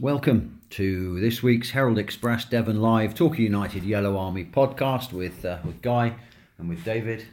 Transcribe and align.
Welcome 0.00 0.60
to 0.70 1.18
this 1.20 1.42
week's 1.42 1.70
Herald 1.70 1.98
Express 1.98 2.44
Devon 2.44 2.80
Live 2.82 3.14
Torquay 3.14 3.42
United 3.44 3.82
Yellow 3.82 4.16
Army 4.18 4.44
podcast 4.44 5.12
with 5.12 5.44
uh, 5.44 5.58
with 5.64 5.80
Guy 5.80 6.14
and 6.58 6.68
with 6.68 6.84
David 6.84 7.24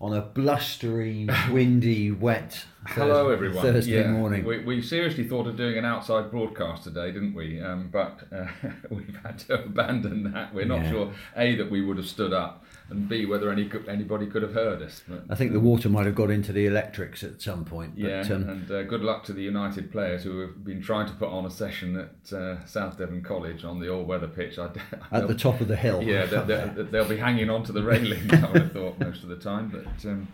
on 0.00 0.12
a 0.14 0.20
blustery, 0.20 1.28
windy, 1.50 2.10
wet 2.10 2.64
Hello, 2.86 3.30
everyone. 3.30 3.62
Thursday 3.62 4.00
Yeah, 4.00 4.10
morning. 4.12 4.44
We, 4.44 4.58
we 4.64 4.80
seriously 4.82 5.24
thought 5.24 5.46
of 5.46 5.56
doing 5.56 5.76
an 5.76 5.84
outside 5.84 6.30
broadcast 6.30 6.84
today, 6.84 7.10
didn't 7.12 7.34
we? 7.34 7.60
Um, 7.60 7.88
but 7.92 8.20
uh, 8.32 8.46
we've 8.90 9.18
had 9.24 9.38
to 9.40 9.64
abandon 9.64 10.32
that. 10.32 10.54
We're 10.54 10.64
not 10.66 10.82
Yeah. 10.82 10.90
sure 10.90 11.12
a 11.36 11.54
that 11.56 11.70
we 11.70 11.82
would 11.84 11.96
have 11.98 12.06
stood 12.06 12.32
up, 12.32 12.64
and 12.90 13.08
b 13.08 13.26
whether 13.26 13.50
any 13.50 13.70
anybody 13.88 14.26
could 14.26 14.42
have 14.42 14.54
heard 14.54 14.82
us. 14.82 15.02
But, 15.06 15.24
I 15.28 15.34
think 15.34 15.52
the 15.52 15.60
water 15.60 15.88
might 15.88 16.06
have 16.06 16.14
got 16.14 16.30
into 16.30 16.52
the 16.52 16.66
electrics 16.66 17.22
at 17.22 17.40
some 17.40 17.64
point. 17.64 17.94
But, 17.96 18.08
yeah, 18.08 18.20
um, 18.20 18.48
and 18.48 18.70
uh, 18.70 18.82
good 18.84 19.02
luck 19.02 19.24
to 19.24 19.32
the 19.32 19.42
United 19.42 19.92
players 19.92 20.22
who 20.22 20.40
have 20.40 20.64
been 20.64 20.82
trying 20.82 21.06
to 21.06 21.12
put 21.14 21.28
on 21.28 21.44
a 21.44 21.50
session 21.50 21.96
at 21.96 22.32
uh, 22.32 22.64
South 22.66 22.98
Devon 22.98 23.22
College 23.22 23.64
on 23.64 23.80
the 23.80 23.90
all-weather 23.92 24.28
pitch. 24.28 24.58
I, 24.58 24.70
at 25.12 25.28
the 25.28 25.34
top 25.34 25.60
of 25.60 25.68
the 25.68 25.76
hill. 25.76 26.02
yeah, 26.02 26.26
they, 26.26 26.42
they, 26.42 26.82
they'll 26.84 27.08
be 27.08 27.16
hanging 27.16 27.50
on 27.50 27.62
to 27.64 27.72
the 27.72 27.82
railing. 27.82 28.30
I 28.32 28.50
would 28.50 28.62
have 28.62 28.72
thought 28.72 28.98
most 28.98 29.22
of 29.22 29.28
the 29.28 29.36
time, 29.36 29.68
but. 29.68 30.08
Um, 30.08 30.28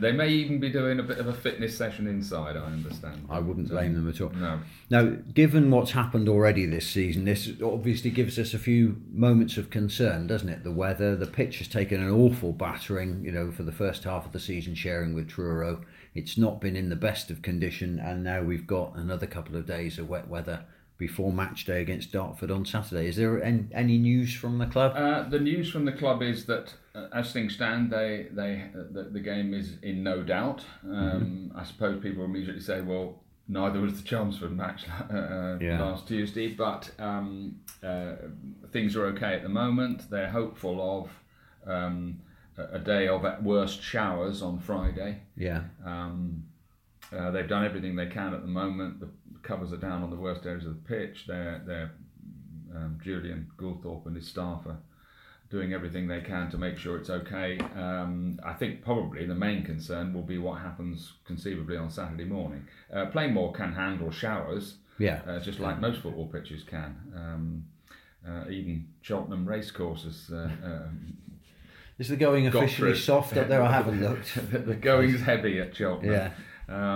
they 0.00 0.12
may 0.12 0.28
even 0.28 0.58
be 0.58 0.70
doing 0.70 0.98
a 0.98 1.02
bit 1.02 1.18
of 1.18 1.26
a 1.26 1.32
fitness 1.32 1.76
session 1.76 2.06
inside. 2.06 2.56
I 2.56 2.64
understand. 2.64 3.26
I 3.28 3.38
wouldn't 3.38 3.68
blame 3.68 3.94
them 3.94 4.08
at 4.08 4.20
all. 4.20 4.30
No. 4.30 4.60
Now, 4.90 5.16
given 5.34 5.70
what's 5.70 5.92
happened 5.92 6.28
already 6.28 6.66
this 6.66 6.88
season, 6.88 7.24
this 7.24 7.50
obviously 7.62 8.10
gives 8.10 8.38
us 8.38 8.54
a 8.54 8.58
few 8.58 9.00
moments 9.10 9.56
of 9.56 9.70
concern, 9.70 10.26
doesn't 10.26 10.48
it? 10.48 10.64
The 10.64 10.72
weather, 10.72 11.16
the 11.16 11.26
pitch 11.26 11.58
has 11.58 11.68
taken 11.68 12.02
an 12.02 12.10
awful 12.10 12.52
battering, 12.52 13.24
you 13.24 13.32
know, 13.32 13.50
for 13.50 13.62
the 13.62 13.72
first 13.72 14.04
half 14.04 14.26
of 14.26 14.32
the 14.32 14.40
season, 14.40 14.74
sharing 14.74 15.14
with 15.14 15.28
Truro. 15.28 15.82
It's 16.14 16.38
not 16.38 16.60
been 16.60 16.76
in 16.76 16.88
the 16.88 16.96
best 16.96 17.30
of 17.30 17.42
condition, 17.42 17.98
and 17.98 18.24
now 18.24 18.42
we've 18.42 18.66
got 18.66 18.96
another 18.96 19.26
couple 19.26 19.56
of 19.56 19.66
days 19.66 19.98
of 19.98 20.08
wet 20.08 20.28
weather 20.28 20.64
before 20.98 21.32
match 21.32 21.64
day 21.64 21.80
against 21.80 22.12
Dartford 22.12 22.50
on 22.50 22.66
Saturday. 22.66 23.08
Is 23.08 23.16
there 23.16 23.42
any, 23.42 23.98
news 23.98 24.34
from 24.34 24.58
the 24.58 24.66
club? 24.66 24.92
Uh, 24.96 25.28
the 25.28 25.38
news 25.38 25.70
from 25.70 25.84
the 25.84 25.92
club 25.92 26.22
is 26.22 26.44
that, 26.46 26.74
as 27.12 27.32
things 27.32 27.54
stand, 27.54 27.90
they 27.92 28.26
they 28.30 28.62
uh, 28.74 28.84
the, 28.90 29.02
the 29.12 29.20
game 29.20 29.54
is 29.54 29.78
in 29.82 30.02
no 30.02 30.22
doubt. 30.22 30.64
Um, 30.84 31.52
I 31.54 31.64
suppose 31.64 32.02
people 32.02 32.24
immediately 32.24 32.62
say, 32.62 32.80
well, 32.80 33.22
neither 33.48 33.80
was 33.80 33.94
the 34.00 34.06
Chelmsford 34.08 34.52
match 34.56 34.86
uh, 35.10 35.56
Yeah. 35.60 35.80
last 35.82 36.06
Tuesday, 36.08 36.48
but 36.48 36.90
um, 36.98 37.56
uh, 37.82 38.14
things 38.72 38.96
are 38.96 39.06
okay 39.06 39.34
at 39.34 39.42
the 39.42 39.48
moment. 39.48 40.10
They're 40.10 40.30
hopeful 40.30 40.76
of 41.64 41.72
um, 41.72 42.20
a 42.56 42.76
a 42.76 42.78
day 42.78 43.08
of 43.08 43.24
at 43.24 43.42
worst 43.42 43.80
showers 43.82 44.42
on 44.42 44.58
Friday. 44.58 45.20
yeah. 45.36 45.62
Um, 45.84 46.44
uh, 47.16 47.30
they've 47.30 47.48
done 47.48 47.64
everything 47.64 47.96
they 47.96 48.06
can 48.06 48.34
at 48.34 48.42
the 48.42 48.48
moment. 48.62 49.00
The 49.00 49.08
covers 49.42 49.72
are 49.72 49.78
down 49.78 50.02
on 50.02 50.10
the 50.10 50.16
worst 50.16 50.44
areas 50.44 50.66
of 50.66 50.74
the 50.74 50.86
pitch. 50.88 51.24
They're, 51.26 51.62
they're 51.66 51.92
um, 52.76 52.98
Julian 53.02 53.46
Goulthorpe 53.56 54.04
and 54.06 54.14
his 54.16 54.26
staff 54.28 54.66
are 54.66 54.76
doing 55.50 55.72
everything 55.72 56.06
they 56.08 56.20
can 56.20 56.50
to 56.50 56.58
make 56.58 56.76
sure 56.76 56.96
it's 56.98 57.08
okay. 57.10 57.58
Um, 57.74 58.38
I 58.44 58.52
think 58.52 58.82
probably 58.82 59.24
the 59.26 59.34
main 59.34 59.64
concern 59.64 60.12
will 60.12 60.22
be 60.22 60.38
what 60.38 60.60
happens 60.60 61.12
conceivably 61.24 61.76
on 61.76 61.90
Saturday 61.90 62.24
morning. 62.24 62.66
Uh, 62.92 63.06
Plainmoor 63.06 63.54
can 63.54 63.72
handle 63.72 64.10
showers, 64.10 64.74
Yeah. 64.98 65.20
uh, 65.26 65.40
just 65.40 65.58
like 65.58 65.80
most 65.80 66.02
football 66.02 66.26
pitches 66.26 66.62
can. 66.64 66.96
Um, 67.16 67.64
uh, 68.28 68.50
even 68.50 68.88
Cheltenham 69.00 69.46
racecourses 69.48 70.30
uh, 70.32 70.50
um, 70.62 71.16
Is 71.98 72.08
the 72.08 72.16
going 72.16 72.46
officially 72.46 72.94
soft 72.94 73.36
up 73.36 73.48
there? 73.48 73.62
I 73.62 73.72
haven't 73.72 74.00
looked. 74.08 74.34
the, 74.52 74.58
the 74.58 74.74
going's 74.76 75.20
heavy 75.22 75.58
at 75.60 75.74
Cheltenham. 75.74 76.12
Yeah. 76.12 76.30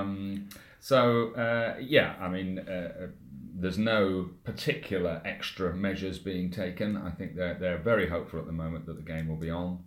Um, 0.00 0.48
so 0.78 1.30
uh, 1.33 1.77
yeah, 1.80 2.14
I 2.20 2.28
mean, 2.28 2.58
uh, 2.58 2.92
uh, 3.05 3.06
there's 3.62 3.78
no 3.78 4.30
particular 4.44 5.22
extra 5.24 5.74
measures 5.74 6.18
being 6.18 6.50
taken. 6.50 6.96
I 6.96 7.10
think 7.10 7.36
they're 7.36 7.55
they're 7.55 7.78
very 7.78 8.08
hopeful 8.08 8.38
at 8.41 8.46
the 8.46 8.52
moment 8.52 8.86
that 8.86 8.96
the 8.96 9.02
game 9.02 9.28
will 9.28 9.36
be 9.36 9.50
on, 9.50 9.78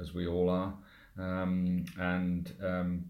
as 0.00 0.12
we 0.14 0.26
all 0.26 0.48
are, 0.50 0.74
um, 1.18 1.84
and. 1.98 2.52
Um, 2.62 3.04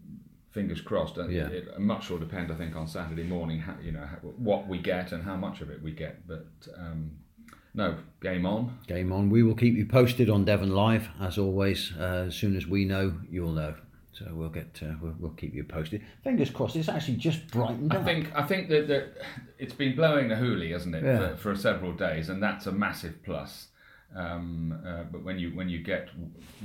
Fingers 0.50 0.80
crossed. 0.80 1.18
Uh, 1.18 1.28
Yeah. 1.28 1.48
It 1.48 1.78
much 1.78 2.08
will 2.08 2.18
depend, 2.18 2.50
I 2.50 2.54
think, 2.54 2.74
on 2.74 2.88
Saturday 2.88 3.22
morning. 3.22 3.60
How, 3.60 3.76
you 3.82 3.92
know 3.92 4.06
how, 4.06 4.16
what 4.16 4.66
we 4.66 4.78
get 4.78 5.12
and 5.12 5.22
how 5.22 5.36
much 5.36 5.60
of 5.60 5.68
it 5.70 5.80
we 5.82 5.92
get. 5.92 6.26
But 6.26 6.46
um, 6.74 7.10
no, 7.74 7.98
game 8.22 8.46
on. 8.46 8.78
Game 8.86 9.12
on. 9.12 9.28
We 9.28 9.42
will 9.42 9.54
keep 9.54 9.76
you 9.76 9.84
posted 9.86 10.30
on 10.30 10.46
Devon 10.46 10.70
Live 10.74 11.10
as 11.20 11.36
always. 11.36 11.92
Uh, 11.96 12.24
as 12.28 12.34
soon 12.34 12.56
as 12.56 12.66
we 12.66 12.86
know, 12.86 13.14
you'll 13.30 13.52
know. 13.52 13.74
So 14.18 14.26
we'll 14.32 14.48
get 14.48 14.80
uh, 14.82 14.94
we'll, 15.00 15.14
we'll 15.18 15.30
keep 15.32 15.54
you 15.54 15.62
posted. 15.64 16.02
Fingers 16.24 16.50
crossed. 16.50 16.74
It's 16.76 16.88
actually 16.88 17.16
just 17.16 17.46
brightened 17.50 17.92
I 17.92 17.98
up. 17.98 18.04
think 18.04 18.32
I 18.34 18.42
think 18.42 18.68
that, 18.68 18.88
that 18.88 19.14
it's 19.58 19.74
been 19.74 19.94
blowing 19.94 20.28
the 20.28 20.34
hoolie, 20.34 20.72
hasn't 20.72 20.94
it, 20.94 21.04
Yeah. 21.04 21.36
for, 21.36 21.36
for 21.36 21.56
several 21.56 21.92
days, 21.92 22.28
and 22.28 22.42
that's 22.42 22.66
a 22.66 22.72
massive 22.72 23.22
plus. 23.24 23.68
Um, 24.16 24.78
uh, 24.86 25.04
but 25.04 25.22
when 25.24 25.38
you 25.38 25.50
when 25.50 25.68
you 25.68 25.78
get 25.82 26.08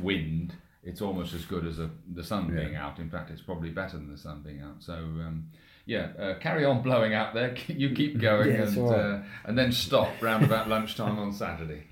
wind, 0.02 0.56
it's 0.84 1.02
almost 1.02 1.34
as 1.34 1.46
good 1.46 1.66
as 1.66 1.80
a, 1.80 1.90
the 2.14 2.24
sun 2.24 2.50
Yeah. 2.54 2.64
being 2.64 2.76
out. 2.76 3.00
In 3.00 3.10
fact, 3.10 3.30
it's 3.30 3.42
probably 3.42 3.70
better 3.70 3.98
than 3.98 4.10
the 4.12 4.18
sun 4.18 4.42
being 4.42 4.62
out. 4.62 4.82
So 4.82 4.94
um, 4.94 5.50
yeah, 5.86 6.12
uh, 6.18 6.40
carry 6.40 6.66
on 6.66 6.82
blowing 6.82 7.14
out 7.14 7.34
there. 7.34 7.56
You 7.68 7.92
keep 7.94 8.20
going, 8.20 8.50
Yeah, 8.52 8.64
and 8.64 8.78
right. 8.78 9.00
uh, 9.00 9.22
and 9.46 9.58
then 9.58 9.72
stop 9.72 10.10
round 10.22 10.44
about 10.46 10.70
lunchtime 10.70 11.20
on 11.20 11.32
Saturday. 11.34 11.84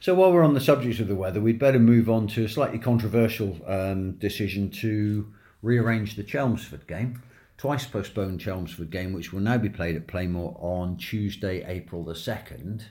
So 0.00 0.14
while 0.14 0.32
we're 0.32 0.42
on 0.44 0.54
the 0.54 0.60
subject 0.60 0.98
of 1.00 1.08
the 1.08 1.14
weather, 1.14 1.42
we'd 1.42 1.58
better 1.58 1.78
move 1.78 2.08
on 2.08 2.26
to 2.28 2.44
a 2.44 2.48
slightly 2.48 2.78
controversial 2.78 3.58
um, 3.66 4.12
decision 4.12 4.70
to 4.80 5.30
rearrange 5.60 6.16
the 6.16 6.22
Chelmsford 6.24 6.86
game. 6.86 7.22
Twice 7.58 7.84
postponed 7.84 8.40
Chelmsford 8.40 8.90
game, 8.90 9.12
which 9.12 9.30
will 9.30 9.40
now 9.40 9.58
be 9.58 9.68
played 9.68 9.96
at 9.96 10.06
Plainmoor 10.06 10.56
on 10.58 10.96
Tuesday, 10.96 11.62
April 11.66 12.02
the 12.02 12.14
second, 12.14 12.86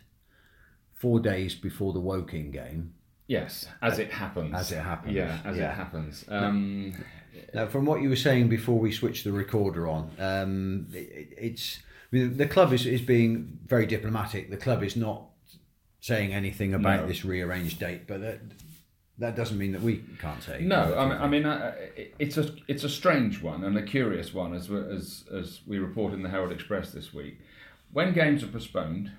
four 0.93 1.19
days 1.19 1.55
before 1.55 1.93
the 1.93 1.99
Woking 1.99 2.51
game. 2.51 2.93
Yes, 3.25 3.65
as 3.81 3.97
it 3.97 4.11
happens. 4.11 4.53
As 4.53 4.71
it 4.71 4.79
happens, 4.79 5.15
Yeah, 5.15 5.39
as 5.43 5.57
yeah. 5.57 5.71
it 5.71 5.75
happens. 5.75 6.25
Um, 6.29 6.93
Now, 7.53 7.65
from 7.65 7.85
what 7.85 8.01
you 8.03 8.09
were 8.09 8.15
saying 8.15 8.49
before 8.49 8.77
we 8.77 8.91
switched 8.91 9.23
the 9.23 9.31
recorder 9.31 9.87
on, 9.87 10.11
um, 10.19 10.87
it, 10.93 11.33
it's 11.37 11.79
I 12.11 12.15
mean, 12.15 12.37
the 12.37 12.47
club 12.47 12.71
is, 12.73 12.85
is 12.85 13.01
being 13.01 13.59
very 13.65 13.85
diplomatic. 13.87 14.49
The 14.51 14.57
club 14.57 14.83
is 14.83 14.95
not 14.95 15.28
saying 15.99 16.33
anything 16.33 16.73
about 16.73 17.01
No. 17.01 17.07
this 17.07 17.25
rearranged 17.25 17.79
date, 17.79 18.07
but 18.07 18.21
that, 18.21 18.39
that 19.17 19.35
doesn't 19.35 19.57
mean 19.57 19.73
that 19.73 19.81
we 19.81 20.03
can't 20.19 20.41
say. 20.41 20.61
No, 20.61 20.95
I 20.97 21.05
mean, 21.09 21.17
I 21.17 21.27
mean 21.27 21.45
uh, 21.45 21.75
it's 22.17 22.37
a 22.37 22.53
it's 22.67 22.83
a 22.83 22.89
strange 22.89 23.41
one 23.41 23.63
and 23.63 23.77
a 23.77 23.83
curious 23.83 24.33
one, 24.33 24.53
as 24.53 24.69
we- 24.69 24.79
as 24.79 25.25
as 25.33 25.59
we 25.67 25.77
report 25.79 26.13
in 26.13 26.21
the 26.23 26.29
Herald 26.29 26.51
Express 26.51 26.91
this 26.91 27.13
week. 27.13 27.39
When 27.91 28.13
games 28.13 28.43
are 28.43 28.47
postponed, 28.47 29.11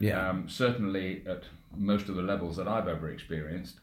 Yeah. 0.00 0.28
um, 0.28 0.48
certainly 0.48 1.22
at 1.26 1.44
most 1.76 2.08
of 2.08 2.14
the 2.16 2.22
levels 2.22 2.56
that 2.56 2.68
I've 2.68 2.86
ever 2.88 3.10
experienced, 3.10 3.80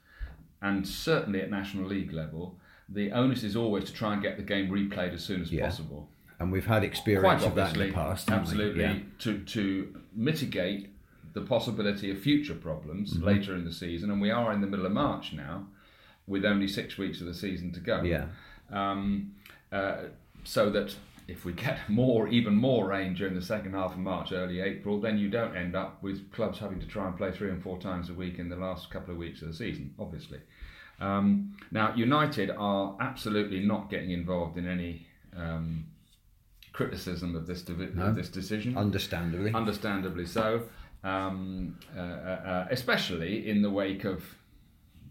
and 0.62 0.88
certainly 0.88 1.42
at 1.42 1.50
National 1.50 1.86
League 1.86 2.14
level, 2.14 2.58
the 2.88 3.12
onus 3.12 3.44
is 3.44 3.56
always 3.56 3.84
to 3.86 3.94
try 3.94 4.14
and 4.14 4.22
get 4.22 4.38
the 4.38 4.44
game 4.44 4.70
replayed 4.70 5.14
as 5.14 5.24
soon 5.24 5.42
as 5.42 5.52
Yeah. 5.52 5.66
possible. 5.66 6.10
and 6.38 6.52
we've 6.52 6.66
had 6.66 6.80
Quite 6.82 6.84
experience 6.92 7.44
of 7.46 7.56
that 7.56 7.74
in 7.78 7.88
the 7.88 7.92
past. 7.94 8.30
absolutely, 8.30 8.84
Yeah. 8.84 9.00
to 9.20 9.40
to 9.40 9.96
mitigate 10.14 10.90
the 11.36 11.42
possibility 11.42 12.10
of 12.10 12.18
future 12.18 12.56
problems 12.56 13.14
Mm-hmm. 13.14 13.24
later 13.26 13.56
in 13.56 13.64
the 13.66 13.72
season, 13.72 14.10
and 14.10 14.20
we 14.20 14.32
are 14.32 14.52
in 14.54 14.62
the 14.62 14.68
middle 14.68 14.86
of 14.88 14.92
March 14.94 15.34
now, 15.34 15.68
with 16.26 16.44
only 16.44 16.68
six 16.68 16.98
weeks 16.98 17.22
of 17.22 17.28
the 17.28 17.34
season 17.36 17.72
to 17.74 17.80
go. 17.80 18.02
Yeah. 18.02 18.26
Um, 18.72 19.34
uh, 19.72 20.06
so 20.44 20.70
that 20.72 20.96
if 21.28 21.44
we 21.46 21.54
get 21.54 21.78
more, 21.90 22.28
even 22.30 22.56
more 22.56 22.88
rain 22.88 23.14
during 23.14 23.36
the 23.36 23.42
second 23.42 23.74
half 23.74 23.92
of 23.92 24.00
March, 24.00 24.32
early 24.32 24.62
April, 24.62 25.00
then 25.00 25.18
you 25.18 25.30
don't 25.30 25.56
end 25.56 25.76
up 25.76 26.02
with 26.02 26.32
clubs 26.32 26.58
having 26.58 26.80
to 26.80 26.88
try 26.88 27.06
and 27.08 27.16
play 27.18 27.32
three 27.32 27.50
and 27.50 27.62
four 27.62 27.78
times 27.80 28.10
a 28.10 28.14
week 28.14 28.40
in 28.40 28.50
the 28.50 28.56
last 28.56 28.90
couple 28.90 29.12
of 29.12 29.18
weeks 29.18 29.42
of 29.42 29.50
the 29.50 29.54
season, 29.54 29.94
obviously. 30.00 30.40
Um, 31.00 31.58
now, 31.72 31.94
United 31.96 32.50
are 32.52 32.96
absolutely 33.02 33.60
not 33.60 33.90
getting 33.90 34.12
involved 34.12 34.58
in 34.58 34.66
any 34.68 35.06
um, 35.36 35.86
criticism 36.72 37.36
of 37.36 37.46
this, 37.48 37.62
divi- 37.62 37.92
No. 37.94 38.04
of 38.08 38.16
this 38.16 38.30
decision 38.30 38.78
Understandably. 38.78 39.54
understandably 39.54 40.26
so, 40.26 40.64
um, 41.06 41.78
uh, 41.96 42.00
uh, 42.00 42.04
uh, 42.04 42.68
especially 42.72 43.48
in 43.48 43.62
the 43.62 43.70
wake 43.70 44.04
of 44.04 44.24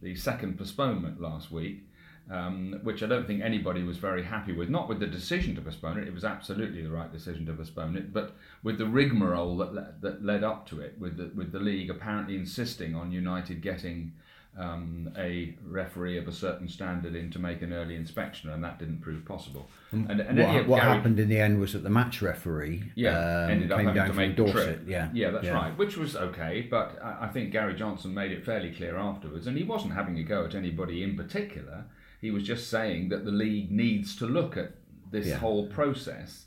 the 0.03 0.15
second 0.17 0.59
postponement 0.59 1.21
last 1.21 1.53
week, 1.53 1.85
um, 2.31 2.81
which 2.83 3.03
I 3.03 3.07
don't 3.07 3.27
think 3.27 3.43
anybody 3.43 3.85
was 3.85 3.99
very 3.99 4.25
happy 4.25 4.53
with. 4.53 4.69
Not 4.69 4.89
with 4.89 4.99
the 4.99 5.07
decision 5.07 5.55
to 5.55 5.63
postpone 5.63 5.99
it; 5.99 6.09
it 6.09 6.13
was 6.13 6.25
absolutely 6.25 6.83
the 6.83 6.91
right 6.91 7.11
decision 7.13 7.47
to 7.47 7.53
postpone 7.53 7.97
it, 7.97 8.13
but 8.13 8.35
with 8.65 8.77
the 8.77 8.87
rigmarole 8.87 9.57
that 9.59 9.73
le- 9.73 9.95
that 10.01 10.25
led 10.25 10.43
up 10.43 10.69
to 10.71 10.81
it, 10.81 10.99
with 10.99 11.17
the, 11.17 11.31
with 11.35 11.53
the 11.53 11.61
league 11.61 11.91
apparently 11.91 12.35
insisting 12.35 12.95
on 12.95 13.13
United 13.13 13.63
getting. 13.63 14.13
Um, 14.57 15.11
a 15.19 15.57
referee 15.67 16.17
of 16.17 16.29
a 16.29 16.33
certain 16.33 16.69
standard 16.69 17.17
in 17.17 17.29
to 17.33 17.41
make 17.41 17.61
an 17.63 17.73
early 17.73 17.97
inspection, 17.97 18.51
and 18.51 18.63
that 18.63 18.79
didn't 18.79 19.01
prove 19.01 19.25
possible. 19.25 19.69
And, 19.91 20.09
and 20.21 20.39
what, 20.39 20.69
what 20.69 20.81
Gary- 20.81 20.95
happened 20.97 21.19
in 21.19 21.29
the 21.29 21.41
end 21.41 21.59
was 21.59 21.73
that 21.73 21.83
the 21.83 21.91
match 21.91 22.23
referee 22.23 22.93
yeah, 22.95 23.19
um, 23.47 23.51
ended 23.51 23.73
up 23.73 23.79
came 23.79 23.87
having 23.89 24.01
down 24.01 24.09
to 24.11 24.15
make 24.15 24.37
Dorset. 24.37 24.55
trip. 24.55 24.83
Yeah, 24.87 25.09
yeah, 25.13 25.31
that's 25.31 25.49
right. 25.49 25.77
Which 25.77 25.97
was 25.97 26.15
okay, 26.15 26.69
but 26.71 26.97
I, 27.03 27.25
I 27.27 27.29
think 27.29 27.51
Gary 27.51 27.75
Johnson 27.75 28.15
made 28.15 28.31
it 28.31 28.45
fairly 28.45 28.71
clear 28.71 28.97
afterwards, 28.97 29.49
and 29.49 29.59
he 29.59 29.65
wasn't 29.65 29.95
having 29.95 30.17
a 30.21 30.23
go 30.23 30.45
at 30.45 30.55
anybody 30.55 31.03
in 31.03 31.17
particular. 31.17 31.87
He 32.21 32.31
was 32.31 32.45
just 32.45 32.71
saying 32.71 33.09
that 33.09 33.25
the 33.25 33.33
league 33.33 33.73
needs 33.73 34.15
to 34.17 34.27
look 34.27 34.57
at 34.57 34.75
this 35.11 35.27
Yeah. 35.27 35.39
whole 35.39 35.67
process 35.67 36.45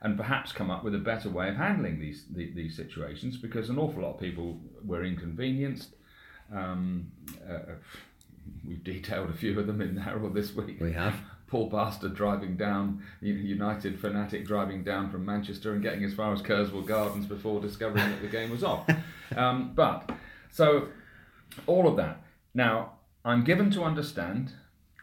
and 0.00 0.16
perhaps 0.16 0.52
come 0.52 0.70
up 0.70 0.84
with 0.84 0.94
a 0.94 0.98
better 0.98 1.28
way 1.28 1.48
of 1.48 1.56
handling 1.56 1.98
these 1.98 2.24
the, 2.32 2.52
these 2.54 2.76
situations 2.76 3.36
because 3.36 3.68
an 3.68 3.78
awful 3.78 4.02
lot 4.02 4.14
of 4.14 4.20
people 4.20 4.60
were 4.84 5.02
inconvenienced. 5.04 5.96
Um, 6.54 7.10
uh, 7.48 7.74
we've 8.66 8.82
detailed 8.82 9.30
a 9.30 9.34
few 9.34 9.58
of 9.58 9.66
them 9.66 9.80
in 9.80 9.96
Herald 10.08 10.34
this 10.34 10.54
week. 10.54 10.80
We 10.80 10.92
have. 10.92 11.14
Paul 11.48 11.70
Bastard 11.70 12.14
driving 12.14 12.58
down, 12.58 13.02
United 13.22 13.98
fanatic 13.98 14.46
driving 14.46 14.84
down 14.84 15.10
from 15.10 15.24
Manchester 15.24 15.72
and 15.72 15.82
getting 15.82 16.04
as 16.04 16.12
far 16.12 16.30
as 16.32 16.42
Kerswell 16.42 16.82
Gardens 16.82 17.24
before 17.24 17.58
discovering 17.60 18.04
that 18.10 18.20
the 18.20 18.28
game 18.28 18.50
was 18.50 18.62
off. 18.62 18.88
Um, 19.36 19.72
but, 19.74 20.10
so, 20.50 20.88
all 21.66 21.86
of 21.86 21.96
that. 21.96 22.22
Now, 22.54 22.94
I'm 23.26 23.44
given 23.44 23.70
to 23.72 23.82
understand, 23.82 24.54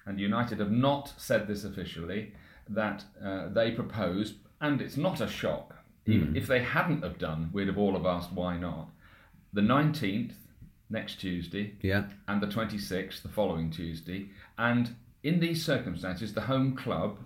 and 0.04 0.20
United 0.20 0.60
have 0.60 0.72
not 0.72 1.14
said 1.18 1.48
this 1.48 1.64
officially, 1.64 2.34
that 2.68 3.04
uh, 3.24 3.50
they 3.50 3.70
propose, 3.70 4.34
and 4.60 4.82
it's 4.82 4.98
not 4.98 5.22
a 5.22 5.28
shock. 5.28 5.76
Mm. 6.08 6.36
If 6.36 6.48
they 6.48 6.64
hadn't 6.64 7.04
have 7.04 7.20
done, 7.20 7.52
we'd 7.54 7.68
have 7.68 7.78
all 7.78 7.94
have 7.94 8.08
asked 8.08 8.32
why 8.32 8.58
not. 8.58 8.90
The 9.54 9.62
19th, 9.62 10.34
next 10.90 11.16
Tuesday, 11.16 11.74
yeah, 11.82 12.06
and 12.28 12.42
the 12.42 12.48
26th, 12.48 13.22
the 13.22 13.30
following 13.30 13.70
Tuesday, 13.70 14.30
and 14.58 14.96
in 15.24 15.40
these 15.40 15.66
circumstances, 15.66 16.34
the 16.34 16.42
home 16.42 16.76
club, 16.76 17.18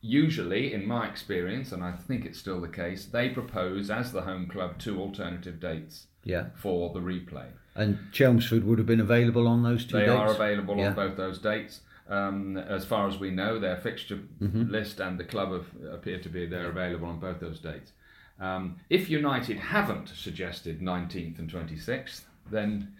usually, 0.00 0.72
in 0.72 0.86
my 0.86 1.08
experience, 1.08 1.72
and 1.72 1.82
I 1.82 1.92
think 1.92 2.24
it's 2.24 2.38
still 2.38 2.60
the 2.60 2.68
case, 2.68 3.06
they 3.06 3.28
propose 3.28 3.90
as 3.90 4.12
the 4.12 4.22
home 4.22 4.46
club 4.46 4.78
two 4.78 5.00
alternative 5.00 5.58
dates 5.58 6.06
yeah. 6.22 6.46
for 6.54 6.92
the 6.92 7.00
replay. 7.00 7.46
And 7.74 7.98
Chelmsford 8.12 8.64
would 8.64 8.78
have 8.78 8.86
been 8.86 9.00
available 9.00 9.48
on 9.48 9.62
those 9.62 9.84
two 9.84 9.98
they 9.98 10.06
dates? 10.06 10.12
are 10.12 10.30
available 10.30 10.76
yeah. 10.76 10.88
on 10.88 10.94
both 10.94 11.16
those 11.16 11.38
dates. 11.38 11.80
Um, 12.08 12.56
as 12.56 12.84
far 12.84 13.08
as 13.08 13.18
we 13.18 13.30
know, 13.30 13.58
their 13.58 13.76
fixture 13.76 14.20
mm-hmm. 14.40 14.70
list 14.70 15.00
and 15.00 15.18
the 15.18 15.24
club 15.24 15.52
have, 15.52 15.92
appear 15.92 16.18
to 16.20 16.28
be 16.28 16.46
they're 16.46 16.70
available 16.70 17.08
on 17.08 17.20
both 17.20 17.40
those 17.40 17.60
dates. 17.60 17.92
Um, 18.40 18.76
if 18.88 19.10
United 19.10 19.58
haven't 19.58 20.08
suggested 20.08 20.80
19th 20.80 21.38
and 21.38 21.50
26th, 21.50 22.22
then 22.50 22.94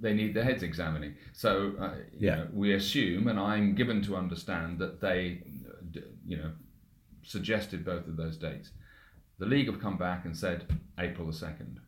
they 0.00 0.14
need 0.14 0.34
their 0.34 0.44
heads 0.44 0.62
examining. 0.62 1.14
So, 1.32 1.74
uh, 1.80 1.94
yeah. 2.18 2.36
Know, 2.36 2.48
we 2.52 2.72
assume, 2.72 3.28
and 3.28 3.38
I'm 3.38 3.74
given 3.74 4.02
to 4.02 4.16
understand 4.16 4.78
that 4.78 5.00
they, 5.00 5.42
you 6.26 6.36
know, 6.38 6.52
suggested 7.22 7.84
both 7.84 8.06
of 8.06 8.16
those 8.16 8.36
dates. 8.36 8.70
The 9.38 9.46
league 9.46 9.66
have 9.66 9.80
come 9.80 9.96
back 9.96 10.24
and 10.24 10.36
said 10.36 10.66
April 10.98 11.26
the 11.26 11.32
second, 11.32 11.80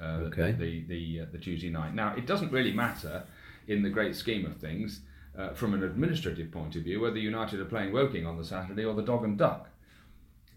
uh, 0.00 0.28
okay. 0.28 0.52
the 0.52 0.84
the 0.86 0.86
the, 0.86 1.20
uh, 1.20 1.26
the, 1.32 1.38
Tuesday 1.38 1.70
night. 1.70 1.94
Now, 1.94 2.14
it 2.16 2.26
doesn't 2.26 2.52
really 2.52 2.72
matter 2.72 3.24
in 3.68 3.82
the 3.82 3.90
great 3.90 4.16
scheme 4.16 4.46
of 4.46 4.56
things. 4.56 5.02
Uh, 5.38 5.54
from 5.54 5.74
an 5.74 5.84
administrative 5.84 6.50
point 6.50 6.74
of 6.74 6.82
view, 6.82 7.00
whether 7.00 7.16
United 7.16 7.60
are 7.60 7.64
playing 7.64 7.92
Woking 7.92 8.26
on 8.26 8.36
the 8.36 8.44
Saturday 8.44 8.84
or 8.84 8.94
the 8.94 9.02
Dog 9.02 9.22
and 9.22 9.38
Duck, 9.38 9.68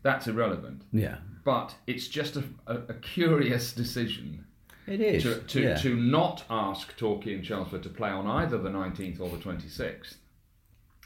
that's 0.02 0.28
irrelevant. 0.28 0.82
Yeah. 0.92 1.18
But 1.46 1.76
it's 1.86 2.08
just 2.08 2.38
a, 2.38 2.44
a, 2.66 2.78
a 2.90 2.94
curious 2.96 3.72
decision 3.72 4.46
it 4.88 5.02
is. 5.02 5.24
To, 5.24 5.40
to, 5.40 5.62
yeah. 5.62 5.76
to 5.76 5.96
not 5.96 6.44
ask 6.50 6.96
Torquay 6.98 7.36
and 7.36 7.44
Chelmsford 7.44 7.84
to 7.84 7.90
play 7.90 8.10
on 8.10 8.28
either 8.28 8.58
the 8.58 8.70
19th 8.70 9.20
or 9.20 9.30
the 9.30 9.38
26th, 9.38 10.16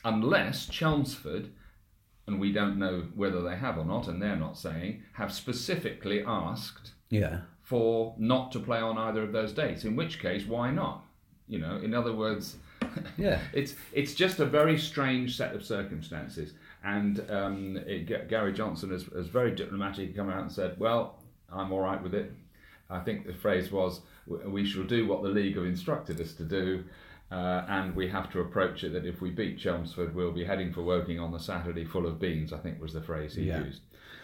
unless 0.04 0.68
Chelmsford, 0.68 1.50
and 2.26 2.40
we 2.40 2.52
don't 2.52 2.78
know 2.78 3.08
whether 3.16 3.42
they 3.42 3.56
have 3.56 3.78
or 3.78 3.86
not, 3.86 4.08
and 4.08 4.22
they're 4.22 4.36
not 4.36 4.58
saying, 4.58 5.04
have 5.14 5.34
specifically 5.34 6.24
asked 6.26 6.92
yeah. 7.10 7.42
for 7.64 8.16
not 8.18 8.52
to 8.52 8.60
play 8.60 8.80
on 8.80 8.98
either 8.98 9.24
of 9.24 9.32
those 9.32 9.54
dates, 9.54 9.86
in 9.86 9.96
which 9.96 10.20
case, 10.20 10.46
why 10.46 10.72
not? 10.72 11.04
You 11.48 11.60
know, 11.60 11.78
in 11.78 11.94
other 11.94 12.14
words, 12.14 12.58
yeah, 13.18 13.40
it's 13.54 13.76
it's 13.94 14.14
just 14.14 14.40
a 14.40 14.46
very 14.46 14.78
strange 14.78 15.38
set 15.38 15.56
of 15.56 15.66
circumstances. 15.66 16.54
And 16.84 17.26
um, 17.32 17.78
it, 17.88 18.30
Gary 18.30 18.54
Johnson 18.54 18.92
has, 18.92 19.06
has 19.16 19.28
very 19.28 19.56
diplomatically 19.56 20.10
come 20.10 20.30
out 20.30 20.42
and 20.42 20.52
said, 20.52 20.78
"Well, 20.78 21.16
I'm 21.52 21.72
all 21.72 21.80
right 21.80 22.02
with 22.02 22.14
it. 22.14 22.32
I 22.90 23.00
think 23.00 23.26
the 23.26 23.34
phrase 23.34 23.72
was, 23.72 24.02
"We 24.28 24.66
shall 24.66 24.84
do 24.84 25.08
what 25.08 25.24
the 25.24 25.30
league 25.30 25.56
have 25.56 25.66
instructed 25.66 26.20
us 26.22 26.34
to 26.34 26.44
do." 26.44 26.84
Uh, 27.30 27.66
and 27.68 27.94
we 27.94 28.08
have 28.08 28.32
to 28.32 28.40
approach 28.40 28.86
it 28.86 28.94
that 28.94 29.06
if 29.06 29.20
we 29.20 29.30
beat 29.30 29.60
Chelmsford, 29.60 30.16
we'll 30.16 30.32
be 30.32 30.46
heading 30.46 30.72
for 30.72 30.82
Woking 30.82 31.20
on 31.20 31.34
the 31.34 31.40
Saturday 31.40 31.84
full 31.84 32.06
of 32.06 32.20
beans. 32.20 32.54
I 32.54 32.58
think 32.58 32.82
was 32.82 32.94
the 32.94 33.02
phrase 33.02 33.36
he 33.36 33.44
yeah. 33.44 33.64
used. 33.64 33.82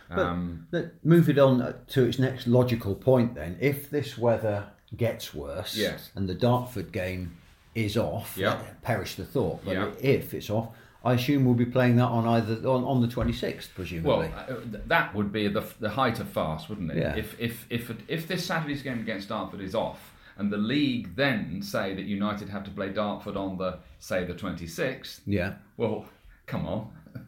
Um, 0.10 0.68
but 0.71 0.94
move 1.04 1.30
it 1.30 1.38
on 1.38 1.75
to 1.88 2.04
its 2.04 2.19
next 2.19 2.48
logical 2.48 2.95
point 2.95 3.36
then. 3.36 3.57
If 3.60 3.89
this 3.89 4.18
weather 4.18 4.68
gets 4.95 5.33
worse, 5.33 5.75
yes. 5.75 6.12
and 6.16 6.30
the 6.30 6.36
Dartford 6.36 6.92
game 6.92 7.38
is 7.75 7.98
off, 7.98 8.38
yep. 8.38 8.81
perish 8.83 9.16
the 9.16 9.25
thought. 9.25 9.63
But 9.66 9.74
yep. 9.74 9.98
if 10.00 10.33
it's 10.33 10.50
off, 10.50 10.69
I 11.04 11.14
assume 11.14 11.44
we'll 11.44 11.54
be 11.54 11.66
playing 11.66 11.98
that 11.98 12.08
on 12.08 12.26
either 12.26 12.68
on, 12.68 12.84
on 12.86 13.02
the 13.02 13.08
26th, 13.08 13.70
presumably. 13.76 14.30
Well, 14.30 14.46
uh, 14.50 14.56
that 14.88 15.14
would 15.14 15.34
be 15.34 15.50
the, 15.50 15.66
the 15.80 15.90
height 15.90 16.20
of 16.20 16.30
farce, 16.30 16.70
wouldn't 16.70 16.92
it? 16.92 16.98
Yeah. 16.98 17.16
If, 17.16 17.40
if, 17.40 17.66
if, 17.70 17.92
if 18.08 18.28
this 18.28 18.46
Saturday's 18.46 18.82
game 18.82 19.00
against 19.00 19.28
Dartford 19.28 19.60
is 19.60 19.76
off, 19.76 20.14
and 20.38 20.52
the 20.52 20.58
league 20.58 21.16
then 21.16 21.62
say 21.62 21.94
that 21.94 22.06
United 22.06 22.50
have 22.50 22.64
to 22.64 22.72
play 22.72 22.90
Dartford 22.90 23.36
on 23.36 23.58
the, 23.58 23.80
say, 24.00 24.24
the 24.24 24.34
26th, 24.34 25.20
yeah. 25.26 25.56
well, 25.78 26.06
come 26.46 26.66
on. 26.66 26.90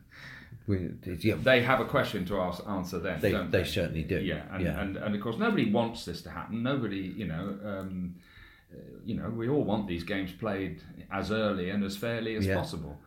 We, 0.68 0.90
yeah. 1.20 1.36
They 1.36 1.62
have 1.62 1.80
a 1.80 1.86
question 1.86 2.26
to 2.26 2.40
ask, 2.40 2.64
answer 2.68 2.98
then, 2.98 3.20
they, 3.20 3.34
they? 3.34 3.46
they? 3.46 3.64
certainly 3.64 4.02
do. 4.02 4.20
Yeah 4.20 4.46
and, 4.52 4.64
yeah. 4.64 4.82
and, 4.82 4.98
and 4.98 5.14
of 5.14 5.22
course 5.22 5.38
nobody 5.38 5.72
wants 5.72 6.06
this 6.06 6.24
to 6.24 6.32
happen. 6.32 6.64
Nobody, 6.64 7.14
you 7.16 7.28
know, 7.28 7.56
um, 7.64 8.16
uh, 8.74 8.78
you 9.06 9.16
know, 9.16 9.30
we 9.30 9.48
all 9.48 9.64
want 9.64 9.88
these 9.88 10.04
games 10.04 10.32
played 10.32 10.82
as 11.12 11.32
early 11.32 11.70
and 11.70 11.84
as 11.84 11.96
fairly 11.96 12.36
as 12.36 12.48
yeah. 12.48 12.56
possible. 12.56 12.98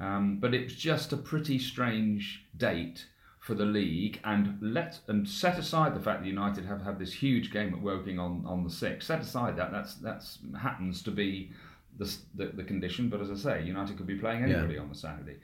Um, 0.00 0.38
but 0.40 0.54
it's 0.54 0.74
just 0.74 1.12
a 1.12 1.16
pretty 1.16 1.58
strange 1.58 2.44
date 2.56 3.06
for 3.38 3.54
the 3.54 3.64
league, 3.64 4.20
and 4.24 4.56
let 4.60 4.98
and 5.06 5.28
set 5.28 5.58
aside 5.58 5.94
the 5.94 6.00
fact 6.00 6.22
that 6.22 6.26
United 6.26 6.64
have 6.64 6.82
had 6.82 6.98
this 6.98 7.12
huge 7.12 7.52
game 7.52 7.74
at 7.74 7.80
Woking 7.80 8.18
on, 8.18 8.42
on 8.46 8.64
the 8.64 8.70
sixth. 8.70 9.06
Set 9.06 9.20
aside 9.20 9.56
that 9.56 9.70
that's 9.70 9.94
that's 9.96 10.38
happens 10.58 11.02
to 11.02 11.10
be 11.10 11.50
the, 11.98 12.12
the, 12.34 12.46
the 12.46 12.64
condition. 12.64 13.08
But 13.08 13.20
as 13.20 13.30
I 13.30 13.36
say, 13.36 13.64
United 13.64 13.98
could 13.98 14.06
be 14.06 14.16
playing 14.16 14.42
anybody 14.42 14.74
yeah. 14.74 14.80
on 14.80 14.88
the 14.88 14.94
Saturday. 14.94 15.36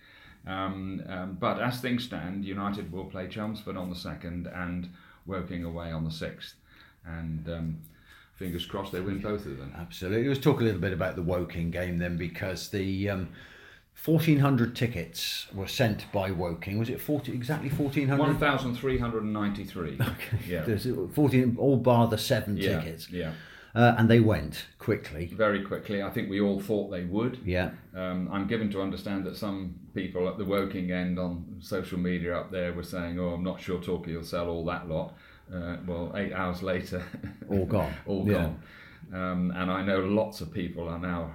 Um, 0.47 1.03
um, 1.07 1.37
but 1.39 1.61
as 1.61 1.81
things 1.81 2.05
stand, 2.05 2.45
United 2.45 2.91
will 2.91 3.05
play 3.05 3.29
Chelmsford 3.29 3.77
on 3.77 3.91
the 3.91 3.97
second 3.97 4.47
and 4.47 4.89
Woking 5.27 5.65
away 5.65 5.93
on 5.93 6.03
the 6.03 6.11
sixth, 6.11 6.55
and 7.05 7.47
um, 7.51 7.79
fingers 8.35 8.65
crossed 8.65 8.91
they 8.91 9.03
win 9.03 9.21
both 9.21 9.45
of 9.45 9.59
them. 9.59 9.75
Absolutely. 9.79 10.27
Let's 10.27 10.41
talk 10.41 10.61
a 10.61 10.65
little 10.65 10.81
bit 10.81 10.95
about 10.95 11.15
the 11.15 11.23
Woking 11.23 11.71
game 11.71 11.99
then, 11.99 12.17
because 12.17 12.71
the 12.71 13.11
um, 13.11 13.29
1,400 14.03 14.75
tickets 14.75 15.47
were 15.53 15.67
sent 15.67 16.11
by 16.11 16.31
Woking. 16.31 16.79
Was 16.79 16.89
it 16.89 17.01
40, 17.01 17.33
exactly 17.33 17.69
1,400? 17.69 18.19
1,393. 18.41 19.99
Okay. 20.01 20.39
Yeah. 20.47 20.63
There's 20.67 20.87
14, 21.15 21.57
all 21.59 21.77
bar 21.77 22.09
the 22.09 22.17
seven 22.17 22.57
yeah. 22.57 22.79
tickets. 22.79 23.11
Yeah. 23.11 23.33
Uh, 23.75 23.95
and 23.99 24.09
they 24.09 24.19
went 24.19 24.67
quickly. 24.79 25.27
Very 25.27 25.63
quickly. 25.63 26.03
I 26.03 26.11
think 26.11 26.29
we 26.29 26.41
all 26.41 26.61
thought 26.61 26.91
they 26.91 27.05
would. 27.05 27.39
Yeah. 27.45 27.71
Um, 27.95 28.29
I'm 28.33 28.47
given 28.49 28.71
to 28.73 28.83
understand 28.83 29.25
that 29.27 29.37
some 29.37 29.77
people 29.95 30.29
at 30.29 30.39
the 30.39 30.45
Woking 30.45 30.91
end 30.91 31.19
on 31.19 31.59
social 31.61 31.99
media 31.99 32.37
up 32.37 32.51
there 32.51 32.73
were 32.73 32.83
saying, 32.83 33.21
oh, 33.21 33.35
I'm 33.35 33.45
not 33.45 33.61
sure 33.61 33.81
Torquay 33.81 34.17
will 34.17 34.25
sell 34.25 34.49
all 34.49 34.65
that 34.65 34.89
lot. 34.89 35.15
Uh, 35.53 35.77
well, 35.87 36.13
eight 36.17 36.33
hours 36.33 36.63
later, 36.63 37.05
all 37.51 37.67
gone. 37.67 37.93
all 38.07 38.25
gone. 38.25 38.61
Um, 39.13 39.53
and 39.55 39.71
I 39.71 39.83
know 39.83 40.01
lots 40.01 40.41
of 40.41 40.53
people 40.53 40.89
are 40.89 40.99
now 40.99 41.35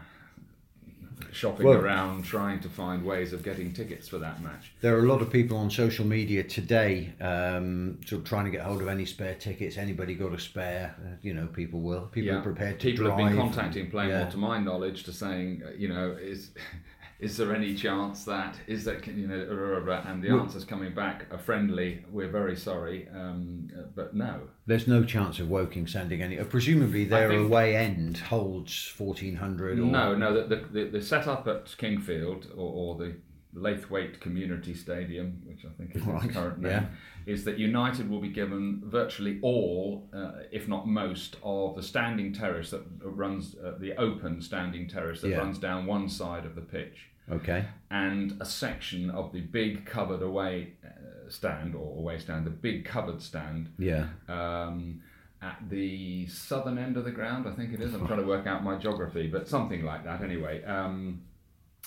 shopping 1.32 1.66
well, 1.66 1.80
around 1.80 2.24
trying 2.24 2.60
to 2.62 2.70
find 2.70 3.04
ways 3.04 3.34
of 3.34 3.44
getting 3.44 3.74
tickets 3.74 4.08
for 4.08 4.18
that 4.20 4.42
match. 4.42 4.72
There 4.82 4.96
are 4.96 5.04
a 5.04 5.08
lot 5.08 5.22
of 5.22 5.32
people 5.32 5.58
on 5.58 5.70
social 5.70 6.06
media 6.06 6.44
today 6.44 7.14
um, 7.22 8.00
sort 8.06 8.22
of 8.22 8.28
trying 8.28 8.46
to 8.46 8.52
get 8.52 8.62
hold 8.62 8.82
of 8.82 8.88
any 8.88 9.06
spare 9.06 9.36
tickets. 9.36 9.78
Anybody 9.78 10.16
got 10.16 10.34
a 10.34 10.40
spare? 10.40 10.96
Uh, 11.00 11.16
you 11.22 11.34
know, 11.34 11.48
people 11.48 11.82
will. 11.82 12.08
People 12.08 12.34
yeah. 12.34 12.40
are 12.40 12.44
prepared 12.44 12.80
to 12.80 12.92
People 12.92 13.08
have 13.08 13.18
been 13.18 13.36
contacting 13.36 13.90
Plainmoor, 13.90 14.10
yeah. 14.10 14.30
to 14.30 14.38
my 14.38 14.60
knowledge, 14.60 15.04
to 15.04 15.14
saying, 15.14 15.64
uh, 15.66 15.72
you 15.78 15.88
know, 15.88 16.12
is 16.20 16.52
is 17.20 17.38
there 17.38 17.56
any 17.56 17.74
chance 17.76 18.26
that 18.26 18.56
is 18.68 18.84
that 18.86 19.08
you 19.08 19.28
know 19.28 20.02
and 20.06 20.22
the 20.22 20.30
answer's 20.30 20.66
coming 20.66 20.94
back 20.94 21.26
a 21.32 21.38
friendly 21.38 22.04
we're 22.12 22.30
very 22.30 22.56
sorry 22.56 23.08
um, 23.14 23.70
but 23.96 24.16
no. 24.16 24.42
There's 24.66 24.88
no 24.88 25.04
chance 25.04 25.40
of 25.40 25.50
Woking 25.50 25.88
sending 25.88 26.22
any 26.22 26.40
uh, 26.40 26.44
presumably 26.44 27.06
their 27.06 27.32
away 27.32 27.76
end 27.76 28.18
holds 28.18 28.94
1400 28.98 29.80
or... 29.80 29.84
no 29.84 30.16
no 30.16 30.48
the, 30.48 30.66
the, 30.72 30.86
the 30.86 31.02
setup 31.02 31.48
at 31.48 31.66
Kingfield 31.66 32.50
or, 32.58 32.72
or 32.74 32.98
the 32.98 33.16
Laithwaite 33.56 34.20
Community 34.20 34.74
Stadium, 34.74 35.42
which 35.46 35.66
I 35.66 35.70
think 35.78 35.96
is 35.96 36.04
right. 36.04 36.24
its 36.24 36.34
current 36.34 36.60
name, 36.60 36.72
yeah. 36.72 37.34
is 37.34 37.46
that 37.46 37.58
United 37.58 38.10
will 38.10 38.20
be 38.20 38.30
given 38.30 38.82
virtually 38.86 39.40
all, 39.42 40.10
uh, 40.14 40.44
if 40.52 40.68
not 40.68 40.88
most, 40.88 41.38
of 41.42 41.76
the 41.76 41.84
standing 41.84 42.34
terrace 42.34 42.72
that 42.72 42.84
runs, 43.02 43.56
uh, 43.64 43.76
the 43.80 43.96
open 43.98 44.42
standing 44.42 44.88
terrace 44.88 45.22
that 45.22 45.30
yeah. 45.30 45.38
runs 45.38 45.58
down 45.58 45.86
one 45.86 46.10
side 46.10 46.46
of 46.46 46.56
the 46.56 46.62
pitch. 46.62 47.08
Okay. 47.32 47.66
And 47.90 48.38
a 48.40 48.46
section 48.46 49.10
of 49.10 49.32
the 49.32 49.42
big 49.42 49.86
covered 49.86 50.22
away 50.22 50.74
uh, 50.86 51.30
stand, 51.30 51.76
or 51.76 51.98
away 51.98 52.20
stand, 52.20 52.46
the 52.46 52.52
big 52.52 52.86
covered 52.86 53.22
stand. 53.22 53.74
Yeah. 53.80 54.08
Um, 54.28 55.02
at 55.42 55.58
the 55.70 56.28
southern 56.28 56.78
end 56.78 56.98
of 56.98 57.06
the 57.06 57.12
ground, 57.12 57.48
I 57.48 57.52
think 57.52 57.74
it 57.74 57.82
is. 57.82 57.94
I'm 57.94 58.08
trying 58.08 58.20
to 58.20 58.26
work 58.26 58.48
out 58.48 58.64
my 58.64 58.78
geography, 58.78 59.28
but 59.28 59.48
something 59.48 59.84
like 59.84 60.04
that 60.04 60.22
anyway. 60.22 60.64
Um, 60.64 61.22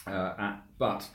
uh, 0.06 0.34
at, 0.38 0.62
but 0.78 1.08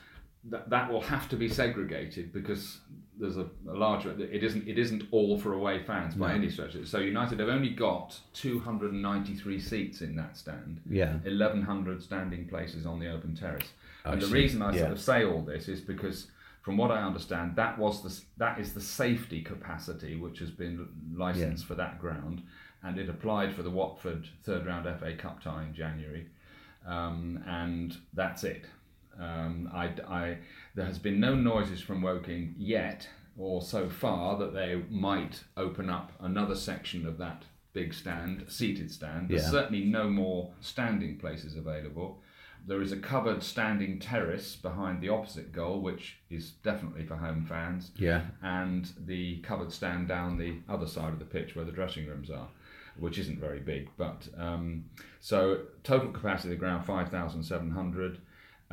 that, 0.46 0.70
that 0.70 0.92
will 0.92 1.02
have 1.02 1.30
to 1.30 1.36
be 1.36 1.48
segregated 1.50 2.34
because 2.34 2.80
there's 3.20 3.38
a, 3.38 3.48
a 3.70 3.74
larger. 3.74 4.12
It 4.20 4.44
isn't. 4.44 4.68
It 4.68 4.78
isn't 4.80 5.04
all 5.12 5.38
for 5.40 5.54
away 5.54 5.84
fans 5.84 6.16
by 6.16 6.30
No. 6.30 6.36
any 6.36 6.50
stretch. 6.50 6.76
So 6.86 7.00
United 7.00 7.40
have 7.40 7.50
only 7.50 7.70
got 7.70 8.20
293 8.34 9.60
seats 9.60 10.02
in 10.02 10.16
that 10.16 10.36
stand. 10.38 10.82
Yeah. 10.90 11.14
1,100 11.24 12.02
standing 12.02 12.48
places 12.48 12.86
on 12.86 13.00
the 13.00 13.10
open 13.12 13.36
terrace. 13.36 13.68
I 14.06 14.14
and 14.14 14.22
the 14.22 14.28
reason 14.28 14.62
I 14.62 14.74
Yeah. 14.74 14.80
sort 14.82 14.92
of 14.94 15.00
say 15.00 15.24
all 15.26 15.42
this 15.44 15.68
is 15.70 15.80
because, 15.80 16.28
from 16.62 16.76
what 16.78 16.92
I 16.92 17.02
understand, 17.04 17.56
that 17.56 17.78
was 17.78 18.02
the 18.04 18.24
that 18.38 18.60
is 18.60 18.74
the 18.74 18.82
safety 18.82 19.42
capacity 19.42 20.16
which 20.18 20.40
has 20.40 20.52
been 20.52 20.88
licensed 21.16 21.66
for 21.66 21.76
that 21.76 22.00
ground, 22.00 22.42
and 22.82 22.98
it 22.98 23.10
applied 23.10 23.54
for 23.54 23.64
the 23.64 23.70
Watford 23.70 24.28
third 24.44 24.66
round 24.66 24.86
FA 25.00 25.16
Cup 25.16 25.42
tie 25.42 25.64
in 25.64 25.74
January, 25.74 26.26
um, 26.86 27.42
and 27.48 27.96
that's 28.14 28.44
it. 28.44 28.66
Um, 29.20 29.70
I, 29.74 29.92
I, 30.08 30.38
there 30.76 30.86
has 30.86 31.00
been 31.00 31.20
no 31.20 31.36
noises 31.36 31.82
from 31.82 32.02
Woking 32.02 32.56
yet, 32.58 33.08
or 33.38 33.62
so 33.62 33.90
far, 33.90 34.38
that 34.40 34.54
they 34.54 34.82
might 34.90 35.44
open 35.58 35.90
up 35.90 36.12
another 36.20 36.56
section 36.56 37.06
of 37.08 37.18
that 37.20 37.44
big 37.74 37.94
stand, 37.94 38.46
seated 38.48 38.92
stand. 38.92 39.30
There's 39.30 39.44
Yeah. 39.44 39.50
certainly 39.52 39.84
no 39.86 40.10
more 40.10 40.52
standing 40.62 41.18
places 41.18 41.56
available. 41.56 42.22
There 42.66 42.82
is 42.82 42.92
a 42.94 42.98
covered 42.98 43.44
standing 43.44 44.00
terrace 44.00 44.56
behind 44.56 45.02
the 45.02 45.10
opposite 45.10 45.52
goal, 45.52 45.82
which 45.82 46.18
is 46.30 46.52
definitely 46.52 47.04
for 47.06 47.16
home 47.18 47.46
fans, 47.46 47.92
Yeah. 47.98 48.22
and 48.42 48.90
the 49.06 49.38
covered 49.42 49.72
stand 49.72 50.08
down 50.08 50.38
the 50.38 50.58
other 50.70 50.88
side 50.88 51.12
of 51.14 51.20
the 51.20 51.26
pitch 51.26 51.56
where 51.56 51.66
the 51.66 51.72
dressing 51.74 52.08
rooms 52.08 52.30
are, 52.30 52.48
which 52.98 53.18
isn't 53.18 53.40
very 53.40 53.60
big. 53.60 53.90
But 53.98 54.30
um, 54.38 54.86
so 55.20 55.64
total 55.84 56.12
capacity 56.12 56.50
of 56.54 56.60
the 56.60 56.66
ground 56.66 56.86
five 56.86 57.10
thousand 57.10 57.44
seven 57.44 57.72
hundred. 57.72 58.20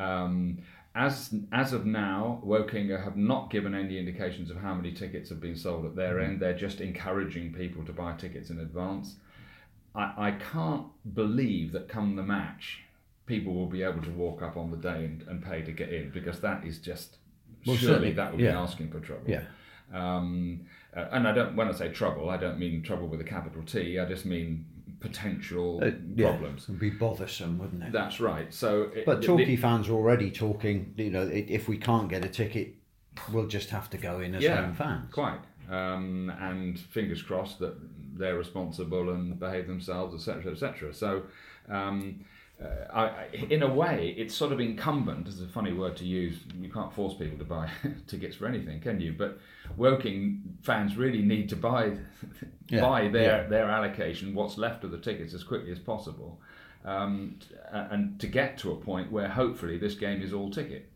Um, 0.01 0.59
as 0.95 1.33
as 1.53 1.73
of 1.73 1.87
now, 1.87 2.41
Woking 2.43 2.91
have 2.91 3.17
not 3.17 3.51
given 3.51 3.75
any 3.75 3.99
indications 3.99 4.51
of 4.51 4.57
how 4.57 4.75
many 4.75 4.93
tickets 4.93 5.29
have 5.29 5.41
been 5.41 5.57
sold 5.57 5.85
at 5.87 5.95
their 5.95 6.21
end. 6.21 6.41
They're 6.41 6.53
just 6.57 6.81
encouraging 6.81 7.53
people 7.53 7.85
to 7.85 7.93
buy 7.93 8.15
tickets 8.15 8.51
in 8.51 8.59
advance. 8.59 9.17
I, 9.95 10.13
I 10.17 10.31
can't 10.33 10.87
believe 11.15 11.73
that 11.73 11.89
come 11.89 12.17
the 12.17 12.23
match, 12.23 12.81
people 13.27 13.55
will 13.55 13.67
be 13.67 13.83
able 13.83 14.03
to 14.03 14.11
walk 14.11 14.43
up 14.43 14.57
on 14.57 14.71
the 14.71 14.77
day 14.77 15.05
and, 15.05 15.23
and 15.29 15.45
pay 15.45 15.63
to 15.63 15.73
get 15.73 15.91
in 15.91 16.11
because 16.11 16.41
that 16.41 16.65
is 16.65 16.79
just 16.79 17.19
Well, 17.67 17.77
surely 17.77 17.95
certainly, 17.95 18.13
that 18.15 18.33
would 18.33 18.39
be 18.39 18.47
asking 18.49 18.91
for 18.91 19.01
trouble. 19.01 19.25
Yeah. 19.29 19.45
Um, 19.93 20.63
uh, 20.97 21.07
and 21.13 21.27
I 21.27 21.33
don't 21.33 21.55
when 21.57 21.69
I 21.69 21.73
say 21.73 21.91
trouble, 21.91 22.31
I 22.31 22.37
don't 22.37 22.59
mean 22.59 22.83
trouble 22.83 23.07
with 23.07 23.21
a 23.21 23.25
capital 23.25 23.63
T. 23.63 23.99
I 23.99 24.05
just 24.07 24.25
mean 24.25 24.65
potential 25.01 25.81
Uh, 25.83 25.91
yeah. 26.15 26.29
problems. 26.31 26.65
It'd 26.65 26.79
be 26.79 26.91
bothersome, 26.91 27.59
wouldn't 27.59 27.83
it? 27.83 27.93
That's 27.93 28.21
right. 28.21 28.53
So, 28.53 28.85
it, 28.95 29.05
But 29.07 29.23
Torquay 29.23 29.57
fans 29.57 29.89
are 29.89 29.93
already 29.95 30.31
talking. 30.31 30.95
You 30.97 31.11
know, 31.11 31.29
if 31.33 31.69
we 31.69 31.77
can't 31.79 32.09
get 32.09 32.25
a 32.25 32.29
ticket, 32.29 32.75
we'll 33.33 33.47
just 33.49 33.71
have 33.71 33.91
to 33.91 33.99
go 33.99 34.21
in 34.21 34.35
as 34.35 34.43
Yeah, 34.43 34.63
home 34.67 34.75
fans. 34.75 35.13
Quite. 35.13 35.41
Um, 35.71 36.31
and 36.41 36.79
fingers 36.79 37.23
crossed 37.23 37.59
that 37.61 37.75
they're 38.19 38.37
responsible 38.37 39.11
and 39.11 39.39
behave 39.39 39.67
themselves, 39.67 40.15
etc., 40.15 40.53
etc. 40.53 40.93
So, 40.93 41.23
um, 41.69 42.25
uh, 42.63 42.93
I, 42.93 43.27
in 43.49 43.63
a 43.63 43.73
way, 43.73 44.15
it's 44.19 44.35
sort 44.35 44.53
of 44.53 44.61
incumbent. 44.61 45.29
Is 45.29 45.41
a 45.41 45.47
funny 45.49 45.73
word 45.73 45.97
to 45.99 46.05
use. 46.05 46.41
You 46.61 46.71
can't 46.71 46.93
force 46.93 47.15
people 47.15 47.39
to 47.39 47.45
buy 47.45 47.71
tickets 48.07 48.37
for 48.37 48.47
anything, 48.47 48.81
can 48.81 49.01
you? 49.01 49.15
But 49.17 49.39
Woking 49.77 50.43
fans 50.63 50.97
really 50.97 51.23
need 51.23 51.49
to 51.51 51.57
buy 51.57 51.97
Yeah, 52.69 52.83
buy 52.83 53.09
their 53.09 53.43
yeah. 53.43 53.49
their 53.49 53.71
allocation, 53.71 54.33
what's 54.35 54.57
left 54.57 54.85
of 54.85 54.93
the 54.93 54.99
tickets, 54.99 55.35
as 55.35 55.43
quickly 55.43 55.73
as 55.73 55.79
possible, 55.81 56.41
um, 56.85 57.37
and 57.73 58.21
to 58.21 58.29
get 58.29 58.59
to 58.59 58.71
a 58.73 58.77
point 58.77 59.11
where 59.11 59.29
hopefully 59.29 59.77
this 59.77 59.95
game 59.95 60.23
is 60.23 60.33
all 60.33 60.51
ticket. 60.51 60.89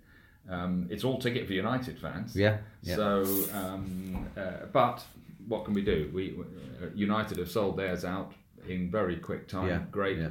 Um, 0.49 0.87
it's 0.91 1.03
all 1.03 1.19
ticket 1.19 1.47
for 1.47 1.53
United 1.55 1.99
fans. 1.99 2.37
Yeah, 2.37 2.59
yeah. 2.83 2.97
So, 2.97 3.25
um, 3.55 4.27
uh, 4.37 4.67
but 4.73 5.03
what 5.49 5.65
can 5.65 5.75
we 5.75 5.83
do? 5.83 6.11
We 6.15 6.37
uh, 6.39 6.91
United 6.95 7.39
have 7.39 7.51
sold 7.51 7.77
theirs 7.77 8.05
out 8.05 8.33
in 8.69 8.91
very 8.91 9.17
quick 9.17 9.49
time. 9.49 9.69
Yeah, 9.69 9.81
Great. 9.91 10.19
yeah. 10.19 10.29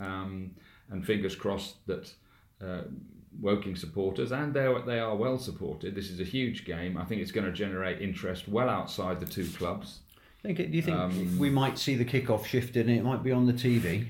Um, 0.00 0.52
and 0.90 1.04
fingers 1.04 1.34
crossed 1.34 1.86
that 1.86 2.12
uh, 2.64 2.82
Woking 3.40 3.76
supporters 3.76 4.32
and 4.32 4.54
they 4.54 4.64
are, 4.64 4.80
they 4.80 4.98
are 4.98 5.14
well 5.14 5.38
supported. 5.38 5.94
This 5.94 6.10
is 6.10 6.20
a 6.20 6.24
huge 6.24 6.64
game. 6.64 6.96
I 6.96 7.04
think 7.04 7.20
it's 7.20 7.32
going 7.32 7.44
to 7.46 7.52
generate 7.52 8.00
interest 8.00 8.48
well 8.48 8.70
outside 8.70 9.20
the 9.20 9.26
two 9.26 9.46
clubs. 9.58 9.98
Think 10.42 10.58
it, 10.58 10.70
do 10.70 10.76
you 10.76 10.82
think 10.82 10.96
Um, 10.96 11.38
we 11.38 11.50
might 11.50 11.76
see 11.76 11.96
the 11.96 12.04
kickoff 12.04 12.46
shifted 12.46 12.86
and 12.88 12.96
it 12.96 13.04
might 13.04 13.22
be 13.22 13.32
on 13.32 13.46
the 13.46 13.52
TV? 13.52 14.08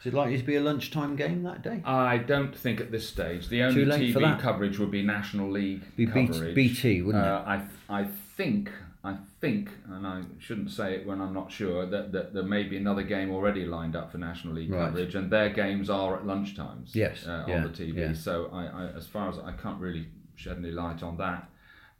Is 0.00 0.06
it 0.06 0.14
likely 0.14 0.36
to 0.38 0.44
be 0.44 0.56
a 0.56 0.60
lunchtime 0.60 1.16
game 1.16 1.42
that 1.44 1.62
day? 1.62 1.80
I 1.84 2.18
don't 2.18 2.56
think 2.56 2.80
at 2.80 2.90
this 2.90 3.08
stage 3.08 3.48
the 3.48 3.62
only 3.62 3.84
Too 3.84 3.90
late 3.90 4.12
for 4.12 4.20
TV 4.20 4.40
coverage 4.40 4.78
would 4.78 4.90
be 4.90 5.02
National 5.02 5.50
League 5.50 5.82
Be 5.96 6.06
coverage. 6.06 6.54
BT, 6.54 7.02
wouldn't 7.02 7.24
it? 7.24 7.28
uh, 7.28 7.42
I 7.46 7.62
I 7.88 8.04
think 8.36 8.70
I 9.04 9.16
think, 9.40 9.70
and 9.88 10.04
I 10.06 10.22
shouldn't 10.38 10.70
say 10.72 10.94
it 10.96 11.06
when 11.06 11.20
I'm 11.20 11.32
not 11.32 11.52
sure 11.52 11.86
that, 11.86 12.10
that 12.12 12.34
there 12.34 12.42
may 12.42 12.64
be 12.64 12.76
another 12.76 13.02
game 13.04 13.30
already 13.30 13.64
lined 13.64 13.94
up 13.94 14.10
for 14.10 14.18
National 14.18 14.54
League 14.54 14.70
Right. 14.72 14.86
coverage, 14.86 15.14
and 15.14 15.30
their 15.30 15.50
games 15.50 15.88
are 15.88 16.16
at 16.16 16.24
lunchtimes. 16.24 16.94
Yes, 16.94 17.24
uh, 17.26 17.44
yeah, 17.46 17.56
on 17.58 17.62
the 17.62 17.68
TV. 17.70 17.96
yeah. 17.96 18.12
So 18.12 18.50
I, 18.52 18.64
I, 18.66 18.86
as 18.96 19.06
far 19.06 19.28
as 19.28 19.38
I 19.38 19.52
can't 19.52 19.80
really 19.80 20.08
shed 20.34 20.56
any 20.58 20.72
light 20.72 21.02
on 21.02 21.16
that. 21.18 21.48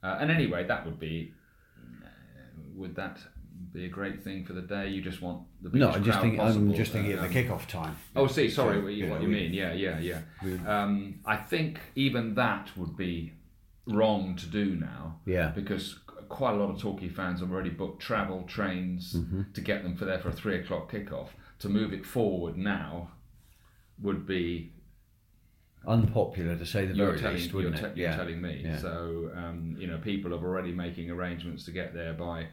Uh, 0.03 0.19
and 0.21 0.31
anyway, 0.31 0.67
that 0.67 0.85
would 0.85 0.99
be. 0.99 1.33
uh, 1.79 2.07
Would 2.75 2.97
that 2.97 3.19
be 3.73 3.85
a 3.85 3.89
great 3.89 4.23
thing 4.23 4.45
for 4.45 4.53
the 4.53 4.63
day? 4.63 4.89
You 4.89 5.01
just 5.03 5.23
want 5.23 5.43
the 5.63 5.71
No, 5.77 5.91
I'm 5.91 6.03
just 6.05 6.21
thinking. 6.21 6.39
possible. 6.41 6.69
I'm 6.69 6.75
just 6.75 6.93
thinking 6.93 7.17
Um, 7.19 7.25
of 7.25 7.33
the 7.33 7.43
kickoff 7.45 7.67
time. 7.67 7.97
Oh, 8.17 8.27
see, 8.27 8.49
sorry, 8.51 8.77
So, 8.79 8.83
what 8.83 8.93
you, 8.93 9.05
you 9.07 9.11
what 9.13 9.23
you 9.23 9.29
we- 9.29 9.35
mean? 9.35 9.53
Yeah, 9.55 9.73
yeah, 9.73 9.99
yeah. 10.01 10.21
we- 10.43 10.59
Um, 10.67 11.21
I 11.25 11.37
think 11.37 11.79
even 11.95 12.35
that 12.35 12.77
would 12.77 12.97
be 12.97 13.35
wrong 13.87 14.37
to 14.37 14.47
do 14.47 14.77
now. 14.77 15.21
Yeah. 15.27 15.49
Because 15.51 15.99
quite 16.29 16.53
a 16.55 16.57
lot 16.57 16.71
of 16.71 16.81
Torquay 16.81 17.09
fans 17.09 17.41
have 17.41 17.51
already 17.51 17.71
booked 17.71 18.03
travel 18.03 18.43
trains 18.45 19.15
Mm-hmm. 19.15 19.43
to 19.55 19.61
get 19.61 19.83
them 19.83 19.97
for 19.97 20.05
there 20.05 20.19
for 20.19 20.29
a 20.29 20.33
three 20.33 20.57
o'clock 20.61 20.91
kickoff. 20.93 21.29
To 21.61 21.69
move 21.69 21.93
it 21.93 22.07
forward 22.07 22.57
now 22.57 23.11
would 24.01 24.27
be 24.27 24.73
Unpopular 25.87 26.57
to 26.57 26.67
say 26.67 26.87
the 26.87 26.95
you're 26.95 27.07
very 27.09 27.19
telling 27.21 27.37
least, 27.37 27.47
you're, 27.51 27.57
wouldn't 27.57 27.77
te- 27.77 27.85
it? 27.87 27.97
you're 27.97 28.13
telling 28.13 28.43
me. 28.43 28.63
Yeah. 28.65 28.79
So 28.79 29.31
um, 29.35 29.77
you 29.79 29.87
know, 29.87 29.99
people 29.99 30.35
are 30.35 30.39
already 30.39 30.73
making 30.73 31.09
arrangements 31.11 31.65
to 31.67 31.71
get 31.71 31.95
there 31.95 32.13
by 32.13 32.49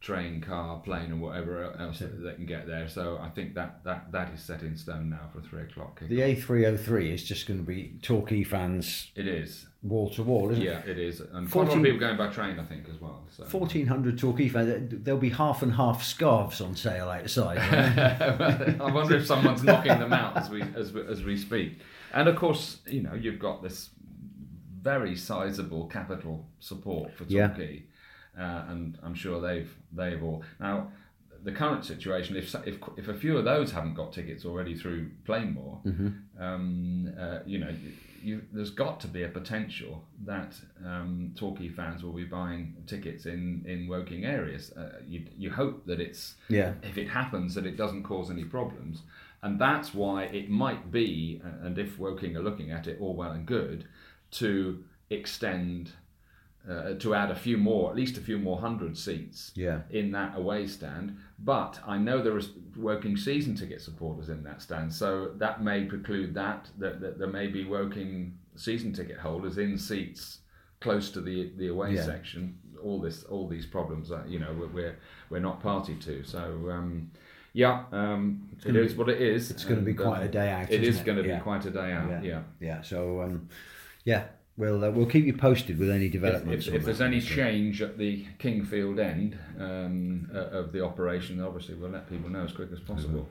train, 0.00 0.40
car, 0.40 0.78
plane, 0.80 1.06
and 1.10 1.20
whatever 1.20 1.76
else 1.78 1.98
that 1.98 2.22
they 2.22 2.34
can 2.34 2.46
get 2.46 2.66
there. 2.68 2.88
So 2.88 3.18
I 3.20 3.30
think 3.30 3.54
that 3.56 3.82
that, 3.84 4.12
that 4.12 4.32
is 4.32 4.40
set 4.42 4.62
in 4.62 4.76
stone 4.76 5.10
now 5.10 5.28
for 5.32 5.40
three 5.40 5.62
o'clock 5.62 6.00
kickoff. 6.00 6.08
The 6.08 6.20
A303 6.20 7.12
is 7.12 7.24
just 7.24 7.46
going 7.48 7.58
to 7.60 7.66
be 7.66 7.98
Torquay 8.00 8.44
fans 8.44 9.10
It 9.16 9.26
is. 9.26 9.66
Wall 9.82 10.10
to 10.10 10.24
wall, 10.24 10.50
isn't 10.50 10.62
it? 10.62 10.66
Yeah, 10.66 10.80
it 10.90 10.98
is, 10.98 11.20
and 11.20 11.48
quite 11.48 11.68
a 11.68 11.70
lot 11.70 11.78
of 11.78 11.84
people 11.84 12.00
going 12.00 12.16
by 12.16 12.26
train, 12.28 12.58
I 12.58 12.64
think, 12.64 12.88
as 12.92 13.00
well. 13.00 13.24
So. 13.30 13.44
1400 13.44 14.18
Torquay 14.18 14.48
fans. 14.48 14.92
There'll 15.04 15.20
be 15.20 15.30
half 15.30 15.62
and 15.62 15.72
half 15.72 16.02
scarves 16.02 16.60
on 16.60 16.74
sale 16.74 17.08
outside. 17.08 17.58
I 18.80 18.90
wonder 18.90 19.16
if 19.16 19.26
someone's 19.26 19.62
knocking 19.62 20.00
them 20.00 20.12
out 20.12 20.36
as 20.36 20.50
we 20.50 20.62
as 20.62 20.92
we, 20.92 21.06
as 21.06 21.22
we 21.22 21.36
speak. 21.36 21.78
And 22.12 22.28
of 22.28 22.34
course, 22.34 22.78
you 22.86 23.02
know, 23.02 23.14
you've 23.14 23.38
got 23.38 23.62
this 23.62 23.90
very 24.82 25.14
sizable 25.16 25.86
capital 25.86 26.46
support 26.58 27.14
for 27.14 27.24
Yeah. 27.28 27.54
Uh, 28.36 28.64
and 28.68 28.98
I'm 29.02 29.14
sure 29.14 29.40
they've 29.40 29.72
they've 29.92 30.22
all 30.22 30.42
now. 30.58 30.90
The 31.44 31.52
current 31.52 31.84
situation, 31.84 32.34
if 32.36 32.52
if 32.66 32.78
if 32.96 33.06
a 33.06 33.14
few 33.14 33.38
of 33.38 33.44
those 33.44 33.70
haven't 33.70 33.94
got 33.94 34.12
tickets 34.12 34.44
already 34.44 34.74
through 34.76 35.10
Plainmoor, 35.24 35.80
um, 36.40 37.14
uh, 37.16 37.38
you 37.46 37.58
know, 37.58 37.72
you, 38.22 38.42
there's 38.52 38.70
got 38.70 39.00
to 39.00 39.08
be 39.08 39.22
a 39.22 39.28
potential 39.28 40.04
that 40.24 40.54
um, 40.84 41.32
Torquay 41.36 41.68
fans 41.68 42.02
will 42.02 42.12
be 42.12 42.24
buying 42.24 42.76
tickets 42.86 43.26
in 43.26 43.64
in 43.66 43.88
Woking 43.88 44.24
areas. 44.24 44.72
Uh, 44.72 45.00
you 45.06 45.24
you 45.36 45.50
hope 45.50 45.86
that 45.86 46.00
it's 46.00 46.34
yeah. 46.48 46.72
if 46.82 46.98
it 46.98 47.08
happens 47.08 47.54
that 47.54 47.66
it 47.66 47.76
doesn't 47.76 48.02
cause 48.02 48.30
any 48.30 48.44
problems. 48.44 49.02
And 49.42 49.60
that's 49.60 49.94
why 49.94 50.24
it 50.24 50.50
might 50.50 50.90
be, 50.90 51.40
and 51.62 51.78
if 51.78 51.98
Woking 51.98 52.36
are 52.36 52.42
looking 52.42 52.72
at 52.72 52.88
it, 52.88 53.00
all 53.00 53.14
well 53.14 53.30
and 53.30 53.46
good, 53.46 53.84
to 54.32 54.82
extend, 55.10 55.92
uh, 56.68 56.94
to 56.94 57.14
add 57.14 57.30
a 57.30 57.34
few 57.34 57.56
more, 57.56 57.90
at 57.90 57.96
least 57.96 58.16
a 58.18 58.20
few 58.20 58.38
more 58.38 58.58
hundred 58.58 58.96
seats 58.96 59.52
Yeah. 59.54 59.80
in 59.90 60.10
that 60.12 60.36
away 60.36 60.66
stand. 60.66 61.16
But 61.38 61.80
I 61.86 61.96
know 61.98 62.22
there 62.22 62.36
is 62.36 62.50
Woking 62.76 63.16
season 63.16 63.54
ticket 63.56 63.80
supporters 63.80 64.28
in 64.28 64.42
that 64.44 64.60
stand, 64.62 64.92
so 64.92 65.32
that 65.38 65.62
may 65.64 65.84
preclude 65.84 66.34
that, 66.34 66.68
that, 66.78 67.00
that 67.00 67.18
there 67.18 67.28
may 67.28 67.46
be 67.46 67.64
Woking 67.64 68.36
season 68.56 68.92
ticket 68.92 69.18
holders 69.18 69.58
in 69.58 69.78
seats 69.78 70.38
close 70.80 71.10
to 71.12 71.20
the, 71.20 71.50
the 71.56 71.68
away 71.68 71.94
Yeah. 71.94 72.04
section. 72.04 72.58
All 72.82 73.00
this, 73.00 73.24
all 73.24 73.48
these 73.48 73.66
problems, 73.66 74.12
uh, 74.12 74.22
you 74.28 74.38
know, 74.38 74.52
we're, 74.72 74.96
we're 75.30 75.40
not 75.40 75.60
party 75.60 75.96
to. 75.96 76.22
So 76.24 76.68
um, 76.70 77.10
yeah, 77.52 77.84
um, 77.90 78.48
it 78.64 78.76
is 78.76 78.94
what 78.94 79.08
it 79.08 79.20
is. 79.20 79.50
It's 79.50 79.64
going 79.64 79.80
to 79.80 79.84
be 79.86 79.94
quite 79.94 80.18
um, 80.20 80.24
a 80.24 80.28
day 80.28 80.50
out. 80.50 80.70
It 80.70 80.84
is 80.84 81.00
going 81.00 81.16
to 81.16 81.24
be 81.24 81.30
Yeah. 81.30 81.40
quite 81.40 81.64
a 81.64 81.70
day 81.70 81.92
out. 81.92 82.08
Yeah. 82.10 82.20
Yeah. 82.22 82.42
Yeah. 82.60 82.82
So, 82.82 83.22
um, 83.22 83.48
yeah, 84.04 84.24
we'll 84.58 84.84
uh, 84.84 84.90
we'll 84.90 85.06
keep 85.06 85.24
you 85.24 85.32
posted 85.32 85.78
with 85.78 85.90
any 85.90 86.08
developments. 86.08 86.66
if, 86.66 86.74
on 86.74 86.80
if 86.80 86.84
there's 86.84 87.00
any 87.00 87.20
change 87.20 87.80
at 87.80 87.96
the 87.96 88.26
Kingfield 88.38 88.98
end 88.98 89.38
um, 89.58 90.28
uh, 90.34 90.58
of 90.58 90.72
the 90.72 90.84
operation, 90.84 91.40
obviously 91.40 91.76
we'll 91.76 91.90
let 91.90 92.08
people 92.10 92.28
know 92.28 92.44
as 92.44 92.52
quick 92.52 92.70
as 92.72 92.80
possible. 92.80 93.28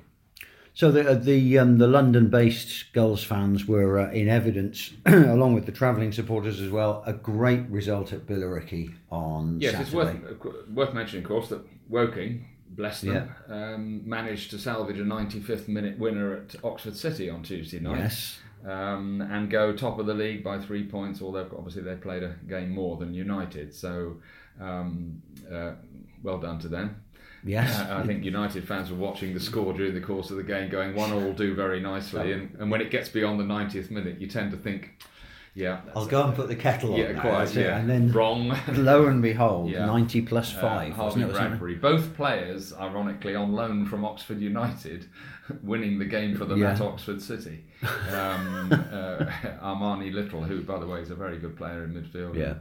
So 0.74 0.92
the 0.92 1.16
the 1.16 1.60
um, 1.60 1.78
the 1.80 1.88
London-based 1.88 2.94
Gulls 2.94 3.24
fans 3.24 3.66
were 3.68 4.00
uh, 4.00 4.12
in 4.12 4.30
evidence, 4.30 4.92
along 5.06 5.54
with 5.56 5.66
the 5.66 5.72
travelling 5.72 6.12
supporters 6.12 6.62
as 6.62 6.70
well. 6.70 7.04
A 7.06 7.14
great 7.14 7.68
result 7.70 8.14
at 8.14 8.28
Billericay 8.28 8.94
on 9.12 9.60
Yes, 9.60 9.72
Saturday. 9.72 10.20
it's 10.20 10.44
worth 10.44 10.70
worth 10.70 10.94
mentioning, 10.94 11.24
of 11.24 11.30
course, 11.30 11.50
that 11.50 11.62
Woking, 11.90 12.46
bless 12.70 13.02
them, 13.02 13.34
um, 13.48 14.08
managed 14.08 14.52
to 14.52 14.60
salvage 14.60 15.00
a 15.00 15.04
95th 15.04 15.68
minute 15.68 15.98
winner 15.98 16.36
at 16.36 16.56
Oxford 16.64 16.96
City 16.96 17.30
on 17.30 17.42
Tuesday 17.42 17.80
night. 17.80 17.98
Yes. 17.98 18.38
Um, 18.68 19.22
and 19.22 19.50
go 19.50 19.74
top 19.74 19.98
of 19.98 20.06
the 20.06 20.14
league 20.14 20.44
by 20.44 20.60
three 20.60 20.84
points. 20.84 21.22
Although 21.22 21.50
obviously 21.58 21.82
they 21.84 21.96
played 21.96 22.24
a 22.24 22.36
game 22.48 22.70
more 22.70 22.98
than 22.98 23.14
United, 23.14 23.74
so 23.74 24.18
um, 24.60 25.22
uh, 25.52 25.72
well 26.22 26.38
done 26.38 26.60
to 26.60 26.68
them. 26.68 27.04
Yes. 27.44 27.80
Uh, 27.80 28.00
I 28.04 28.06
think 28.06 28.24
United 28.24 28.68
fans 28.68 28.92
were 28.92 28.98
watching 28.98 29.34
the 29.34 29.40
score 29.40 29.74
during 29.74 29.94
the 29.94 30.02
course 30.02 30.32
of 30.32 30.38
the 30.38 30.44
game, 30.44 30.70
going 30.70 30.96
one 30.96 31.14
all 31.14 31.34
do 31.34 31.56
very 31.56 31.80
nicely, 31.80 32.34
and, 32.34 32.56
and 32.60 32.70
when 32.70 32.82
it 32.82 32.92
gets 32.92 33.10
beyond 33.10 33.40
the 33.40 33.44
90th 33.44 33.90
minute, 33.90 34.20
you 34.20 34.28
tend 34.28 34.52
to 34.52 34.58
think, 34.58 35.02
yeah, 35.58 35.82
I'll 35.96 36.06
go 36.06 36.24
and 36.24 36.36
put 36.36 36.48
the 36.50 36.56
kettle 36.56 36.94
on. 36.94 37.00
yeah, 37.00 37.12
now, 37.14 37.22
quite, 37.22 37.54
yeah, 37.56 37.78
And 37.80 37.90
then 37.90 38.12
wrong. 38.12 38.56
lo 38.74 39.08
and 39.08 39.22
behold, 39.24 39.72
Yeah. 39.72 39.88
90 39.88 40.22
plus 40.22 40.56
Uh, 40.56 40.62
5. 40.62 40.94
Harvey 40.94 41.02
wasn't 41.02 41.24
it, 41.24 41.28
or 41.30 41.34
something? 41.34 41.50
Bradbury, 41.50 41.76
both 41.76 42.16
players, 42.16 42.74
ironically, 42.74 43.34
on 43.34 43.54
loan 43.54 43.86
from 43.88 44.06
Oxford 44.06 44.40
United, 44.40 45.08
winning 45.64 45.98
the 45.98 46.06
game 46.06 46.36
for 46.36 46.46
them 46.46 46.60
Yeah. 46.60 46.74
at 46.74 46.82
Oxford 46.82 47.22
City. 47.22 47.66
Um, 47.82 48.72
uh, 48.72 49.26
Armani 49.64 50.14
Little, 50.14 50.44
who, 50.44 50.62
by 50.62 50.78
the 50.80 50.86
way, 50.86 51.02
is 51.02 51.10
a 51.10 51.16
very 51.16 51.40
good 51.40 51.58
player 51.58 51.84
in 51.86 51.94
midfield, 51.94 52.36
Yeah. 52.36 52.54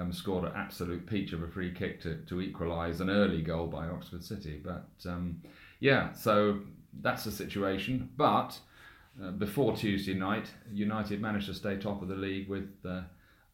um, 0.00 0.12
scored 0.12 0.44
an 0.44 0.52
absolute 0.54 1.06
peach 1.06 1.32
of 1.32 1.42
a 1.42 1.48
free 1.48 1.72
kick 1.72 2.00
to, 2.02 2.16
to 2.26 2.40
equalise 2.40 3.00
an 3.00 3.10
early 3.10 3.42
goal 3.42 3.66
by 3.66 3.88
Oxford 3.88 4.22
City. 4.22 4.60
But 4.64 4.88
um, 5.08 5.42
yeah, 5.80 6.12
so 6.12 6.60
that's 7.02 7.24
the 7.24 7.32
situation. 7.32 8.10
But 8.16 8.58
uh, 9.22 9.30
before 9.32 9.76
Tuesday 9.76 10.14
night, 10.14 10.48
United 10.72 11.20
managed 11.20 11.46
to 11.46 11.54
stay 11.54 11.76
top 11.76 12.02
of 12.02 12.08
the 12.08 12.16
league 12.16 12.48
with 12.48 12.68
uh, 12.84 13.02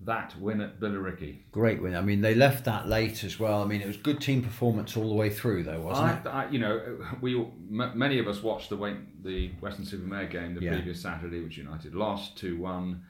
that 0.03 0.35
win 0.41 0.61
at 0.61 0.81
Billericay. 0.81 1.39
Great 1.53 1.83
win. 1.83 1.95
I 1.95 2.01
mean, 2.01 2.21
they 2.23 2.35
left 2.35 2.65
that 2.65 2.89
late 2.89 3.23
as 3.25 3.39
well. 3.39 3.63
I 3.63 3.67
mean, 3.67 3.81
it 3.83 3.87
was 3.87 3.99
good 3.99 4.21
team 4.21 4.43
performance 4.43 4.97
all 4.97 5.09
the 5.09 5.15
way 5.15 5.29
through, 5.29 5.65
though, 5.65 5.81
wasn't 5.81 6.27
I, 6.27 6.31
I, 6.45 6.51
you 6.51 6.59
know, 6.59 6.99
we 7.21 7.37
m- 7.39 7.93
many 7.95 8.19
of 8.19 8.27
us 8.27 8.43
watched 8.43 8.71
the 8.71 8.97
the 9.23 9.51
Weston-super-Mare 9.61 10.27
game 10.29 10.55
the 10.55 10.63
Yeah. 10.63 10.73
previous 10.73 11.03
Saturday, 11.03 11.43
which 11.43 11.59
United 11.59 11.95
lost 11.95 12.37
two 12.39 12.57
one. 12.59 13.03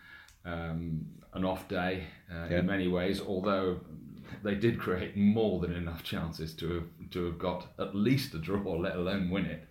Um, 0.45 1.07
an 1.33 1.45
off 1.45 1.69
day 1.69 2.05
uh, 2.33 2.47
Yeah. 2.51 2.59
in 2.61 2.67
many 2.67 2.89
ways, 2.89 3.21
although 3.21 3.79
they 4.43 4.57
did 4.57 4.81
create 4.81 5.17
more 5.17 5.61
than 5.61 5.73
enough 5.73 6.03
chances 6.03 6.55
to 6.55 6.75
have 6.75 7.11
to 7.11 7.27
have 7.27 7.39
got 7.39 7.69
at 7.79 7.95
least 7.95 8.35
a 8.35 8.39
draw, 8.39 8.73
let 8.77 8.97
alone 8.97 9.31
win 9.31 9.45
it. 9.47 9.69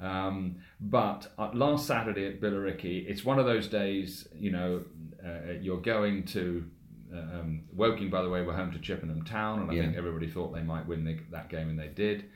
Um, 0.00 0.56
but 0.80 1.32
uh, 1.38 1.50
last 1.54 1.86
Saturday 1.86 2.26
at 2.26 2.40
Billericay, 2.40 3.06
it's 3.08 3.24
one 3.24 3.38
of 3.38 3.46
those 3.46 3.66
days, 3.68 4.28
you 4.34 4.50
know, 4.50 4.82
uh, 5.24 5.52
you're 5.60 5.80
going 5.80 6.24
to. 6.26 6.64
Um, 7.10 7.62
Woking, 7.72 8.10
by 8.10 8.20
the 8.20 8.28
way, 8.28 8.42
were 8.42 8.52
home 8.52 8.70
to 8.72 8.78
Chippenham 8.78 9.24
Town, 9.24 9.62
and 9.62 9.70
I 9.70 9.74
Yeah. 9.74 9.82
think 9.84 9.96
everybody 9.96 10.26
thought 10.28 10.52
they 10.54 10.62
might 10.62 10.86
win 10.86 11.04
the, 11.04 11.18
that 11.30 11.48
game, 11.48 11.70
and 11.70 11.78
they 11.78 11.88
did. 11.88 12.26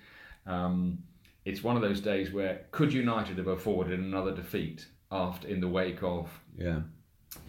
Um, 0.47 1.05
it's 1.45 1.63
one 1.63 1.77
of 1.77 1.83
those 1.83 2.01
days 2.01 2.33
where 2.33 2.63
could 2.71 2.91
United 2.93 3.37
have 3.37 3.49
afforded 3.49 3.99
another 3.99 4.35
defeat 4.35 4.87
after 5.11 5.47
in 5.47 5.61
the 5.61 5.69
wake 5.69 6.03
of? 6.03 6.31
Yeah. 6.57 6.81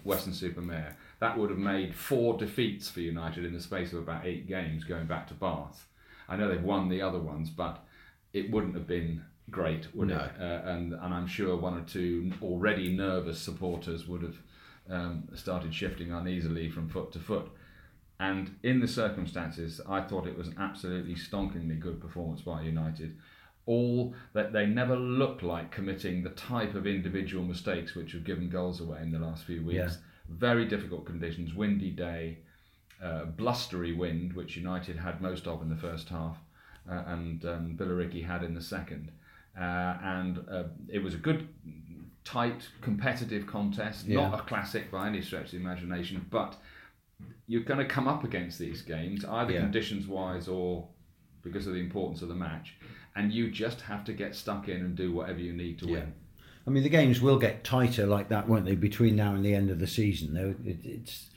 Weston-super-Mare? 0.04 0.98
That 1.20 1.38
would 1.38 1.50
have 1.50 1.60
made 1.60 1.96
four 1.96 2.38
defeats 2.38 2.90
for 2.90 3.00
United 3.00 3.46
in 3.46 3.54
the 3.54 3.60
space 3.62 3.94
of 3.94 4.00
about 4.00 4.26
eight 4.26 4.48
games 4.48 4.84
going 4.84 5.08
back 5.08 5.28
to 5.28 5.34
Bath. 5.34 5.88
I 6.28 6.36
know 6.36 6.50
they've 6.50 6.62
won 6.62 6.90
the 6.90 7.02
other 7.02 7.20
ones, 7.20 7.50
but 7.50 7.86
it 8.34 8.52
wouldn't 8.52 8.76
have 8.76 8.88
been 8.88 9.24
great, 9.50 9.94
would 9.96 10.10
No. 10.10 10.20
it? 10.20 10.32
Uh, 10.40 10.62
and 10.70 10.94
and 10.94 11.14
I'm 11.14 11.28
sure 11.28 11.56
one 11.56 11.78
or 11.78 11.84
two 11.84 12.32
already 12.42 12.96
nervous 12.96 13.40
supporters 13.40 14.08
would 14.08 14.22
have 14.24 14.38
um, 14.90 15.28
started 15.36 15.74
shifting 15.74 16.12
uneasily 16.12 16.70
from 16.70 16.90
foot 16.90 17.12
to 17.14 17.20
foot. 17.20 17.50
And 18.20 18.56
in 18.64 18.80
the 18.80 18.88
circumstances, 18.88 19.82
I 19.88 20.02
thought 20.02 20.28
it 20.28 20.38
was 20.38 20.48
an 20.48 20.56
absolutely 20.60 21.16
stonkingly 21.16 21.80
good 21.80 22.00
performance 22.00 22.42
by 22.42 22.62
United. 22.62 23.18
All 23.66 24.14
that 24.34 24.54
they 24.54 24.66
never 24.66 24.96
looked 24.96 25.42
like 25.42 25.72
committing 25.72 26.24
the 26.24 26.30
type 26.32 26.76
of 26.76 26.86
individual 26.86 27.44
mistakes 27.46 27.96
which 27.96 28.12
have 28.12 28.24
given 28.24 28.50
goals 28.50 28.82
away 28.82 29.02
in 29.02 29.12
the 29.12 29.20
last 29.20 29.46
few 29.46 29.64
weeks. 29.64 29.78
Yeah. 29.78 29.90
Very 30.30 30.66
difficult 30.66 31.06
conditions, 31.06 31.54
windy 31.54 31.90
day, 31.92 32.40
uh, 33.02 33.26
blustery 33.26 33.94
wind, 33.94 34.34
which 34.34 34.56
United 34.56 34.98
had 34.98 35.22
most 35.22 35.48
of 35.48 35.62
in 35.62 35.70
the 35.70 35.76
first 35.76 36.10
half, 36.10 36.38
uh, 36.90 37.04
and 37.08 37.44
um, 37.46 37.76
Billericay 37.78 38.26
had 38.26 38.44
in 38.44 38.54
the 38.54 38.62
second. 38.62 39.12
Uh, 39.60 39.98
and 40.04 40.44
uh, 40.50 40.64
it 40.90 41.00
was 41.04 41.14
a 41.14 41.18
good, 41.18 41.48
tight, 42.24 42.68
competitive 42.82 43.46
contest. 43.46 44.06
Yeah. 44.08 44.30
Not 44.30 44.40
a 44.40 44.44
classic 44.44 44.90
by 44.92 45.08
any 45.08 45.22
stretch 45.22 45.46
of 45.46 45.52
the 45.52 45.58
imagination, 45.58 46.26
but 46.32 46.56
you're 47.48 47.62
going 47.64 47.80
to 47.80 47.86
come 47.86 48.08
up 48.08 48.24
against 48.24 48.58
these 48.58 48.82
games, 48.82 49.24
either 49.26 49.54
Yeah. 49.54 49.62
conditions 49.62 50.08
wise 50.08 50.48
or 50.48 50.88
because 51.44 51.68
of 51.68 51.74
the 51.74 51.80
importance 51.80 52.22
of 52.22 52.30
the 52.30 52.36
match. 52.36 52.76
And 53.16 53.32
you 53.32 53.52
just 53.52 53.82
have 53.82 54.04
to 54.06 54.14
get 54.14 54.34
stuck 54.36 54.70
in 54.70 54.78
and 54.78 54.96
do 54.96 55.12
whatever 55.12 55.40
you 55.40 55.54
need 55.54 55.78
to 55.80 55.86
Yeah. 55.88 55.92
win. 56.00 56.14
I 56.66 56.70
mean, 56.70 56.84
the 56.84 56.90
games 56.90 57.20
will 57.22 57.38
get 57.38 57.64
tighter 57.66 58.08
like 58.08 58.30
that, 58.30 58.48
won't 58.48 58.66
they, 58.66 58.76
between 58.76 59.16
now 59.18 59.36
and 59.36 59.44
the 59.44 59.54
end 59.54 59.70
of 59.70 59.80
the 59.80 59.88
season? 59.88 60.34
Though 60.34 60.56
it's, 60.64 61.30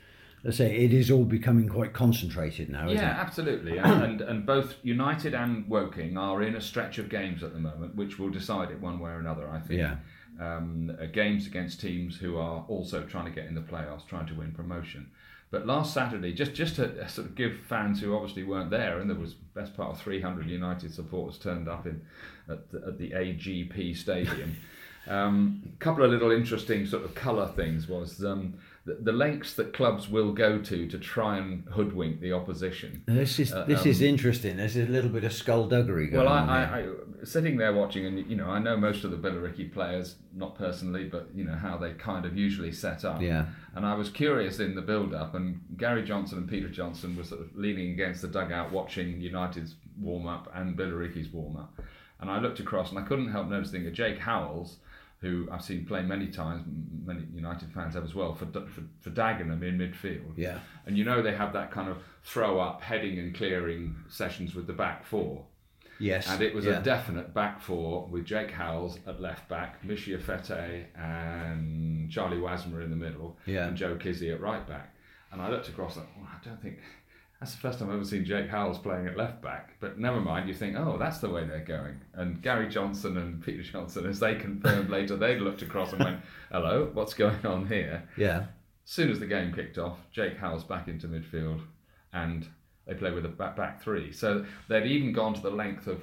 let's 0.44 0.56
say, 0.56 0.76
it 0.76 0.92
is 0.92 1.10
all 1.10 1.24
becoming 1.24 1.68
quite 1.68 1.92
concentrated 1.92 2.70
now, 2.70 2.86
isn't 2.86 2.96
Yeah, 2.96 3.10
it? 3.20 3.24
absolutely. 3.24 3.78
and, 3.84 4.20
and 4.20 4.46
both 4.46 4.76
United 4.82 5.34
and 5.34 5.68
Woking 5.68 6.16
are 6.16 6.42
in 6.42 6.54
a 6.56 6.60
stretch 6.60 6.98
of 6.98 7.08
games 7.08 7.42
at 7.42 7.52
the 7.52 7.58
moment, 7.60 7.96
which 7.96 8.18
will 8.18 8.30
decide 8.30 8.70
it 8.70 8.80
one 8.80 8.98
way 9.00 9.10
or 9.10 9.18
another. 9.18 9.48
I 9.48 9.60
think. 9.60 9.80
Yeah. 9.80 9.96
Um, 10.38 10.94
uh, 11.00 11.06
games 11.06 11.46
against 11.46 11.80
teams 11.80 12.18
who 12.18 12.36
are 12.36 12.62
also 12.68 13.02
trying 13.04 13.24
to 13.24 13.30
get 13.30 13.46
in 13.46 13.54
the 13.54 13.62
playoffs, 13.62 14.06
trying 14.06 14.26
to 14.26 14.34
win 14.34 14.52
promotion. 14.52 15.10
But 15.50 15.66
last 15.66 15.94
Saturday, 15.94 16.34
just 16.34 16.52
just 16.52 16.76
to 16.76 17.02
uh, 17.02 17.06
sort 17.06 17.28
of 17.28 17.34
give 17.34 17.56
fans 17.68 18.00
who 18.02 18.14
obviously 18.14 18.42
weren't 18.42 18.70
there, 18.70 18.98
and 18.98 19.08
there 19.08 19.16
was 19.16 19.32
best 19.32 19.74
part 19.74 19.92
of 19.92 20.00
300 20.02 20.50
United 20.50 20.92
supporters 20.92 21.38
turned 21.38 21.68
up 21.68 21.86
in 21.86 22.02
at 22.50 22.70
the, 22.70 22.82
at 22.86 22.98
the 22.98 23.10
AGP 23.12 23.96
Stadium. 23.96 24.56
Um, 25.08 25.62
a 25.72 25.78
couple 25.78 26.02
of 26.04 26.10
little 26.10 26.32
interesting 26.32 26.84
sort 26.84 27.04
of 27.04 27.14
colour 27.14 27.46
things 27.46 27.86
was 27.86 28.24
um, 28.24 28.54
the, 28.86 28.94
the 28.94 29.12
lengths 29.12 29.54
that 29.54 29.72
clubs 29.72 30.08
will 30.08 30.32
go 30.32 30.58
to 30.58 30.88
to 30.88 30.98
try 30.98 31.36
and 31.38 31.64
hoodwink 31.72 32.20
the 32.20 32.32
opposition. 32.32 33.02
This 33.06 33.38
is 33.38 33.52
uh, 33.52 33.64
this 33.64 33.84
is 33.84 34.00
um, 34.00 34.06
interesting. 34.06 34.56
There's 34.56 34.76
a 34.76 34.86
little 34.86 35.10
bit 35.10 35.24
of 35.24 35.32
skullduggery 35.32 36.06
going 36.06 36.24
Well, 36.24 36.32
on. 36.32 36.48
I, 36.48 36.80
here. 36.80 36.96
I, 37.18 37.22
I 37.22 37.24
sitting 37.24 37.56
there 37.56 37.74
watching, 37.74 38.06
and 38.06 38.30
you 38.30 38.36
know, 38.36 38.48
I 38.48 38.58
know 38.60 38.76
most 38.76 39.04
of 39.04 39.10
the 39.10 39.16
Billericay 39.16 39.72
players, 39.72 40.16
not 40.34 40.54
personally, 40.54 41.04
but 41.04 41.28
you 41.34 41.44
know 41.44 41.56
how 41.56 41.76
they 41.76 41.92
kind 41.92 42.24
of 42.24 42.36
usually 42.36 42.72
set 42.72 43.04
up. 43.04 43.20
Yeah. 43.20 43.46
And 43.74 43.84
I 43.84 43.94
was 43.94 44.08
curious 44.08 44.60
in 44.60 44.74
the 44.74 44.82
build-up, 44.82 45.34
and 45.34 45.60
Gary 45.76 46.04
Johnson 46.04 46.38
and 46.38 46.48
Peter 46.48 46.68
Johnson 46.68 47.16
were 47.16 47.24
sort 47.24 47.40
of 47.40 47.54
leaning 47.56 47.90
against 47.90 48.22
the 48.22 48.28
dugout 48.28 48.70
watching 48.72 49.20
United's 49.20 49.74
warm-up 50.00 50.50
and 50.54 50.76
Billericay's 50.76 51.28
warm-up, 51.28 51.80
and 52.20 52.30
I 52.30 52.38
looked 52.38 52.60
across 52.60 52.90
and 52.90 52.98
I 52.98 53.02
couldn't 53.02 53.32
help 53.32 53.48
noticing 53.48 53.84
that 53.84 53.92
Jake 53.92 54.18
Howells, 54.18 54.76
who 55.20 55.48
I've 55.50 55.62
seen 55.62 55.86
play 55.86 56.02
many 56.02 56.28
times, 56.28 56.64
many 57.04 57.24
United 57.34 57.72
fans 57.72 57.94
have 57.94 58.04
as 58.04 58.14
well, 58.14 58.34
for 58.34 58.46
for, 58.46 58.82
for 59.00 59.10
Dagenham 59.10 59.62
in 59.62 59.78
midfield. 59.78 60.32
Yeah. 60.36 60.58
And 60.84 60.96
you 60.96 61.04
know 61.04 61.22
they 61.22 61.34
have 61.34 61.52
that 61.54 61.70
kind 61.70 61.88
of 61.88 61.98
throw-up, 62.24 62.82
heading 62.82 63.18
and 63.18 63.34
clearing 63.34 63.96
sessions 64.08 64.54
with 64.54 64.66
the 64.66 64.72
back 64.72 65.04
four. 65.04 65.44
Yes. 65.98 66.28
And 66.28 66.42
it 66.42 66.54
was 66.54 66.66
yeah. 66.66 66.80
a 66.80 66.82
definite 66.82 67.32
back 67.32 67.60
four 67.60 68.06
with 68.06 68.24
Jake 68.26 68.50
Howells 68.50 68.98
at 69.06 69.20
left 69.20 69.48
back, 69.48 69.82
Mishia 69.82 70.20
Fete 70.20 70.86
and 70.94 72.10
Charlie 72.10 72.36
Wassmer 72.36 72.82
in 72.84 72.90
the 72.90 72.96
middle, 72.96 73.38
Yeah. 73.46 73.66
and 73.66 73.76
Joe 73.76 73.96
Kizzy 73.96 74.30
at 74.30 74.40
right 74.40 74.66
back. 74.68 74.94
And 75.32 75.40
I 75.40 75.48
looked 75.50 75.68
across 75.68 75.96
like, 75.96 76.06
well, 76.16 76.28
I 76.30 76.44
don't 76.46 76.60
think 76.60 76.78
that's 77.40 77.52
the 77.52 77.58
first 77.58 77.78
time 77.78 77.88
I've 77.88 77.96
ever 77.96 78.04
seen 78.04 78.24
Jake 78.24 78.48
Howells 78.48 78.78
playing 78.78 79.06
at 79.06 79.16
left 79.16 79.42
back. 79.42 79.74
But 79.78 79.98
never 79.98 80.20
mind, 80.20 80.48
you 80.48 80.54
think, 80.54 80.76
oh, 80.76 80.96
that's 80.98 81.18
the 81.18 81.28
way 81.28 81.44
they're 81.44 81.60
going. 81.60 82.00
And 82.14 82.40
Gary 82.40 82.68
Johnson 82.68 83.18
and 83.18 83.42
Peter 83.44 83.62
Johnson, 83.62 84.06
as 84.06 84.20
they 84.20 84.36
confirmed 84.36 84.88
later, 84.88 85.16
they 85.16 85.38
looked 85.38 85.62
across 85.62 85.92
and 85.92 86.02
went, 86.02 86.20
hello, 86.50 86.90
what's 86.94 87.14
going 87.14 87.44
on 87.44 87.66
here? 87.66 88.08
Yeah. 88.16 88.46
As 88.84 88.92
soon 88.92 89.10
as 89.10 89.18
the 89.18 89.26
game 89.26 89.52
kicked 89.52 89.78
off, 89.78 89.98
Jake 90.12 90.38
Howells 90.38 90.64
back 90.64 90.88
into 90.88 91.08
midfield, 91.08 91.60
and 92.12 92.46
they 92.86 92.94
play 92.94 93.10
with 93.10 93.26
a 93.26 93.28
back, 93.28 93.56
back 93.56 93.82
three. 93.82 94.12
So 94.12 94.46
they'd 94.68 94.86
even 94.86 95.12
gone 95.12 95.34
to 95.34 95.40
the 95.42 95.50
length 95.50 95.88
of 95.88 96.00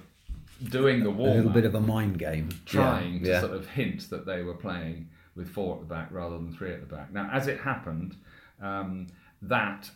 doing 0.70 1.04
the 1.04 1.10
A 1.10 1.12
little 1.12 1.50
bit 1.50 1.66
of 1.66 1.74
a 1.74 1.82
mind 1.82 2.20
game. 2.20 2.50
trying 2.66 3.14
yeah. 3.16 3.20
to 3.20 3.30
yeah. 3.30 3.40
sort 3.40 3.54
of 3.54 3.68
hint 3.68 4.10
that 4.12 4.26
they 4.26 4.44
were 4.44 4.54
playing 4.54 5.10
with 5.36 5.50
four 5.50 5.76
at 5.76 5.80
the 5.82 5.88
back 5.88 6.10
rather 6.12 6.38
than 6.38 6.54
three 6.54 6.74
at 6.74 6.80
the 6.80 6.96
back. 6.96 7.12
Now, 7.12 7.30
as 7.34 7.48
it 7.48 7.60
happened, 7.60 8.16
um, 8.62 9.08
that 9.42 9.90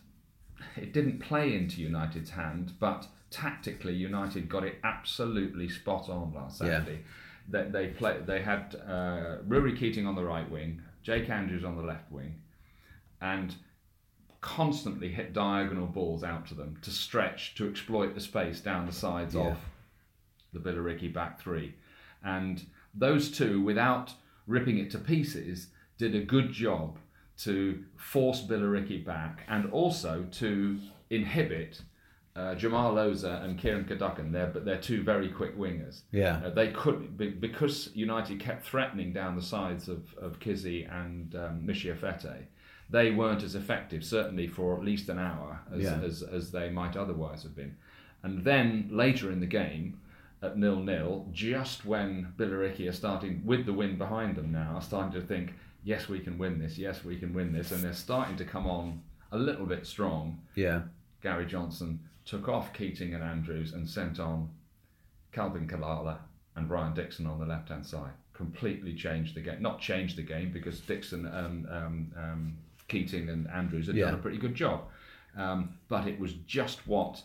it 0.75 0.93
didn't 0.93 1.19
play 1.19 1.55
into 1.55 1.81
United's 1.81 2.31
hand, 2.31 2.73
but 2.79 3.07
tactically, 3.29 3.93
United 3.93 4.47
got 4.49 4.63
it 4.63 4.79
absolutely 4.83 5.69
spot 5.69 6.09
on 6.09 6.33
last 6.33 6.61
Yeah. 6.61 6.79
Saturday. 6.79 7.03
They, 7.49 7.63
they 7.69 7.87
play, 7.87 8.19
They 8.25 8.41
had 8.41 8.75
uh, 8.87 9.37
Rory 9.45 9.75
Keating 9.77 10.05
on 10.05 10.15
the 10.15 10.23
right 10.23 10.49
wing, 10.49 10.81
Jake 11.03 11.29
Andrews 11.29 11.63
on 11.63 11.75
the 11.77 11.83
left 11.83 12.11
wing, 12.11 12.35
and 13.21 13.55
constantly 14.41 15.09
hit 15.09 15.33
diagonal 15.33 15.87
balls 15.87 16.23
out 16.23 16.45
to 16.47 16.53
them 16.53 16.77
to 16.81 16.91
stretch 16.91 17.55
to 17.55 17.67
exploit 17.69 18.13
the 18.13 18.21
space 18.21 18.59
down 18.61 18.85
the 18.85 18.91
sides 18.91 19.33
Yeah. 19.35 19.51
of 19.51 19.57
the 20.53 20.59
Billericay 20.59 21.11
back 21.13 21.39
three, 21.41 21.73
and 22.23 22.65
those 22.93 23.29
two, 23.31 23.61
without 23.61 24.13
ripping 24.45 24.77
it 24.77 24.89
to 24.91 24.97
pieces, 24.99 25.67
did 25.97 26.15
a 26.15 26.21
good 26.21 26.51
job 26.51 26.97
to 27.39 27.83
force 27.97 28.41
Billericay 28.41 29.05
back 29.05 29.43
and 29.47 29.71
also 29.71 30.25
to 30.31 30.79
inhibit 31.09 31.81
uh, 32.35 32.53
Jamal 32.55 32.93
Oza 32.95 33.43
and 33.43 33.57
Kieran 33.57 33.85
Codochan. 33.85 34.31
They're 34.31 34.47
but 34.47 34.63
they're 34.65 34.77
two 34.81 35.01
very 35.03 35.29
quick 35.29 35.57
wingers. 35.57 36.01
Yeah. 36.11 36.41
Uh, 36.45 36.49
they 36.51 36.69
could 36.71 37.17
be, 37.17 37.29
because 37.29 37.89
United 37.95 38.39
kept 38.39 38.65
threatening 38.65 39.11
down 39.13 39.35
the 39.35 39.41
sides 39.41 39.87
of 39.89 40.13
of 40.19 40.39
Kizzy 40.39 40.83
and 40.83 41.33
um, 41.35 41.67
Fete. 41.67 42.47
They 42.89 43.11
weren't 43.11 43.43
as 43.43 43.55
effective, 43.55 44.03
certainly 44.05 44.47
for 44.47 44.77
at 44.77 44.83
least 44.83 45.09
an 45.09 45.19
hour, 45.19 45.59
as, 45.73 45.81
Yeah. 45.83 45.99
as, 46.01 46.23
as 46.23 46.51
they 46.51 46.69
might 46.69 46.95
otherwise 46.95 47.43
have 47.43 47.53
been. 47.53 47.75
And 48.23 48.43
then 48.45 48.87
later 48.91 49.29
in 49.29 49.41
the 49.41 49.45
game, 49.45 49.99
at 50.41 50.57
nil 50.57 50.77
nil, 50.77 51.27
just 51.33 51.85
when 51.85 52.33
Billericay 52.37 52.87
are 52.87 52.93
starting 52.93 53.41
with 53.45 53.65
the 53.65 53.73
wind 53.73 53.97
behind 53.97 54.35
them 54.37 54.51
now, 54.53 54.75
are 54.75 54.81
starting 54.81 55.11
to 55.19 55.25
think, 55.25 55.53
yes, 55.87 56.09
we 56.09 56.19
can 56.19 56.37
win 56.37 56.59
this, 56.59 56.77
yes, 56.77 57.05
we 57.05 57.15
can 57.17 57.33
win 57.33 57.53
this, 57.53 57.71
and 57.71 57.81
they're 57.81 57.93
starting 57.93 58.35
to 58.35 58.43
come 58.43 58.67
on 58.67 59.01
a 59.31 59.37
little 59.37 59.65
bit 59.65 59.87
strong. 59.87 60.37
Yeah. 60.55 60.81
Gary 61.23 61.45
Johnson 61.45 62.01
took 62.25 62.49
off 62.49 62.73
Keating 62.73 63.13
and 63.13 63.23
Andrews 63.23 63.71
and 63.71 63.89
sent 63.89 64.19
on 64.19 64.49
Calvin 65.31 65.65
Kalala 65.65 66.17
and 66.57 66.69
Ryan 66.69 66.93
Dixon 66.93 67.25
on 67.25 67.39
the 67.39 67.45
left 67.45 67.69
hand 67.69 67.85
side. 67.85 68.11
Completely 68.33 68.93
changed 68.95 69.33
the 69.35 69.39
game. 69.41 69.61
Not 69.61 69.79
changed 69.79 70.17
the 70.17 70.23
game 70.23 70.51
because 70.51 70.81
Dixon, 70.81 71.25
and 71.25 71.65
um, 71.69 72.11
um, 72.17 72.57
Keating, 72.89 73.29
and 73.29 73.49
Andrews 73.49 73.87
had 73.87 73.95
Yeah. 73.95 74.05
done 74.05 74.15
a 74.15 74.21
pretty 74.21 74.37
good 74.39 74.55
job. 74.55 74.81
Um, 75.37 75.77
but 75.87 76.05
it 76.05 76.19
was 76.19 76.33
just 76.47 76.85
what 76.85 77.23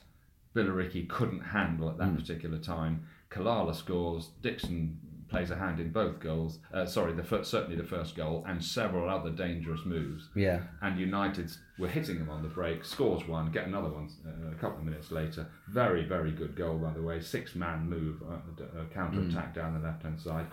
Billericay 0.55 1.09
couldn't 1.09 1.41
handle 1.41 1.91
at 1.91 1.99
that 1.99 2.11
Hmm. 2.11 2.17
particular 2.17 2.59
time. 2.59 3.07
Kalala 3.29 3.75
scores, 3.75 4.29
Dixon 4.41 4.99
plays 5.33 5.51
a 5.51 5.57
hand 5.57 5.81
in 5.81 5.91
both 5.91 6.21
goals. 6.21 6.59
Uh, 6.73 6.85
sorry, 6.87 7.13
the 7.15 7.25
first, 7.25 7.51
certainly 7.51 7.75
the 7.77 7.83
first 7.97 8.15
goal, 8.15 8.45
and 8.47 8.63
several 8.63 9.09
other 9.09 9.31
dangerous 9.31 9.81
moves 9.85 10.29
Yeah. 10.35 10.61
and 10.83 10.99
United 11.01 11.51
were 11.79 11.89
hitting 11.89 12.19
them 12.19 12.29
on 12.31 12.43
the 12.43 12.49
break, 12.49 12.85
scores 12.85 13.27
one, 13.27 13.51
get 13.51 13.67
another 13.67 13.89
one 13.89 14.09
uh, 14.27 14.53
a 14.53 14.55
couple 14.57 14.79
of 14.79 14.85
minutes 14.85 15.11
later. 15.11 15.47
Very, 15.69 16.05
very 16.05 16.31
good 16.33 16.55
goal, 16.55 16.77
by 16.79 16.93
the 16.93 17.03
way. 17.03 17.19
Six 17.21 17.55
man 17.55 17.89
move, 17.89 18.23
uh, 18.23 18.35
uh, 18.63 18.85
counter 18.93 19.23
attack 19.23 19.55
down 19.55 19.73
the 19.75 19.81
left 19.81 20.03
hand 20.03 20.21
side, 20.21 20.47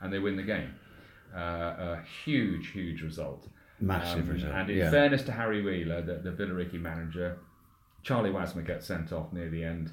and 0.00 0.12
they 0.12 0.20
win 0.20 0.36
the 0.36 0.42
game. 0.44 0.72
Uh, 1.34 1.38
a 1.98 2.04
huge, 2.24 2.68
huge 2.68 3.02
result. 3.02 3.48
Massive 3.80 4.28
Um, 4.28 4.34
result. 4.34 4.52
And 4.54 4.70
in 4.70 4.78
yeah. 4.78 4.90
fairness 4.90 5.24
to 5.24 5.32
Harry 5.32 5.62
Wheeler, 5.62 6.00
the, 6.02 6.14
the 6.18 6.30
Billericay 6.30 6.80
manager, 6.80 7.38
Charlie 8.04 8.30
Wassmer 8.30 8.64
gets 8.64 8.86
sent 8.86 9.12
off 9.12 9.32
near 9.32 9.48
the 9.50 9.64
end, 9.64 9.90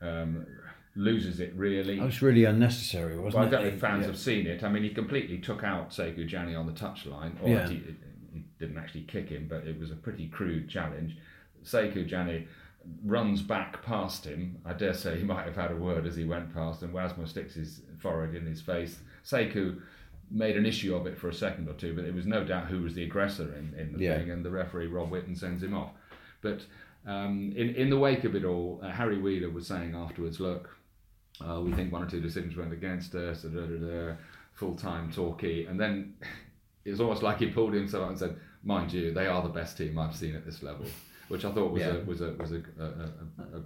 um, 0.00 0.46
loses 0.94 1.40
it 1.40 1.52
really. 1.54 1.96
That 1.98 2.04
was 2.06 2.22
really 2.22 2.44
unnecessary, 2.44 3.16
wasn't 3.18 3.34
Well, 3.34 3.44
I 3.44 3.46
it? 3.46 3.50
don't 3.50 3.62
know 3.62 3.68
if 3.68 3.80
fans 3.80 4.00
Yeah. 4.02 4.06
have 4.08 4.18
seen 4.18 4.46
it. 4.46 4.64
I 4.64 4.68
mean, 4.70 4.82
he 4.82 4.90
completely 4.90 5.38
took 5.38 5.62
out 5.64 5.90
Sekou 5.90 6.28
Jani 6.30 6.54
on 6.54 6.66
the 6.66 6.72
touchline. 6.72 7.32
Or 7.42 7.48
Yeah. 7.48 7.68
he, 7.68 7.76
he 8.32 8.44
didn't 8.58 8.78
actually 8.78 9.02
kick 9.02 9.28
him, 9.28 9.46
but 9.48 9.66
it 9.66 9.78
was 9.78 9.90
a 9.90 9.96
pretty 9.96 10.28
crude 10.28 10.68
challenge. 10.68 11.16
Sekou 11.64 12.08
Jani 12.10 12.46
runs 13.04 13.42
back 13.42 13.82
past 13.82 14.24
him. 14.24 14.56
I 14.64 14.72
dare 14.72 14.94
say 14.94 15.18
he 15.18 15.24
might 15.24 15.44
have 15.44 15.56
had 15.56 15.70
a 15.70 15.76
word 15.76 16.06
as 16.06 16.16
he 16.16 16.24
went 16.24 16.52
past, 16.54 16.82
and 16.82 16.92
Wassmer 16.94 17.28
sticks 17.28 17.54
his 17.54 17.82
forehead 17.98 18.34
in 18.34 18.46
his 18.46 18.60
face. 18.62 19.00
Sekou 19.24 19.80
made 20.30 20.56
an 20.56 20.66
issue 20.66 20.94
of 20.94 21.06
it 21.06 21.16
for 21.16 21.28
a 21.28 21.34
second 21.34 21.68
or 21.68 21.74
two, 21.74 21.94
but 21.94 22.04
it 22.04 22.14
was 22.14 22.26
no 22.26 22.44
doubt 22.44 22.66
who 22.66 22.82
was 22.82 22.94
the 22.94 23.02
aggressor 23.02 23.54
in, 23.54 23.74
in 23.78 23.92
the 23.92 24.04
Yeah. 24.04 24.18
thing, 24.18 24.30
and 24.30 24.44
the 24.44 24.50
referee, 24.50 24.86
Rob 24.86 25.10
Whitten, 25.10 25.36
sends 25.36 25.62
him 25.62 25.74
off. 25.74 25.92
But 26.40 26.64
um, 27.06 27.52
in, 27.56 27.70
in 27.74 27.88
the 27.90 27.98
wake 27.98 28.24
of 28.24 28.34
it 28.34 28.44
all, 28.44 28.80
uh, 28.82 28.90
Harry 28.90 29.18
Wheeler 29.18 29.48
was 29.50 29.66
saying 29.66 29.94
afterwards, 29.94 30.40
look, 30.40 30.76
uh, 31.46 31.60
we 31.60 31.72
think 31.72 31.92
one 31.92 32.02
or 32.02 32.06
two 32.10 32.20
decisions 32.20 32.56
went 32.56 32.72
against 32.72 33.14
us, 33.14 33.42
da, 33.42 33.48
da, 33.48 33.66
da, 33.66 33.76
da, 34.08 34.14
full-time 34.54 35.10
talkie. 35.12 35.66
And 35.66 35.78
then 35.78 36.14
it 36.84 36.90
was 36.90 37.00
almost 37.00 37.22
like 37.22 37.38
he 37.38 37.46
pulled 37.46 37.74
himself 37.74 38.04
out 38.04 38.10
and 38.10 38.18
said, 38.18 38.36
mind 38.64 38.92
you, 38.92 39.12
they 39.12 39.26
are 39.26 39.42
the 39.42 39.48
best 39.48 39.76
team 39.78 39.98
I've 39.98 40.16
seen 40.16 40.34
at 40.34 40.44
this 40.44 40.62
level, 40.62 40.86
which 41.28 41.44
I 41.44 41.52
thought 41.52 41.72
was 41.72 41.82
Yeah. 41.82 41.94
a, 41.96 42.04
was 42.04 42.20
a, 42.20 42.32
was 42.32 42.52
a, 42.52 42.62
a, 42.78 42.84
a, 42.84 43.58
a 43.58 43.62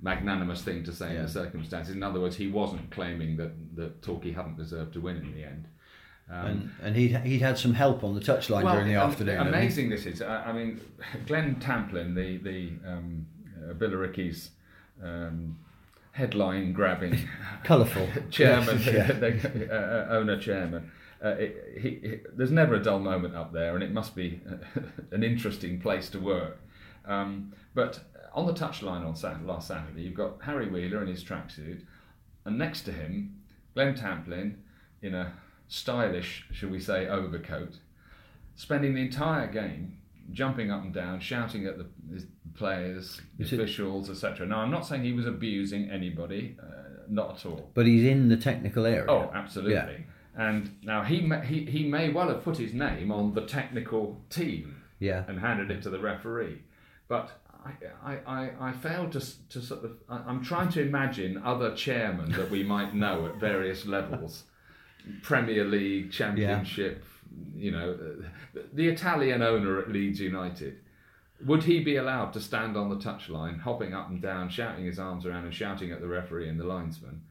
magnanimous 0.00 0.62
thing 0.62 0.84
to 0.84 0.92
say 0.92 1.16
in 1.16 1.22
the 1.22 1.28
circumstances. 1.28 1.94
In 1.94 2.02
other 2.02 2.20
words, 2.20 2.36
he 2.36 2.48
wasn't 2.48 2.90
claiming 2.90 3.36
that, 3.38 3.52
that 3.76 4.02
Torquay 4.02 4.32
hadn't 4.32 4.56
deserved 4.56 4.92
to 4.94 5.00
win 5.00 5.16
in 5.16 5.32
the 5.34 5.44
end. 5.44 5.66
Um, 6.28 6.46
And, 6.46 6.70
and 6.82 6.96
he'd, 6.96 7.16
he'd 7.18 7.40
had 7.40 7.56
some 7.56 7.72
help 7.72 8.02
on 8.02 8.14
the 8.14 8.20
touchline 8.20 8.70
during 8.70 8.88
the 8.88 8.94
am- 8.94 9.10
afternoon. 9.10 9.46
Amazing 9.46 9.90
this 9.90 10.06
is. 10.06 10.20
I, 10.20 10.46
I 10.46 10.52
mean, 10.52 10.80
Glenn 11.26 11.54
Tamplin, 11.60 12.14
the 12.16 12.38
the 12.38 12.72
um, 12.90 13.26
uh, 13.62 13.74
Billericay's 13.74 14.50
um, 15.00 15.56
headline 16.16 16.72
grabbing 16.72 17.18
Colourful. 17.64 18.08
chairman, 18.30 18.80
Yeah. 18.84 19.66
uh, 19.70 20.06
owner 20.10 20.38
chairman. 20.40 20.90
Uh, 21.24 21.28
it, 21.30 21.78
he, 21.80 21.88
he, 21.88 22.16
there's 22.34 22.50
never 22.52 22.74
a 22.74 22.82
dull 22.82 22.98
moment 23.00 23.34
up 23.34 23.52
there, 23.52 23.74
and 23.74 23.82
it 23.82 23.90
must 23.92 24.14
be 24.14 24.40
an 25.10 25.22
interesting 25.22 25.80
place 25.80 26.08
to 26.10 26.18
work. 26.20 26.58
Um, 27.06 27.52
but 27.74 28.00
on 28.34 28.46
the 28.46 28.52
touchline 28.52 29.06
on 29.06 29.14
Sat- 29.16 29.44
last 29.46 29.68
Saturday, 29.68 30.02
you've 30.02 30.14
got 30.14 30.42
Harry 30.42 30.68
Wheeler 30.68 31.00
in 31.02 31.08
his 31.08 31.24
tracksuit, 31.24 31.82
and 32.44 32.58
next 32.58 32.82
to 32.82 32.92
him, 32.92 33.36
Glenn 33.74 33.94
Tamplin 33.94 34.56
in 35.02 35.14
a 35.14 35.32
stylish, 35.68 36.46
shall 36.52 36.68
we 36.70 36.80
say, 36.80 37.06
overcoat, 37.08 37.78
spending 38.54 38.94
the 38.94 39.00
entire 39.02 39.46
game 39.50 39.98
jumping 40.32 40.70
up 40.70 40.82
and 40.82 40.92
down, 40.94 41.20
shouting 41.20 41.66
at 41.66 41.78
the 41.78 41.86
his 42.12 42.26
players, 42.56 43.20
Is 43.38 43.52
it- 43.52 43.60
officials, 43.60 44.10
etc. 44.10 44.46
Now, 44.46 44.60
I'm 44.60 44.70
not 44.70 44.86
saying 44.86 45.02
he 45.04 45.12
was 45.12 45.26
abusing 45.26 45.90
anybody, 45.90 46.56
uh, 46.62 46.66
not 47.08 47.36
at 47.36 47.46
all. 47.46 47.70
But 47.74 47.86
he's 47.86 48.04
in 48.04 48.28
the 48.28 48.36
technical 48.36 48.86
area. 48.86 49.06
Oh, 49.08 49.30
absolutely. 49.34 49.74
Yeah. 49.74 49.88
And 50.38 50.76
now 50.82 51.02
he, 51.02 51.20
may, 51.22 51.44
he 51.46 51.64
he 51.64 51.88
may 51.88 52.10
well 52.10 52.28
have 52.28 52.42
put 52.44 52.58
his 52.58 52.74
name 52.74 53.10
on 53.10 53.32
the 53.34 53.42
technical 53.46 54.20
team 54.28 54.82
Yeah. 54.98 55.24
and 55.28 55.38
handed 55.40 55.70
it 55.70 55.82
to 55.84 55.90
the 55.90 55.98
referee, 55.98 56.62
but 57.08 57.30
I 57.64 57.72
I, 58.04 58.12
I, 58.26 58.50
I 58.68 58.72
failed 58.72 59.12
to 59.12 59.18
s- 59.18 59.38
to 59.48 59.62
sort 59.62 59.84
of 59.84 59.92
I, 60.10 60.16
I'm 60.28 60.42
trying 60.44 60.68
to 60.70 60.82
imagine 60.82 61.40
other 61.42 61.74
chairmen 61.74 62.32
that 62.32 62.50
we 62.50 62.62
might 62.64 62.94
know 62.94 63.26
at 63.26 63.36
various 63.40 63.86
levels, 63.86 64.44
Premier 65.22 65.64
League, 65.64 66.10
Championship, 66.12 67.04
you 67.56 67.70
know, 67.70 67.88
uh, 67.92 68.60
the 68.74 68.88
Italian 68.88 69.40
owner 69.42 69.80
at 69.80 69.90
Leeds 69.90 70.20
United. 70.20 70.76
Would 71.44 71.64
he 71.64 71.80
be 71.80 71.96
allowed 71.96 72.32
to 72.32 72.40
stand 72.40 72.76
on 72.76 72.88
the 72.88 72.96
touchline, 72.96 73.60
hopping 73.60 73.92
up 73.92 74.08
and 74.08 74.22
down, 74.22 74.48
shouting 74.48 74.84
his 74.86 74.98
arms 74.98 75.26
around 75.26 75.44
and 75.44 75.54
shouting 75.54 75.92
at 75.92 76.00
the 76.00 76.06
referee 76.08 76.48
and 76.48 76.58
the 76.58 76.64
linesman? 76.64 77.22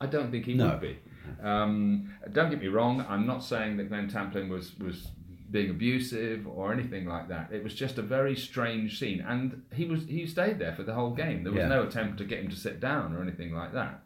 I 0.00 0.06
don't 0.06 0.30
think 0.30 0.44
he 0.46 0.54
No. 0.54 0.68
would 0.70 0.80
be. 0.80 0.98
Um, 1.42 2.14
don't 2.32 2.50
get 2.50 2.60
me 2.60 2.68
wrong. 2.68 3.04
I'm 3.08 3.26
not 3.26 3.42
saying 3.42 3.76
that 3.78 3.88
Glenn 3.88 4.08
Tamplin 4.08 4.48
was 4.48 4.78
was 4.78 5.10
being 5.50 5.70
abusive 5.70 6.46
or 6.46 6.72
anything 6.72 7.06
like 7.06 7.28
that. 7.28 7.50
It 7.50 7.64
was 7.64 7.74
just 7.74 7.98
a 7.98 8.02
very 8.02 8.36
strange 8.36 8.98
scene, 8.98 9.20
and 9.22 9.62
he 9.72 9.86
was 9.86 10.04
he 10.04 10.26
stayed 10.26 10.58
there 10.58 10.74
for 10.74 10.84
the 10.84 10.94
whole 10.94 11.14
game. 11.14 11.42
There 11.42 11.52
was 11.52 11.60
Yeah. 11.60 11.68
no 11.68 11.82
attempt 11.82 12.18
to 12.18 12.24
get 12.24 12.40
him 12.44 12.50
to 12.50 12.56
sit 12.56 12.80
down 12.80 13.14
or 13.14 13.22
anything 13.22 13.52
like 13.52 13.72
that. 13.72 14.02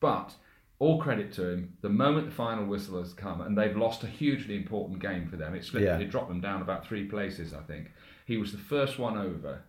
But 0.00 0.36
all 0.78 1.00
credit 1.00 1.32
to 1.32 1.48
him. 1.48 1.72
The 1.80 1.88
moment 1.88 2.26
the 2.26 2.32
final 2.34 2.66
whistle 2.66 2.98
has 3.02 3.14
come, 3.14 3.40
and 3.40 3.56
they've 3.56 3.76
lost 3.76 4.04
a 4.04 4.06
hugely 4.06 4.54
important 4.56 5.00
game 5.00 5.26
for 5.26 5.36
them. 5.36 5.54
It 5.54 5.64
slipped. 5.64 5.86
Yeah. 5.86 5.98
It 5.98 6.10
dropped 6.10 6.28
them 6.28 6.42
down 6.42 6.60
about 6.62 6.86
three 6.86 7.06
places, 7.06 7.54
I 7.54 7.62
think. 7.62 7.90
He 8.26 8.36
was 8.36 8.52
the 8.52 8.58
first 8.58 8.98
one 8.98 9.16
over 9.16 9.62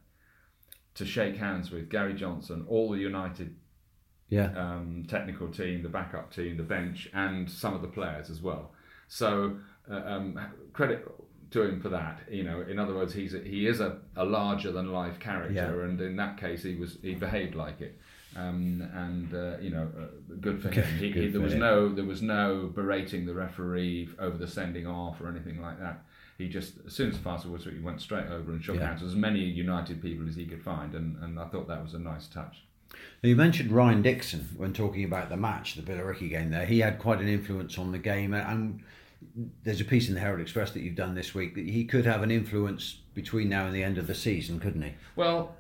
to 0.96 1.06
shake 1.06 1.38
hands 1.38 1.72
with 1.72 1.90
Gary 1.90 2.14
Johnson, 2.16 2.66
all 2.68 2.92
the 2.92 2.98
United 3.00 3.56
Yeah. 4.30 4.52
um, 4.58 5.06
technical 5.08 5.48
team, 5.50 5.84
the 5.84 5.90
backup 5.90 6.34
team, 6.34 6.58
the 6.58 6.64
bench, 6.64 7.10
and 7.14 7.50
some 7.50 7.74
of 7.74 7.82
the 7.82 7.88
players 7.88 8.30
as 8.30 8.42
well. 8.42 8.74
So 9.08 9.58
uh, 9.90 9.96
um, 10.06 10.40
credit 10.74 11.08
to 11.52 11.62
him 11.62 11.80
for 11.80 11.90
that. 11.90 12.22
You 12.30 12.44
know, 12.44 12.62
in 12.62 12.78
other 12.80 12.94
words, 12.96 13.14
he's 13.14 13.34
a, 13.36 13.40
he 13.40 13.68
is 13.68 13.80
a, 13.80 14.00
a 14.18 14.26
larger 14.26 14.72
than 14.72 14.92
life 14.92 15.20
character, 15.20 15.54
Yeah. 15.54 15.86
and 15.86 16.02
in 16.02 16.16
that 16.18 16.38
case, 16.38 16.64
he 16.64 16.76
was 16.76 16.98
he 17.02 17.14
behaved 17.16 17.56
like 17.56 17.80
it. 17.80 17.98
Um, 18.36 18.82
and 18.94 19.34
uh, 19.34 19.58
you 19.62 19.70
know, 19.70 19.88
uh, 20.00 20.08
good 20.42 20.62
for 20.62 20.70
him. 20.70 20.84
He, 20.98 21.12
Good 21.12 21.24
he, 21.24 21.30
there 21.30 21.40
for 21.40 21.46
was 21.46 21.54
him. 21.54 21.60
no 21.60 21.90
there 21.90 22.06
was 22.06 22.22
no 22.22 22.70
berating 22.76 23.26
the 23.26 23.34
referee 23.34 24.10
over 24.20 24.38
the 24.38 24.48
sending 24.48 24.86
off 24.86 25.22
or 25.22 25.30
anything 25.30 25.62
like 25.62 25.80
that. 25.80 26.04
He 26.38 26.48
just 26.48 26.74
as 26.86 26.94
soon 26.94 27.10
as 27.10 27.18
the 27.18 27.24
final 27.24 27.52
whistle, 27.52 27.72
he 27.72 27.80
went 27.80 28.00
straight 28.02 28.28
over 28.28 28.52
and 28.52 28.64
shook 28.64 28.76
Yeah. 28.76 28.88
hands 28.88 29.02
with 29.02 29.12
as 29.12 29.18
many 29.18 29.40
United 29.40 30.02
people 30.02 30.28
as 30.28 30.36
he 30.36 30.46
could 30.46 30.62
find, 30.62 30.94
and, 30.94 31.18
and 31.24 31.40
I 31.40 31.48
thought 31.48 31.68
that 31.68 31.82
was 31.82 31.94
a 31.96 32.00
nice 32.00 32.28
touch. 32.28 32.64
Now 33.24 33.30
You 33.30 33.36
mentioned 33.36 33.72
Ryan 33.72 34.02
Dixon 34.02 34.48
when 34.56 34.72
talking 34.74 35.04
about 35.04 35.30
the 35.30 35.38
match, 35.38 35.76
the 35.76 35.82
Billericay 35.82 36.30
game 36.30 36.52
there. 36.52 36.66
He 36.66 36.80
had 36.80 37.00
quite 37.00 37.20
an 37.20 37.28
influence 37.28 37.78
on 37.80 37.92
the 37.92 37.98
game, 37.98 38.34
and 38.34 38.82
there's 39.64 39.82
a 39.82 39.86
piece 39.86 40.08
in 40.10 40.14
the 40.14 40.20
Herald 40.20 40.42
Express 40.42 40.72
that 40.72 40.82
you've 40.82 40.96
done 40.96 41.16
this 41.16 41.34
week 41.34 41.56
that 41.56 41.68
he 41.68 41.86
could 41.86 42.06
have 42.06 42.22
an 42.22 42.30
influence 42.30 43.00
between 43.16 43.50
now 43.50 43.66
and 43.66 43.76
the 43.76 43.84
end 43.84 43.98
of 43.98 44.06
the 44.06 44.14
season, 44.16 44.60
couldn't 44.60 44.84
he? 44.84 44.94
Well, 45.16 45.56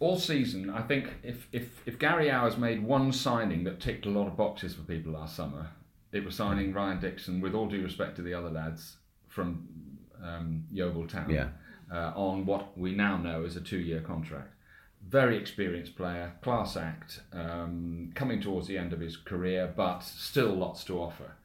all 0.00 0.18
season, 0.18 0.68
I 0.70 0.82
think 0.82 1.08
if, 1.22 1.46
if, 1.52 1.80
if 1.86 1.98
Gary 1.98 2.26
Owers 2.30 2.58
made 2.58 2.82
one 2.82 3.12
signing 3.12 3.62
that 3.64 3.80
ticked 3.80 4.04
a 4.06 4.10
lot 4.10 4.26
of 4.26 4.36
boxes 4.36 4.74
for 4.74 4.82
people 4.82 5.12
last 5.12 5.36
summer, 5.36 5.68
it 6.12 6.24
was 6.24 6.34
signing 6.34 6.72
Ryan 6.72 7.00
Dixon, 7.00 7.40
with 7.40 7.54
all 7.54 7.68
due 7.68 7.82
respect 7.82 8.16
to 8.16 8.22
the 8.22 8.34
other 8.34 8.50
lads 8.50 8.96
from 9.28 9.68
um, 10.22 10.64
Yeovil 10.72 11.06
Town, 11.06 11.30
Yeah. 11.30 11.48
uh, 11.92 12.12
on 12.14 12.44
what 12.46 12.76
we 12.78 12.92
now 12.94 13.16
know 13.16 13.44
is 13.44 13.56
a 13.56 13.60
two 13.60 13.78
year 13.78 14.00
contract. 14.00 14.54
very 15.08 15.36
experienced 15.38 15.94
player, 15.96 16.32
class 16.42 16.76
act, 16.76 17.20
um, 17.32 18.10
coming 18.14 18.40
towards 18.42 18.66
the 18.66 18.76
end 18.76 18.92
of 18.92 19.00
his 19.00 19.16
career, 19.16 19.72
but 19.74 20.00
still 20.00 20.52
lots 20.54 20.84
to 20.84 20.98
offer. 21.00 21.36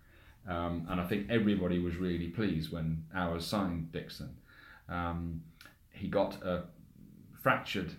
Um, 0.48 0.86
and 0.90 1.00
I 1.00 1.06
think 1.08 1.30
everybody 1.30 1.80
was 1.80 1.96
really 1.96 2.28
pleased 2.30 2.72
when 2.74 3.06
Owers 3.16 3.44
signed 3.44 3.92
Dixon. 3.94 4.36
Um, 4.90 5.44
he 5.92 6.08
got 6.10 6.42
a 6.44 6.64
fractured 7.42 7.94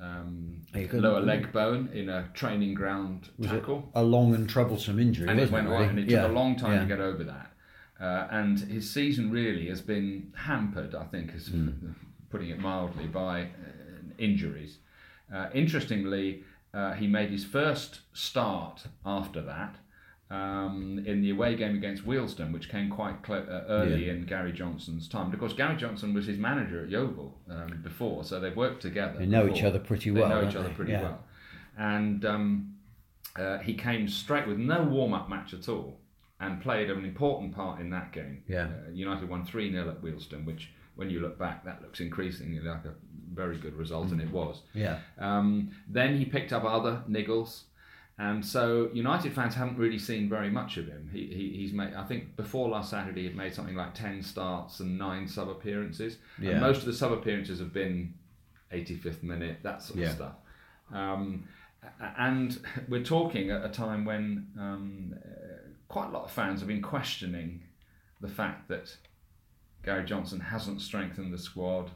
um, 0.00 0.62
lower 0.92 1.20
leg 1.20 1.52
bone 1.52 1.90
in 1.92 2.08
a 2.08 2.28
training 2.32 2.74
ground 2.74 3.28
tackle. 3.42 3.90
a 3.94 4.02
long 4.02 4.34
and 4.34 4.48
troublesome 4.48 4.98
injury, 4.98 5.28
and 5.28 5.40
it 5.40 5.50
went 5.50 5.68
really? 5.68 5.84
and 5.84 5.98
it 5.98 6.08
yeah. 6.08 6.22
took 6.22 6.30
a 6.30 6.34
long 6.34 6.56
time 6.56 6.72
yeah. 6.74 6.80
to 6.80 6.86
get 6.86 7.00
over 7.00 7.24
that. 7.24 7.47
Uh, 8.00 8.28
and 8.30 8.58
his 8.60 8.88
season 8.90 9.30
really 9.30 9.68
has 9.68 9.80
been 9.80 10.32
hampered, 10.36 10.94
I 10.94 11.04
think, 11.04 11.34
is 11.34 11.48
Hmm. 11.48 11.70
putting 12.30 12.50
it 12.50 12.58
mildly, 12.60 13.06
by 13.06 13.42
uh, 13.42 13.46
injuries. 14.18 14.78
Uh, 15.32 15.48
interestingly, 15.52 16.44
uh, 16.74 16.92
he 16.94 17.06
made 17.06 17.30
his 17.30 17.44
first 17.44 18.00
start 18.12 18.86
after 19.04 19.40
that 19.42 19.76
um, 20.30 21.02
in 21.06 21.22
the 21.22 21.30
away 21.30 21.56
game 21.56 21.74
against 21.74 22.04
Wealdstone, 22.06 22.52
which 22.52 22.68
came 22.68 22.90
quite 22.90 23.22
clo- 23.22 23.46
uh, 23.48 23.64
early 23.68 24.06
Yeah. 24.06 24.12
in 24.12 24.26
Gary 24.26 24.52
Johnson's 24.52 25.08
time. 25.08 25.26
But 25.28 25.34
of 25.34 25.40
course, 25.40 25.54
Gary 25.54 25.76
Johnson 25.76 26.12
was 26.14 26.26
his 26.26 26.38
manager 26.38 26.82
at 26.84 26.90
Yeovil 26.90 27.34
um, 27.50 27.80
before, 27.82 28.24
so 28.24 28.38
they've 28.38 28.54
worked 28.54 28.82
together. 28.82 29.18
They 29.18 29.26
know 29.26 29.48
each 29.48 29.62
other 29.64 29.78
pretty 29.78 30.10
well. 30.10 30.28
They 30.28 30.34
know 30.34 30.48
each 30.48 30.54
other 30.56 30.68
they? 30.68 30.74
pretty 30.74 30.92
Yeah. 30.92 31.02
well. 31.02 31.24
And 31.78 32.24
um, 32.26 32.74
uh, 33.36 33.58
he 33.58 33.72
came 33.74 34.06
straight 34.08 34.46
with 34.46 34.58
no 34.58 34.82
warm 34.82 35.14
up 35.14 35.28
match 35.30 35.54
at 35.54 35.68
all 35.68 35.98
and 36.40 36.60
played 36.60 36.88
an 36.90 37.04
important 37.04 37.54
part 37.54 37.80
in 37.80 37.90
that 37.90 38.12
game. 38.12 38.42
Yeah. 38.46 38.64
Uh, 38.66 38.90
United 38.92 39.28
won 39.28 39.44
3 39.44 39.72
0 39.72 39.88
at 39.88 40.02
Wealdstone, 40.02 40.44
which, 40.44 40.70
when 40.96 41.10
you 41.10 41.20
look 41.20 41.38
back, 41.38 41.64
that 41.64 41.82
looks 41.82 42.00
increasingly 42.00 42.60
like 42.60 42.84
a 42.84 42.94
very 43.34 43.56
good 43.58 43.74
result, 43.76 44.10
and 44.10 44.20
it 44.20 44.30
was. 44.30 44.62
Yeah. 44.74 44.98
Um, 45.18 45.70
then 45.88 46.16
he 46.16 46.24
picked 46.24 46.52
up 46.52 46.64
other 46.64 47.02
niggles. 47.08 47.62
And 48.20 48.44
so 48.44 48.90
United 48.92 49.32
fans 49.32 49.54
haven't 49.54 49.78
really 49.78 49.98
seen 49.98 50.28
very 50.28 50.50
much 50.50 50.76
of 50.76 50.88
him. 50.88 51.08
He, 51.12 51.26
he, 51.26 51.50
he's 51.58 51.72
made, 51.72 51.94
I 51.94 52.02
think 52.04 52.34
before 52.34 52.68
last 52.68 52.90
Saturday, 52.90 53.22
he'd 53.22 53.36
made 53.36 53.54
something 53.54 53.76
like 53.76 53.94
10 53.94 54.22
starts 54.24 54.80
and 54.80 54.98
nine 54.98 55.28
sub 55.28 55.48
appearances. 55.48 56.16
Yeah. 56.40 56.50
And 56.52 56.60
most 56.60 56.78
of 56.78 56.86
the 56.86 56.92
sub 56.94 57.12
appearances 57.12 57.60
have 57.60 57.72
been 57.72 58.14
85th 58.72 59.22
minute, 59.22 59.58
that 59.62 59.82
sort 59.82 60.00
Yeah. 60.00 60.06
of 60.08 60.12
stuff. 60.16 60.32
Um, 60.92 61.44
and 62.18 62.58
we're 62.88 63.04
talking 63.04 63.50
at 63.52 63.64
a 63.64 63.68
time 63.68 64.04
when 64.04 64.48
um, 64.58 65.14
quite 65.88 66.08
a 66.08 66.10
lot 66.10 66.24
of 66.24 66.30
fans 66.30 66.60
have 66.60 66.68
been 66.68 66.82
questioning 66.82 67.62
the 68.20 68.28
fact 68.28 68.68
that 68.68 68.96
Gary 69.84 70.04
Johnson 70.04 70.40
hasn't 70.40 70.80
strengthened 70.80 71.32
the 71.32 71.38
squad. 71.38 71.90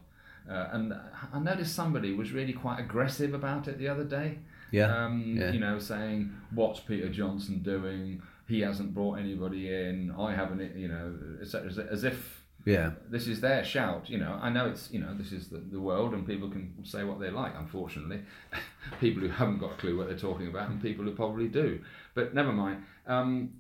Uh, 0.49 0.69
and 0.73 0.95
I 1.33 1.39
noticed 1.39 1.75
somebody 1.75 2.13
was 2.13 2.33
really 2.33 2.53
quite 2.53 2.81
aggressive 2.81 3.35
about 3.35 3.69
it 3.69 3.79
the 3.79 3.89
other 3.89 4.05
day. 4.05 4.39
Yeah. 4.71 5.05
Um, 5.05 5.37
yeah. 5.39 5.53
You 5.53 5.61
know, 5.61 5.79
saying, 5.79 6.33
"What's 6.55 6.81
Peter 6.81 7.09
Johnson 7.09 7.63
doing? 7.63 8.23
He 8.49 8.61
hasn't 8.61 8.95
brought 8.95 9.19
anybody 9.19 9.73
in. 9.73 10.13
I 10.19 10.35
haven't." 10.35 10.77
You 10.77 10.89
know, 10.89 11.15
as, 11.41 12.05
if 12.05 12.43
yeah. 12.65 12.93
this 13.09 13.29
is 13.29 13.41
their 13.41 13.65
shout. 13.65 14.09
You 14.09 14.19
know, 14.19 14.39
I 14.43 14.49
know 14.49 14.67
it's 14.67 14.91
you 14.91 14.99
know 14.99 15.15
this 15.15 15.31
is 15.31 15.49
the, 15.49 15.59
the 15.59 15.81
world 15.81 16.15
and 16.15 16.27
people 16.27 16.49
can 16.49 16.75
say 16.85 17.05
what 17.05 17.21
they 17.21 17.31
like. 17.31 17.53
Unfortunately, 17.57 18.23
people 19.01 19.23
who 19.23 19.29
haven't 19.29 19.59
got 19.59 19.73
a 19.73 19.77
clue 19.77 19.97
what 19.97 20.09
they're 20.09 20.19
talking 20.19 20.49
about 20.49 20.71
and 20.71 20.81
people 20.83 21.05
who 21.05 21.13
probably 21.13 21.49
do. 21.49 21.81
But 22.15 22.35
never 22.35 22.53
mind. 22.53 22.85
Um, 23.07 23.51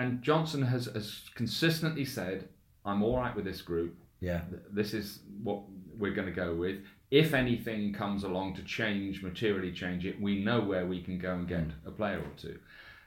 and 0.00 0.22
Johnson 0.22 0.62
has, 0.62 0.86
has 0.86 1.28
consistently 1.34 2.06
said, 2.06 2.48
"I'm 2.84 3.02
all 3.02 3.18
right 3.18 3.36
with 3.36 3.44
this 3.44 3.60
group. 3.60 3.94
Yeah. 4.20 4.42
This 4.72 4.94
is 4.94 5.20
what 5.42 5.62
we're 5.96 6.14
going 6.14 6.26
to 6.26 6.32
go 6.32 6.54
with. 6.54 6.80
If 7.10 7.34
anything 7.34 7.92
comes 7.92 8.24
along 8.24 8.54
to 8.54 8.62
change, 8.62 9.22
materially 9.22 9.72
change 9.72 10.06
it, 10.06 10.20
we 10.20 10.42
know 10.42 10.60
where 10.60 10.86
we 10.86 11.02
can 11.02 11.18
go 11.18 11.34
and 11.34 11.46
get 11.46 11.68
mm. 11.68 11.72
a 11.86 11.90
player 11.90 12.18
or 12.18 12.32
two. 12.36 12.58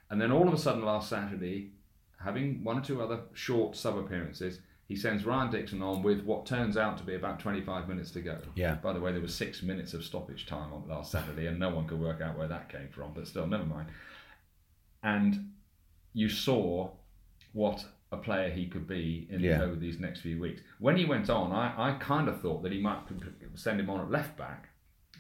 And 0.09 0.21
then 0.21 0.31
all 0.31 0.47
of 0.47 0.53
a 0.53 0.57
sudden, 0.57 0.83
last 0.83 1.09
Saturday, 1.09 1.71
having 2.23 2.63
one 2.63 2.77
or 2.77 2.81
two 2.81 3.01
other 3.01 3.21
short 3.33 3.75
sub 3.75 3.97
appearances, 3.97 4.59
he 4.87 4.95
sends 4.95 5.25
Ryan 5.25 5.49
Dixon 5.49 5.81
on 5.81 6.03
with 6.03 6.23
what 6.23 6.45
turns 6.45 6.77
out 6.77 6.97
to 6.97 7.03
be 7.03 7.15
about 7.15 7.39
25 7.39 7.87
minutes 7.87 8.11
to 8.11 8.21
go. 8.21 8.37
Yeah. 8.55 8.75
By 8.75 8.93
the 8.93 8.99
way, 8.99 9.13
there 9.13 9.21
was 9.21 9.33
six 9.33 9.63
minutes 9.63 9.93
of 9.93 10.03
stoppage 10.03 10.45
time 10.45 10.73
on 10.73 10.87
last 10.87 11.11
Saturday, 11.11 11.47
and 11.47 11.57
no 11.57 11.69
one 11.69 11.87
could 11.87 11.99
work 11.99 12.21
out 12.21 12.37
where 12.37 12.49
that 12.49 12.69
came 12.69 12.89
from, 12.89 13.13
but 13.13 13.27
still, 13.27 13.47
never 13.47 13.65
mind. 13.65 13.87
And 15.01 15.53
you 16.13 16.29
saw 16.29 16.91
what 17.53 17.85
a 18.11 18.17
player 18.17 18.49
he 18.49 18.67
could 18.67 18.87
be 18.87 19.27
in 19.31 19.39
Yeah. 19.39 19.61
over 19.63 19.75
these 19.75 19.99
next 19.99 20.21
few 20.21 20.39
weeks. 20.39 20.61
When 20.79 20.97
he 20.97 21.05
went 21.05 21.29
on, 21.29 21.51
I, 21.51 21.89
I 21.89 21.91
kind 21.93 22.27
of 22.27 22.39
thought 22.41 22.61
that 22.63 22.71
he 22.71 22.79
might 22.79 22.99
send 23.55 23.79
him 23.79 23.89
on 23.89 23.99
at 24.01 24.11
left 24.11 24.37
back, 24.37 24.69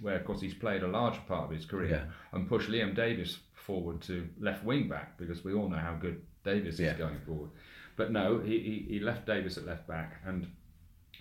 where 0.01 0.15
of 0.15 0.25
course 0.25 0.41
he's 0.41 0.53
played 0.53 0.83
a 0.83 0.87
large 0.87 1.17
part 1.27 1.45
of 1.45 1.51
his 1.51 1.65
career, 1.65 1.89
Yeah. 1.89 2.11
and 2.31 2.47
push 2.47 2.67
Liam 2.67 2.95
Davis 2.95 3.39
forward 3.55 4.01
to 4.03 4.27
left 4.39 4.63
wing 4.63 4.87
back 4.89 5.17
because 5.17 5.43
we 5.43 5.53
all 5.53 5.69
know 5.69 5.77
how 5.77 5.95
good 5.95 6.21
Davis 6.43 6.79
Yeah. 6.79 6.91
is 6.91 6.97
going 6.97 7.19
forward. 7.25 7.49
But 7.95 8.11
no, 8.11 8.39
he, 8.39 8.59
he, 8.59 8.85
he 8.93 8.99
left 8.99 9.25
Davis 9.25 9.57
at 9.57 9.65
left 9.65 9.87
back 9.87 10.21
and 10.25 10.47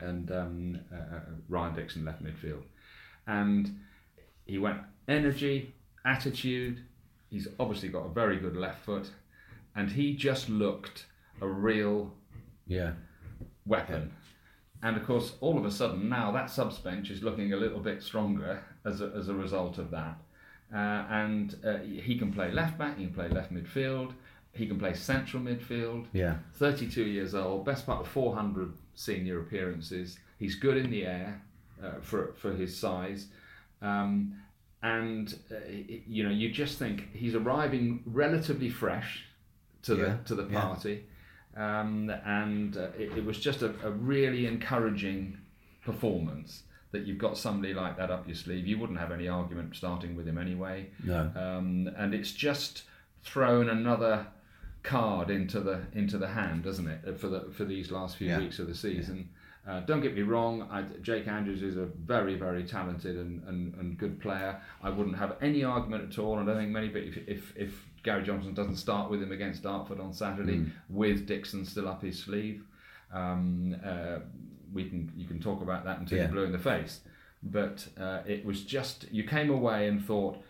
and 0.00 0.30
um, 0.32 0.80
uh, 0.92 1.16
uh, 1.16 1.20
Ryan 1.48 1.74
Dixon 1.74 2.04
left 2.04 2.22
midfield, 2.24 2.62
and 3.26 3.78
he 4.46 4.56
went 4.58 4.78
energy, 5.06 5.74
attitude. 6.04 6.80
He's 7.30 7.46
obviously 7.61 7.88
got 7.90 8.06
a 8.06 8.08
very 8.08 8.38
good 8.38 8.56
left 8.56 8.85
foot, 8.85 9.11
and 9.74 9.90
he 9.90 10.14
just 10.14 10.48
looked 10.48 11.06
a 11.40 11.46
real 11.48 12.12
Yeah. 12.66 12.92
weapon. 13.66 14.12
And 14.82 14.96
of 14.96 15.04
course, 15.04 15.37
all 15.40 15.56
of 15.58 15.64
a 15.64 15.70
sudden 15.70 16.08
now 16.08 16.32
that 16.32 16.50
subs 16.50 16.78
bench 16.78 17.11
is 17.11 17.22
looking 17.22 17.52
a 17.52 17.56
little 17.56 17.80
bit 17.80 18.02
stronger 18.02 18.62
as 18.85 19.00
a, 19.00 19.12
as 19.14 19.28
a 19.28 19.35
result 19.35 19.78
of 19.78 19.90
that. 19.90 20.16
Uh, 20.74 21.06
and 21.11 21.56
uh, 21.64 21.78
he 21.78 22.16
can 22.18 22.32
play 22.32 22.50
left 22.50 22.78
back, 22.78 22.96
he 22.98 23.04
can 23.04 23.14
play 23.14 23.28
left 23.28 23.52
midfield, 23.52 24.14
he 24.52 24.66
can 24.66 24.78
play 24.78 24.94
central 24.94 25.42
midfield. 25.42 26.06
Yeah. 26.12 26.38
32 26.54 27.04
years 27.04 27.35
old, 27.35 27.64
best 27.64 27.87
part 27.87 28.00
of 28.00 28.08
400 28.08 28.72
senior 28.94 29.40
appearances. 29.40 30.18
He's 30.38 30.54
good 30.56 30.76
in 30.76 30.90
the 30.90 31.06
air 31.06 31.42
uh, 31.82 32.00
for 32.00 32.32
for 32.35 32.52
his 32.52 32.76
size, 32.76 33.26
um, 33.80 34.35
and 34.82 35.38
uh, 35.50 35.56
you 35.70 36.24
know 36.24 36.30
you 36.30 36.50
just 36.50 36.78
think 36.78 37.12
he's 37.14 37.35
arriving 37.35 38.02
relatively 38.06 38.68
fresh 38.68 39.24
to 39.83 39.97
Yeah, 39.97 40.05
the 40.05 40.18
to 40.27 40.35
the 40.35 40.49
yeah. 40.53 40.61
party, 40.61 41.05
um, 41.57 42.11
and 42.25 42.77
uh, 42.77 42.88
it, 42.99 43.18
it 43.18 43.25
was 43.25 43.38
just 43.38 43.62
a, 43.62 43.75
a 43.85 43.90
really 43.90 44.47
encouraging 44.47 45.38
performance. 45.85 46.62
That 46.92 47.07
you've 47.07 47.16
got 47.18 47.38
somebody 47.38 47.73
like 47.73 47.97
that 47.97 48.11
up 48.11 48.27
your 48.27 48.35
sleeve, 48.37 48.66
you 48.66 48.79
wouldn't 48.79 48.99
have 48.99 49.12
any 49.12 49.27
argument 49.27 49.75
starting 49.75 50.14
with 50.14 50.29
him 50.29 50.37
anyway. 50.37 50.90
No. 51.03 51.31
Um, 51.35 51.88
and 51.97 52.12
it's 52.12 52.33
just 52.33 52.83
thrown 53.23 53.71
another 53.71 54.27
card 54.83 55.31
into 55.31 55.61
the 55.61 55.81
into 55.95 56.18
the 56.18 56.29
hand, 56.29 56.64
doesn't 56.64 56.87
it, 56.87 57.18
for 57.18 57.29
the 57.29 57.51
for 57.57 57.64
these 57.64 57.90
last 57.90 58.18
few 58.18 58.29
Yeah. 58.29 58.40
weeks 58.40 58.59
of 58.59 58.66
the 58.66 58.75
season? 58.75 59.31
Uh, 59.66 59.81
don't 59.81 60.01
get 60.03 60.14
me 60.14 60.21
wrong, 60.23 60.68
I, 60.71 60.83
Jake 61.01 61.29
Andrews 61.29 61.62
is 61.62 61.77
a 61.77 61.87
very 61.87 62.35
very 62.35 62.64
talented 62.64 63.16
and, 63.16 63.42
and, 63.45 63.75
and 63.77 63.97
good 63.97 64.21
player. 64.21 64.61
I 64.83 64.90
wouldn't 64.90 65.16
have 65.16 65.37
any 65.40 65.64
argument 65.64 66.12
at 66.12 66.18
all. 66.18 66.38
I 66.38 66.45
don't 66.45 66.59
think 66.59 66.73
many. 66.73 66.88
But 66.88 67.05
if, 67.05 67.16
if 67.27 67.57
if 67.57 67.87
Gary 68.02 68.22
Johnson 68.22 68.54
doesn't 68.54 68.76
start 68.76 69.10
with 69.10 69.22
him 69.22 69.32
against 69.32 69.62
Dartford 69.62 70.00
on 70.00 70.12
Saturday, 70.12 70.58
Mm. 70.58 70.70
with 70.88 71.26
Dixon 71.26 71.64
still 71.64 71.88
up 71.88 72.02
his 72.02 72.18
sleeve, 72.18 72.64
um, 73.12 73.76
uh, 73.84 74.18
we 74.72 74.88
can 74.88 75.12
you 75.16 75.26
can 75.26 75.38
talk 75.40 75.62
about 75.62 75.84
that 75.84 75.98
until 76.00 76.18
Yeah. 76.18 76.24
you're 76.24 76.32
blue 76.32 76.44
in 76.44 76.52
the 76.52 76.58
face. 76.58 77.00
But 77.42 77.88
uh, 77.98 78.20
it 78.26 78.44
was 78.44 78.64
just 78.64 79.10
you 79.12 79.24
came 79.24 79.50
away 79.50 79.88
and 79.88 80.04
thought 80.04 80.42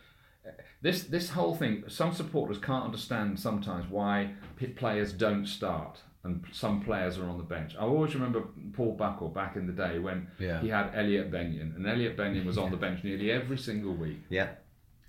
this 0.80 1.04
this 1.04 1.30
whole 1.30 1.54
thing. 1.54 1.84
Some 1.88 2.12
supporters 2.12 2.58
can't 2.58 2.84
understand 2.84 3.38
sometimes 3.38 3.88
why 3.90 4.34
players 4.76 5.12
don't 5.12 5.46
start 5.46 6.02
and 6.24 6.44
some 6.52 6.80
players 6.82 7.18
are 7.18 7.28
on 7.28 7.36
the 7.36 7.42
bench. 7.44 7.74
I 7.76 7.80
always 7.80 8.14
remember 8.14 8.44
Paul 8.74 8.92
Buckle 8.94 9.28
back 9.28 9.56
in 9.56 9.66
the 9.66 9.72
day 9.72 9.98
when 9.98 10.28
Yeah. 10.38 10.60
he 10.60 10.68
had 10.68 10.90
Elliot 10.94 11.30
Benyon, 11.32 11.72
and 11.76 11.84
Elliot 11.86 12.16
Benyon 12.16 12.46
was 12.46 12.56
on 12.58 12.70
the 12.70 12.76
bench 12.76 13.02
nearly 13.02 13.30
every 13.32 13.58
single 13.58 13.92
week, 13.94 14.20
Yeah. 14.30 14.50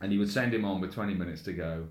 and 0.02 0.12
he 0.12 0.18
would 0.18 0.30
send 0.30 0.54
him 0.56 0.66
on 0.66 0.82
with 0.82 0.92
20 0.92 1.14
minutes 1.14 1.44
to 1.44 1.54
go, 1.54 1.88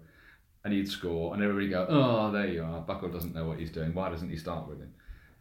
and 0.65 0.73
he'd 0.73 0.89
score, 0.89 1.35
and 1.35 1.43
everybody 1.43 1.69
go, 1.69 1.87
"Oh, 1.89 2.31
there 2.31 2.47
you 2.49 2.63
are. 2.63 2.81
Buckle 2.81 3.11
doesn't 3.11 3.35
know 3.35 3.47
what 3.47 3.59
he's 3.59 3.71
doing. 3.71 3.95
Why 3.95 4.11
doesn't 4.11 4.31
he 4.31 4.37
start 4.37 4.69
with 4.69 4.79
him?" 4.81 4.93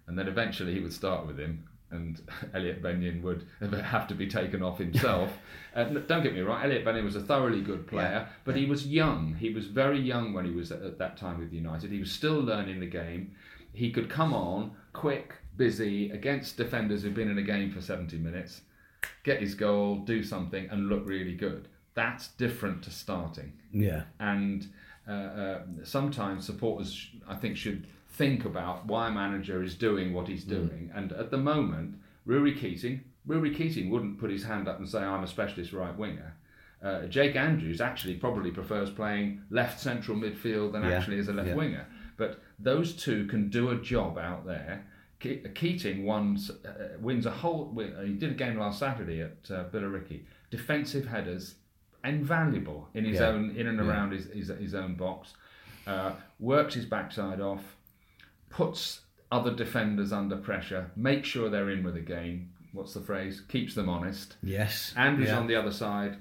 And 0.07 0.17
then 0.17 0.27
eventually 0.27 0.73
he 0.73 0.79
would 0.79 0.93
start 0.93 1.25
with 1.27 1.37
him, 1.39 1.67
and 1.91 2.21
Elliot 2.53 2.81
Benyon 2.81 3.21
would 3.21 3.45
have 3.83 4.07
to 4.07 4.15
be 4.15 4.27
taken 4.27 4.61
off 4.63 4.77
himself. 4.79 5.31
uh, 5.75 5.83
don't 5.85 6.23
get 6.23 6.33
me 6.33 6.41
wrong, 6.41 6.63
Elliot 6.63 6.83
Benyon 6.85 7.05
was 7.05 7.15
a 7.15 7.21
thoroughly 7.21 7.61
good 7.61 7.87
player, 7.87 8.27
but 8.45 8.55
he 8.55 8.65
was 8.65 8.87
young. 8.87 9.35
He 9.35 9.51
was 9.53 9.67
very 9.67 9.99
young 9.99 10.33
when 10.33 10.45
he 10.45 10.51
was 10.51 10.71
at, 10.71 10.81
at 10.81 10.97
that 10.97 11.17
time 11.17 11.39
with 11.39 11.53
United. 11.53 11.91
He 11.91 11.99
was 11.99 12.11
still 12.11 12.39
learning 12.39 12.79
the 12.79 12.87
game. 12.87 13.35
He 13.73 13.91
could 13.91 14.09
come 14.09 14.33
on 14.33 14.71
quick, 14.91 15.35
busy 15.55 16.09
against 16.11 16.57
defenders 16.57 17.03
who've 17.03 17.13
been 17.13 17.31
in 17.31 17.37
a 17.37 17.43
game 17.43 17.71
for 17.71 17.79
70 17.81 18.17
minutes, 18.17 18.61
get 19.23 19.39
his 19.39 19.55
goal, 19.55 19.97
do 19.97 20.23
something, 20.23 20.67
and 20.69 20.89
look 20.89 21.03
really 21.07 21.35
good. 21.35 21.67
That's 21.93 22.29
different 22.29 22.83
to 22.83 22.89
starting 22.91 23.53
Yeah. 23.71 24.03
and 24.19 24.67
uh, 25.07 25.11
uh, 25.11 25.61
sometimes 25.83 26.45
supporters, 26.45 27.07
I 27.27 27.35
think, 27.35 27.57
should 27.57 27.87
think 28.09 28.45
about 28.45 28.85
why 28.85 29.07
a 29.07 29.11
manager 29.11 29.63
is 29.63 29.75
doing 29.75 30.13
what 30.13 30.27
he's 30.27 30.43
doing. 30.43 30.91
And 30.93 31.11
at 31.13 31.31
the 31.31 31.37
moment, 31.37 31.95
Rory 32.25 32.53
Keating, 32.53 33.03
Rory 33.25 33.53
Keating 33.53 33.89
wouldn't 33.89 34.19
put 34.19 34.29
his 34.31 34.43
hand 34.43 34.67
up 34.67 34.77
and 34.79 34.87
say, 34.87 34.99
"I'm 35.01 35.23
a 35.23 35.27
specialist 35.27 35.73
right 35.73 35.95
winger." 35.97 36.35
Uh, 36.83 37.05
Jake 37.05 37.35
Andrews 37.35 37.79
actually 37.79 38.15
probably 38.15 38.49
prefers 38.51 38.89
playing 38.89 39.41
left 39.51 39.79
central 39.79 40.17
midfield 40.17 40.71
than 40.71 40.83
Yeah, 40.83 40.91
actually 40.97 41.19
as 41.19 41.27
a 41.27 41.33
left 41.33 41.49
yeah. 41.49 41.55
winger. 41.55 41.85
But 42.17 42.41
those 42.59 42.93
two 42.95 43.27
can 43.27 43.49
do 43.49 43.69
a 43.69 43.75
job 43.79 44.17
out 44.17 44.45
there. 44.45 44.85
Ke- 45.19 45.53
Keating 45.53 46.05
wins, 46.05 46.49
uh, 46.49 46.97
wins 46.99 47.25
a 47.27 47.31
whole. 47.31 47.71
He 48.03 48.13
did 48.13 48.31
a 48.31 48.33
game 48.33 48.57
last 48.57 48.79
Saturday 48.79 49.21
at 49.21 49.37
uh, 49.51 49.65
Billericay. 49.69 50.21
Defensive 50.49 51.05
headers, 51.05 51.55
invaluable 52.03 52.89
in 52.93 53.05
his 53.05 53.19
Yeah. 53.19 53.27
own, 53.27 53.51
in 53.55 53.67
and 53.67 53.77
Yeah. 53.79 53.85
around 53.87 54.11
his, 54.11 54.25
his, 54.31 54.47
his 54.47 54.75
own 54.75 54.95
box. 54.95 55.33
Uh, 55.87 56.13
works 56.39 56.75
his 56.75 56.85
backside 56.85 57.41
off, 57.41 57.75
puts 58.49 59.01
other 59.31 59.53
defenders 59.53 60.11
under 60.11 60.35
pressure, 60.37 60.91
makes 60.95 61.27
sure 61.27 61.49
they're 61.49 61.69
in 61.69 61.83
with 61.83 61.95
the 61.95 62.01
game. 62.01 62.51
What's 62.73 62.93
the 62.93 63.01
phrase? 63.01 63.41
Keeps 63.41 63.75
them 63.75 63.89
honest. 63.89 64.35
Yes. 64.43 64.93
Andrews 64.95 65.29
yeah. 65.29 65.37
on 65.39 65.47
the 65.47 65.55
other 65.55 65.71
side, 65.71 66.17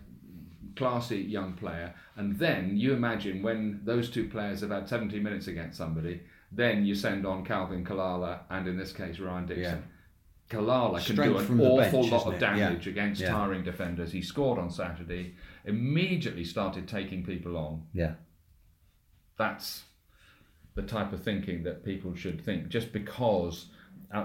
classy 0.76 1.18
young 1.18 1.52
player. 1.54 1.94
And 2.16 2.38
then 2.38 2.76
you 2.76 2.92
imagine 2.92 3.42
when 3.42 3.80
those 3.84 4.10
two 4.10 4.28
players 4.28 4.60
have 4.60 4.70
had 4.70 4.88
70 4.88 5.20
minutes 5.20 5.46
against 5.46 5.76
somebody, 5.78 6.22
then 6.52 6.84
you 6.84 6.94
send 6.94 7.26
on 7.26 7.44
Calvin 7.44 7.84
Kalala 7.84 8.40
and 8.50 8.66
in 8.66 8.76
this 8.76 8.92
case 8.92 9.18
Ryan 9.18 9.46
Dixon. 9.46 9.84
Kalala 10.50 11.04
can 11.06 11.16
do 11.16 11.38
an 11.38 11.60
awful 11.60 11.76
bench, 12.02 12.10
lot 12.12 12.26
of 12.26 12.34
it? 12.34 12.40
Yeah. 12.42 12.54
damage 12.68 12.86
against 12.88 13.20
Yeah. 13.20 13.30
tiring 13.30 13.62
defenders. 13.62 14.12
He 14.12 14.20
scored 14.20 14.58
on 14.58 14.68
Saturday, 14.70 15.36
immediately 15.64 16.44
started 16.44 16.86
taking 16.88 17.24
people 17.24 17.56
on. 17.56 17.84
Yeah. 17.94 18.14
That's 19.38 19.84
the 20.74 20.82
type 20.82 21.12
of 21.12 21.22
thinking 21.22 21.62
that 21.62 21.84
people 21.84 22.14
should 22.14 22.40
think. 22.40 22.68
Just 22.68 22.92
because 22.92 23.66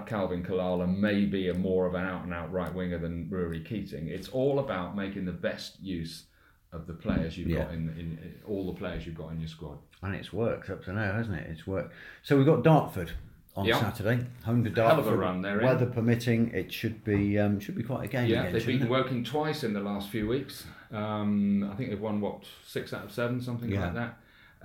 Calvin 0.06 0.42
Kalala 0.42 0.86
may 0.92 1.24
be 1.26 1.48
a 1.48 1.54
more 1.54 1.86
of 1.86 1.94
an 1.94 2.04
out 2.04 2.24
and 2.24 2.34
out 2.34 2.52
right 2.52 2.74
winger 2.74 2.98
than 2.98 3.28
Rory 3.30 3.60
Keating, 3.62 4.08
it's 4.08 4.28
all 4.28 4.58
about 4.58 4.96
making 4.96 5.24
the 5.26 5.32
best 5.32 5.80
use 5.80 6.24
of 6.72 6.86
the 6.88 6.92
players 6.94 7.38
you've 7.38 7.48
Yeah. 7.48 7.64
got 7.64 7.72
in, 7.72 7.88
in, 7.90 7.98
in 8.18 8.34
all 8.46 8.66
the 8.66 8.78
players 8.78 9.06
you've 9.06 9.14
got 9.16 9.30
in 9.30 9.38
your 9.40 9.48
squad. 9.48 9.78
And 10.02 10.14
it's 10.14 10.32
worked 10.32 10.68
up 10.70 10.84
to 10.84 10.92
now, 10.92 11.12
hasn't 11.12 11.38
it? 11.38 11.46
It's 11.50 11.66
worked. 11.66 11.94
So 12.22 12.36
we've 12.36 12.44
got 12.46 12.64
Dartford 12.64 13.12
on 13.56 13.64
Yeah. 13.64 13.80
Saturday, 13.80 14.24
home 14.44 14.62
to 14.64 14.70
Hell 14.70 14.90
of 14.90 14.96
Dartford. 14.96 15.14
a 15.14 15.16
run 15.16 15.40
they're 15.42 15.60
in. 15.60 15.66
Weather 15.66 15.86
permitting, 15.86 16.50
it 16.50 16.72
should 16.72 17.02
be 17.04 17.38
um, 17.38 17.58
should 17.58 17.74
be 17.76 17.82
quite 17.82 18.04
a 18.04 18.08
game. 18.08 18.28
Yeah, 18.28 18.40
again, 18.42 18.52
they've 18.52 18.66
beaten 18.66 18.86
it? 18.86 18.90
Woking 18.90 19.24
twice 19.24 19.64
in 19.64 19.72
the 19.72 19.80
last 19.80 20.10
few 20.10 20.26
weeks. 20.28 20.66
Um, 20.92 21.68
I 21.72 21.74
think 21.74 21.90
they've 21.90 22.00
won 22.00 22.20
what 22.20 22.44
six 22.66 22.92
out 22.92 23.04
of 23.04 23.12
seven, 23.12 23.40
something 23.40 23.70
Yeah. 23.70 23.86
like 23.86 23.94
that. 23.94 24.18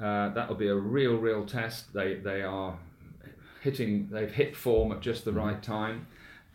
Uh, 0.04 0.30
that'll 0.34 0.56
be 0.56 0.68
a 0.68 0.76
real, 0.76 1.18
real 1.18 1.46
test. 1.46 1.94
They 1.94 2.16
they 2.16 2.42
are 2.44 2.78
hitting. 3.62 4.10
They've 4.12 4.32
hit 4.32 4.56
form 4.56 4.92
at 4.92 5.00
just 5.02 5.26
Mm-hmm. 5.26 5.36
the 5.38 5.42
right 5.44 5.64
time. 5.64 6.08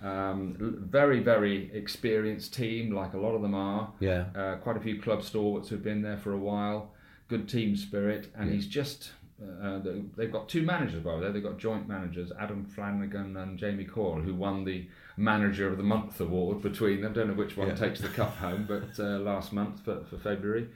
Um, 0.03 0.57
very, 0.91 1.21
very 1.21 1.71
experienced 1.73 2.53
team, 2.53 2.91
like 2.95 3.15
a 3.15 3.19
lot 3.19 3.35
of 3.35 3.41
them 3.41 3.55
are. 3.55 3.93
Yeah. 3.99 4.27
Uh, 4.35 4.57
quite 4.57 4.77
a 4.77 4.81
few 4.81 5.01
club 5.01 5.23
stalwarts 5.23 5.71
who've 5.71 5.83
been 5.83 6.03
there 6.03 6.19
for 6.19 6.33
a 6.33 6.39
while. 6.39 6.93
Good 7.29 7.49
team 7.49 7.77
spirit, 7.77 8.29
and 8.37 8.53
he's 8.53 8.67
just. 8.67 9.13
Uh, 9.43 9.79
they- 9.81 10.03
they've 10.17 10.33
got 10.33 10.49
two 10.49 10.63
managers 10.63 11.01
by 11.03 11.15
the 11.17 11.23
way. 11.27 11.31
They've 11.33 11.43
got 11.43 11.59
joint 11.59 11.87
managers, 11.87 12.33
Adam 12.39 12.65
Flanagan 12.65 13.37
and 13.37 13.59
Jamie 13.59 13.85
Coyle, 13.85 14.21
who 14.23 14.35
won 14.35 14.65
the 14.65 14.89
Manager 15.19 15.69
of 15.69 15.77
the 15.77 15.83
Month 15.83 16.21
award 16.21 16.63
between 16.63 17.03
them. 17.03 17.13
Don't 17.13 17.29
know 17.29 17.35
which 17.35 17.57
one 17.57 17.69
Yeah. 17.69 17.75
takes 17.75 18.01
the 18.01 18.09
cup 18.09 18.35
home, 18.37 18.65
but 18.67 18.99
uh, 18.99 19.19
last 19.19 19.53
month 19.53 19.81
for, 19.85 20.05
for 20.05 20.17
February. 20.17 20.69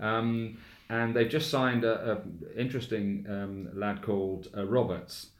Um, 0.00 0.56
and 0.88 1.14
they've 1.14 1.28
just 1.28 1.50
signed 1.50 1.84
a, 1.84 2.12
a 2.12 2.58
interesting 2.60 3.26
um, 3.28 3.68
lad 3.78 4.00
called 4.02 4.48
uh, 4.56 4.64
Roberts, 4.66 5.30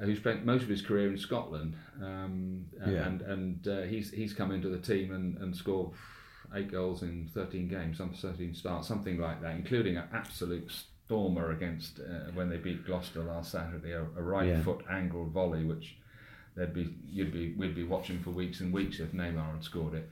uh, 0.00 0.04
who 0.06 0.16
spent 0.16 0.44
most 0.44 0.62
of 0.62 0.68
his 0.68 0.82
career 0.82 1.10
in 1.10 1.18
Scotland, 1.18 1.76
um, 2.02 2.64
Yeah. 2.84 3.06
and 3.06 3.22
and 3.22 3.68
uh, 3.68 3.82
he's 3.82 4.10
he's 4.10 4.32
come 4.32 4.50
into 4.50 4.68
the 4.68 4.78
team 4.78 5.12
and, 5.14 5.36
and 5.38 5.54
scored 5.54 5.90
eight 6.54 6.70
goals 6.70 7.02
in 7.02 7.28
13 7.34 7.68
games, 7.68 7.98
some 7.98 8.12
13 8.12 8.54
starts, 8.54 8.86
something 8.88 9.18
like 9.18 9.40
that, 9.42 9.56
including 9.56 9.96
an 9.96 10.04
absolute 10.12 10.70
stormer 11.06 11.50
against 11.50 12.00
uh, 12.00 12.30
when 12.34 12.48
they 12.48 12.56
beat 12.56 12.84
Gloucester 12.86 13.22
last 13.22 13.52
Saturday, 13.52 13.92
a, 13.92 14.02
a 14.02 14.22
right 14.22 14.48
Yeah. 14.48 14.62
foot 14.62 14.84
angled 14.90 15.32
volley, 15.32 15.64
which 15.64 15.96
they'd 16.56 16.72
be 16.74 16.94
you'd 17.06 17.32
be 17.32 17.52
we'd 17.56 17.74
be 17.74 17.84
watching 17.84 18.20
for 18.22 18.30
weeks 18.30 18.60
and 18.60 18.72
weeks 18.72 19.00
if 19.00 19.12
Neymar 19.12 19.52
had 19.54 19.64
scored 19.64 19.94
it. 19.94 20.08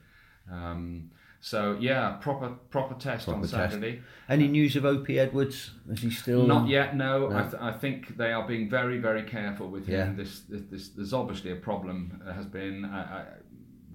Um, 0.51 1.11
so 1.41 1.77
yeah, 1.81 2.19
proper 2.21 2.51
proper 2.71 2.95
test 2.95 3.27
on 3.29 3.35
Proper 3.41 3.49
test. 3.49 3.73
Saturday. 3.73 4.01
Any 4.29 4.49
news 4.49 4.77
of 4.77 4.85
Opi 4.85 5.19
Edwards? 5.19 5.71
Is 5.91 6.01
he 6.01 6.11
still 6.11 6.47
Not 6.47 6.69
yet. 6.69 6.95
No, 6.97 7.29
No. 7.29 7.37
I, 7.37 7.43
th- 7.43 7.55
I 7.61 7.73
think 7.73 8.17
they 8.17 8.33
are 8.33 8.47
being 8.47 8.69
very, 8.71 8.99
very 8.99 9.23
careful 9.25 9.69
with 9.69 9.87
him. 9.87 9.95
Yeah. 10.11 10.13
This, 10.25 10.41
this, 10.49 10.63
this, 10.71 10.89
there's 10.91 11.13
obviously 11.13 11.51
a 11.53 11.57
problem. 11.57 12.23
uh, 12.27 12.33
Has 12.33 12.47
been. 12.47 12.85
I, 12.85 13.01
I, 13.03 13.25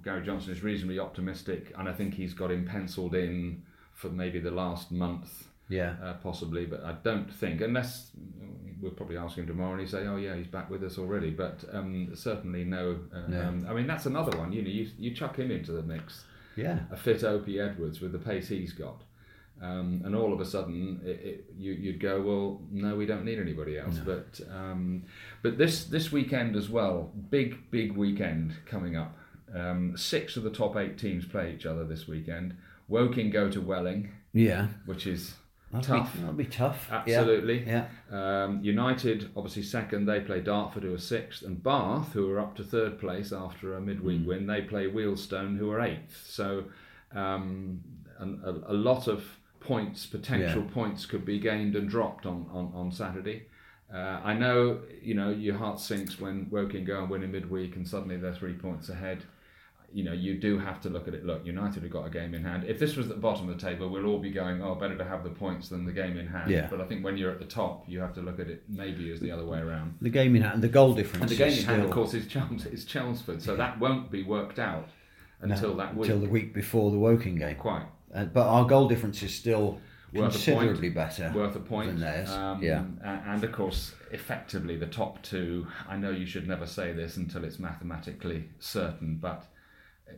Gary 0.04 0.26
Johnson 0.26 0.52
is 0.54 0.64
reasonably 0.64 1.00
optimistic, 1.00 1.74
and 1.78 1.88
I 1.90 1.94
think 1.94 2.14
he's 2.14 2.34
got 2.34 2.50
him 2.52 2.66
penciled 2.66 3.14
in 3.16 3.62
for 3.94 4.10
maybe 4.10 4.40
the 4.40 4.52
last 4.52 4.90
month, 4.92 5.48
Yeah. 5.70 5.96
uh, 6.04 6.14
possibly. 6.24 6.66
But 6.66 6.84
I 6.84 6.94
don't 7.04 7.32
think, 7.34 7.62
unless 7.62 8.12
we'll 8.82 8.92
probably 8.92 9.18
ask 9.18 9.38
him 9.38 9.48
tomorrow, 9.48 9.72
and 9.74 9.82
he 9.82 9.88
say, 9.88 10.06
"Oh 10.08 10.18
yeah, 10.18 10.36
he's 10.36 10.48
back 10.48 10.70
with 10.70 10.84
us 10.84 10.98
already." 10.98 11.32
But 11.32 11.64
um, 11.74 12.12
certainly 12.16 12.64
no. 12.64 13.00
Uh, 13.14 13.28
No. 13.28 13.42
Um, 13.48 13.66
I 13.70 13.74
mean, 13.74 13.88
that's 13.88 14.06
another 14.06 14.38
one. 14.38 14.52
You 14.54 14.62
know, 14.62 14.70
you, 14.70 14.88
you 14.98 15.12
chuck 15.14 15.38
him 15.38 15.52
into 15.52 15.72
the 15.72 15.82
mix 15.84 16.24
Yeah. 16.56 16.80
a 16.92 16.98
fit 16.98 17.22
Opi 17.22 17.60
Edwards 17.60 18.02
with 18.02 18.12
the 18.12 18.20
pace 18.20 18.48
he's 18.50 18.74
got. 18.74 19.04
Um, 19.60 20.04
and 20.06 20.16
all 20.16 20.32
of 20.34 20.40
a 20.40 20.46
sudden, 20.46 21.02
it, 21.04 21.20
it, 21.24 21.46
you, 21.58 21.72
you'd 21.72 22.00
go, 22.00 22.22
well, 22.22 22.62
no, 22.72 22.96
we 22.96 23.08
don't 23.08 23.26
need 23.26 23.40
anybody 23.40 23.80
else. 23.80 23.98
But 24.06 24.40
um, 24.54 25.06
but 25.42 25.58
this 25.58 25.86
this 25.86 26.12
weekend 26.12 26.56
as 26.56 26.70
well, 26.70 27.12
big 27.32 27.72
big 27.72 27.94
weekend 27.98 28.54
coming 28.68 28.96
up. 28.96 29.18
Um, 29.56 29.98
six 29.98 30.38
of 30.38 30.44
the 30.44 30.52
top 30.52 30.76
eight 30.78 30.98
teams 31.00 31.26
play 31.26 31.54
each 31.56 31.66
other 31.66 31.86
this 31.86 32.08
weekend. 32.08 32.56
Woking 32.88 33.32
go 33.32 33.50
to 33.50 33.60
Welling, 33.60 34.12
Yeah. 34.32 34.68
which 34.86 35.08
is 35.08 35.34
That'd 35.72 35.88
tough. 35.88 36.14
Be, 36.16 36.22
that'd 36.22 36.38
be 36.38 36.46
tough. 36.46 36.88
Absolutely. 36.92 37.64
Yeah. 37.66 37.88
Um, 38.10 38.62
United, 38.64 39.30
obviously 39.36 39.64
second, 39.64 40.06
they 40.06 40.22
play 40.22 40.40
Dartford, 40.40 40.84
who 40.84 40.94
are 40.94 40.98
sixth, 41.00 41.42
and 41.44 41.62
Bath, 41.62 42.14
who 42.14 42.30
are 42.32 42.40
up 42.40 42.56
to 42.56 42.64
third 42.64 43.00
place 43.00 43.34
after 43.34 43.76
a 43.76 43.82
midweek 43.82 44.22
Mm. 44.22 44.26
win, 44.26 44.48
they 44.48 44.62
play 44.62 44.88
Wealdstone, 44.90 45.58
who 45.58 45.70
are 45.72 45.82
eighth. 45.82 46.26
So 46.26 46.66
um, 47.14 47.82
an- 48.20 48.42
a, 48.44 48.72
a 48.72 48.74
lot 48.74 49.08
of 49.08 49.24
points, 49.60 50.06
potential 50.06 50.64
Yeah. 50.64 50.74
points, 50.74 51.06
could 51.06 51.26
be 51.26 51.40
gained 51.40 51.76
and 51.76 51.90
dropped 51.90 52.26
on, 52.26 52.48
on, 52.52 52.72
on 52.74 52.92
Saturday. 52.92 53.48
Uh, 53.94 54.20
I 54.24 54.34
know, 54.34 54.82
you 55.02 55.14
know, 55.16 55.30
your 55.30 55.56
heart 55.58 55.80
sinks 55.80 56.20
when 56.20 56.48
Woking 56.50 56.84
go 56.86 57.00
and 57.02 57.10
win 57.10 57.24
in 57.24 57.32
midweek 57.32 57.76
and 57.78 57.88
suddenly 57.88 58.18
they're 58.18 58.34
three 58.34 58.54
points 58.54 58.90
ahead. 58.90 59.24
You 59.94 60.04
know, 60.04 60.12
you 60.12 60.38
do 60.38 60.60
have 60.60 60.82
to 60.82 60.90
look 60.90 61.08
at 61.08 61.14
it. 61.14 61.26
Look, 61.26 61.46
United 61.46 61.82
have 61.82 61.92
got 61.92 62.06
a 62.06 62.10
game 62.10 62.34
in 62.34 62.44
hand. 62.44 62.66
If 62.66 62.78
this 62.78 62.98
was 62.98 63.08
at 63.10 63.16
the 63.16 63.22
bottom 63.22 63.48
of 63.50 63.58
the 63.60 63.66
table, 63.66 63.90
we'll 63.90 64.06
all 64.06 64.20
be 64.20 64.32
going, 64.32 64.62
"Oh, 64.62 64.76
better 64.76 64.98
to 64.98 65.04
have 65.06 65.24
the 65.24 65.30
points 65.30 65.70
than 65.70 65.86
the 65.86 65.94
game 65.94 66.18
in 66.18 66.28
hand." 66.28 66.52
Yeah. 66.52 66.68
But 66.70 66.82
I 66.82 66.86
think 66.86 67.06
when 67.06 67.18
you're 67.18 67.32
at 67.32 67.40
the 67.40 67.46
top, 67.46 67.86
you 67.88 68.00
have 68.02 68.14
to 68.16 68.22
look 68.22 68.40
at 68.40 68.48
it 68.50 68.64
maybe 68.68 69.12
as 69.12 69.20
the 69.22 69.32
other 69.32 69.46
way 69.46 69.60
around. 69.60 69.96
The 70.02 70.10
game 70.10 70.36
in 70.36 70.42
hand, 70.42 70.62
the 70.62 70.68
goal 70.68 70.94
difference. 70.94 71.22
And 71.24 71.32
the 71.32 71.36
game 71.38 71.58
in 71.58 71.64
hand, 71.66 71.84
of 71.84 71.92
course, 71.92 72.14
is, 72.14 72.26
Chels- 72.26 72.72
is 72.72 72.84
Chelmsford, 72.86 73.42
so 73.42 73.56
that 73.56 73.80
won't 73.80 74.12
be 74.12 74.24
worked 74.24 74.60
out 74.60 74.90
until 75.42 75.76
that 75.78 75.96
week. 75.96 76.10
Until 76.10 76.20
the 76.26 76.30
week 76.30 76.54
before 76.54 76.92
the 76.92 77.00
Woking 77.00 77.36
game. 77.36 77.56
Quite 77.56 77.86
Uh, 78.14 78.26
but 78.26 78.46
our 78.48 78.66
goal 78.66 78.88
difference 78.90 79.24
is 79.24 79.34
still 79.34 79.80
Worth 80.14 80.30
a 80.30 80.32
considerably 80.32 80.90
better. 80.90 81.32
worth 81.36 81.56
a 81.56 81.60
point. 81.60 81.92
than 81.92 82.00
theirs. 82.02 82.30
Um, 82.30 82.62
Yeah. 82.62 82.84
And 83.04 83.44
of 83.44 83.52
course, 83.52 83.94
effectively, 84.12 84.76
the 84.78 84.86
top 84.88 85.22
two. 85.24 85.68
I 85.88 85.96
know 85.98 86.12
you 86.12 86.26
should 86.26 86.48
never 86.48 86.66
say 86.66 86.92
this 86.94 87.18
until 87.18 87.44
it's 87.46 87.58
mathematically 87.60 88.50
certain, 88.60 89.16
but 89.18 89.46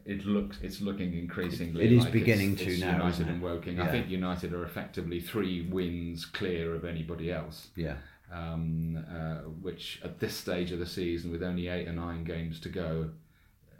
it 0.05 0.25
looks 0.25 0.57
it's 0.61 0.81
looking 0.81 1.13
increasingly. 1.17 1.85
It 1.85 1.91
is 1.93 2.03
like 2.03 2.13
beginning 2.13 2.53
it's, 2.53 2.63
to 2.63 2.71
it's 2.71 2.81
now, 2.81 2.93
United 2.93 3.27
and 3.27 3.41
Woking. 3.41 3.79
I 3.79 3.87
think 3.87 4.09
United 4.09 4.53
are 4.53 4.63
effectively 4.63 5.19
three 5.19 5.61
wins 5.69 6.25
clear 6.25 6.75
of 6.75 6.85
anybody 6.85 7.31
else. 7.31 7.69
Yeah. 7.75 7.95
um, 8.31 9.03
uh, 9.11 9.49
which 9.61 9.99
at 10.03 10.19
this 10.19 10.35
stage 10.35 10.71
of 10.71 10.79
the 10.79 10.85
season, 10.85 11.31
with 11.31 11.41
only 11.43 11.67
eight 11.67 11.87
or 11.87 11.93
nine 11.93 12.23
games 12.23 12.59
to 12.61 12.69
go, 12.69 13.09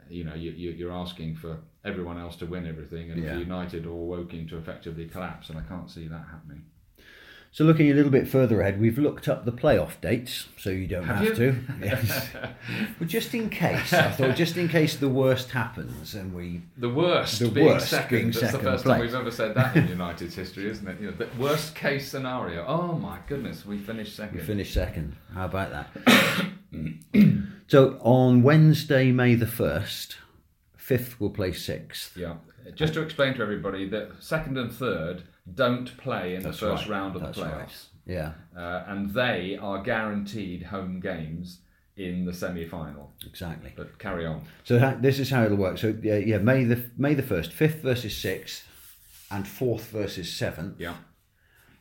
you 0.08 0.24
know, 0.24 0.34
you, 0.34 0.50
you, 0.50 0.70
you're 0.72 0.92
asking 0.92 1.36
for 1.36 1.58
everyone 1.84 2.18
else 2.18 2.34
to 2.36 2.46
win 2.46 2.66
everything 2.66 3.10
and 3.12 3.22
Yeah. 3.22 3.34
for 3.34 3.38
United 3.38 3.86
or 3.86 4.06
Woking 4.08 4.48
to 4.48 4.58
effectively 4.58 5.06
collapse, 5.06 5.50
and 5.50 5.58
I 5.58 5.62
can't 5.62 5.88
see 5.88 6.08
that 6.08 6.24
happening. 6.30 6.64
So 7.52 7.64
looking 7.64 7.90
a 7.90 7.94
little 7.94 8.12
bit 8.12 8.28
further 8.28 8.60
ahead, 8.60 8.80
we've 8.80 8.96
looked 8.96 9.26
up 9.26 9.44
the 9.44 9.50
playoff 9.50 10.00
dates, 10.00 10.46
so 10.56 10.70
you 10.70 10.86
don't 10.86 11.02
have, 11.02 11.16
Have 11.16 11.26
you? 11.26 11.34
to. 11.34 11.58
Yes. 11.82 12.28
but 12.96 13.08
just 13.08 13.34
in 13.34 13.50
case, 13.50 13.92
I 13.92 14.12
thought 14.12 14.36
just 14.36 14.56
in 14.56 14.68
case 14.68 14.94
the 14.96 15.08
worst 15.08 15.50
happens 15.50 16.14
and 16.14 16.32
we 16.32 16.62
The 16.78 16.88
worst 16.88 17.40
The 17.40 17.48
being 17.48 17.66
worst 17.66 17.88
second. 17.90 18.16
being 18.16 18.26
That's 18.28 18.38
second 18.38 18.58
the 18.64 18.70
first 18.70 18.84
time 18.84 19.00
we've 19.00 19.14
ever 19.14 19.32
said 19.32 19.54
that 19.56 19.76
in 19.76 19.88
United's 19.88 20.36
history, 20.36 20.70
isn't 20.70 20.86
it? 20.86 21.00
You 21.00 21.10
know, 21.10 21.16
the 21.16 21.28
worst 21.40 21.74
case 21.74 22.08
scenario. 22.08 22.64
Oh 22.68 22.92
my 22.92 23.18
goodness, 23.26 23.66
we 23.66 23.78
finished 23.78 24.14
second. 24.14 24.38
we 24.38 24.44
finish 24.44 24.72
second. 24.72 25.16
How 25.34 25.46
about 25.46 25.70
that? 25.72 26.50
so 27.66 27.98
on 28.00 28.42
Wednesday, 28.44 29.10
May 29.10 29.34
the 29.34 29.48
first, 29.48 30.18
fifth 30.76 31.20
will 31.20 31.30
play 31.30 31.52
sixth. 31.52 32.16
Yeah. 32.16 32.34
Just 32.76 32.94
to 32.94 33.02
explain 33.02 33.34
to 33.34 33.42
everybody 33.42 33.88
that 33.88 34.10
second 34.20 34.56
and 34.56 34.72
third 34.72 35.24
don't 35.54 35.96
play 35.98 36.34
in 36.34 36.42
That's 36.42 36.58
the 36.60 36.66
first 36.66 36.82
right. 36.84 36.90
round 36.98 37.16
of 37.16 37.22
That's 37.22 37.38
the 37.38 37.44
playoffs. 37.44 37.56
right. 37.58 37.86
Yeah, 38.06 38.32
uh, 38.56 38.84
and 38.88 39.10
they 39.14 39.56
are 39.60 39.82
guaranteed 39.82 40.64
home 40.64 41.00
games 41.00 41.58
in 41.96 42.24
the 42.24 42.32
semi-final. 42.32 43.12
exactly. 43.26 43.72
But 43.76 43.98
carry 43.98 44.24
on. 44.26 44.42
So 44.64 44.78
that, 44.78 45.02
this 45.02 45.18
is 45.18 45.30
how 45.30 45.44
it'll 45.44 45.58
work. 45.58 45.78
So 45.78 45.94
yeah, 46.02 46.16
yeah, 46.16 46.38
May 46.38 46.64
the 46.64 46.82
May 46.96 47.14
the 47.14 47.22
first, 47.22 47.52
fifth 47.52 47.82
versus 47.82 48.16
sixth, 48.16 48.66
and 49.30 49.46
fourth 49.46 49.90
versus 49.90 50.32
seventh. 50.32 50.80
Yeah. 50.80 50.94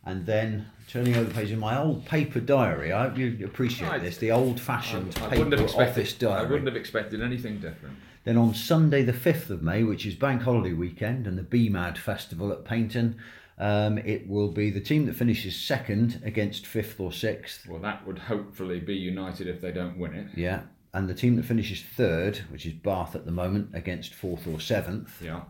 And 0.05 0.25
then 0.25 0.67
turning 0.87 1.15
over 1.15 1.25
the 1.27 1.33
page 1.33 1.51
in 1.51 1.59
my 1.59 1.77
old 1.77 2.05
paper 2.05 2.39
diary, 2.39 2.91
I 2.91 3.07
hope 3.07 3.17
you 3.17 3.37
appreciate 3.45 3.87
Right. 3.89 4.01
this, 4.01 4.17
the 4.17 4.31
old 4.31 4.59
fashioned 4.59 5.13
I 5.17 5.27
paper 5.29 5.37
wouldn't 5.43 5.51
have 5.53 5.61
expected. 5.61 5.99
office 5.99 6.23
I 6.23 6.43
wouldn't 6.43 6.67
have 6.67 6.75
expected 6.77 7.21
anything 7.21 7.59
different. 7.59 7.95
Then 8.23 8.37
on 8.37 8.53
Sunday, 8.53 9.03
the 9.03 9.13
5th 9.13 9.49
of 9.49 9.61
May, 9.61 9.83
which 9.83 10.05
is 10.05 10.15
Bank 10.15 10.41
Holiday 10.43 10.73
weekend 10.73 11.27
and 11.27 11.37
the 11.37 11.43
BMAD 11.43 11.97
Festival 11.97 12.51
at 12.51 12.63
Paignton, 12.65 13.15
um, 13.59 13.97
it 13.99 14.27
will 14.27 14.49
be 14.51 14.69
the 14.69 14.79
team 14.79 15.05
that 15.07 15.15
finishes 15.15 15.55
second 15.55 16.21
against 16.23 16.65
fifth 16.65 16.99
or 16.99 17.11
sixth. 17.11 17.67
Well, 17.67 17.81
that 17.81 18.05
would 18.07 18.17
hopefully 18.19 18.79
be 18.79 18.95
United 18.95 19.47
if 19.47 19.59
they 19.61 19.71
don't 19.71 19.97
win 19.97 20.13
it. 20.13 20.27
Yeah. 20.35 20.61
And 20.93 21.07
the 21.07 21.13
team 21.13 21.35
that 21.35 21.45
finishes 21.45 21.83
third, 21.95 22.37
which 22.49 22.65
is 22.65 22.73
Bath 22.73 23.15
at 23.15 23.25
the 23.25 23.31
moment, 23.31 23.69
against 23.73 24.13
fourth 24.15 24.47
or 24.47 24.59
seventh. 24.59 25.21
Yeah. 25.21 25.41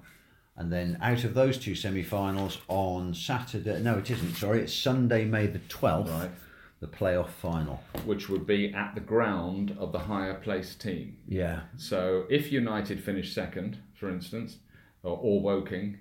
And 0.58 0.74
then 0.74 0.98
out 1.02 1.24
of 1.24 1.34
those 1.34 1.58
two 1.58 1.76
semi 1.76 2.04
finals 2.04 2.58
on 2.68 3.14
Saturday, 3.14 3.80
no, 3.82 4.00
it 4.00 4.12
isn't, 4.12 4.36
sorry, 4.36 4.62
it's 4.64 4.74
Sunday, 4.74 5.24
May 5.24 5.48
the 5.48 5.60
12th, 5.60 6.10
Right. 6.10 6.32
the 6.82 6.88
playoff 6.88 7.30
final. 7.30 7.82
Which 8.04 8.28
would 8.28 8.46
be 8.46 8.74
at 8.74 8.94
the 8.96 9.00
ground 9.02 9.78
of 9.80 9.94
the 9.94 10.00
higher 10.00 10.34
placed 10.34 10.82
team. 10.82 11.16
Yeah. 11.28 11.62
So 11.78 12.26
if 12.30 12.52
United 12.52 13.02
finish 13.02 13.34
second, 13.34 13.78
for 13.94 14.10
instance, 14.10 14.58
or, 15.04 15.18
or 15.22 15.42
Woking, 15.42 16.00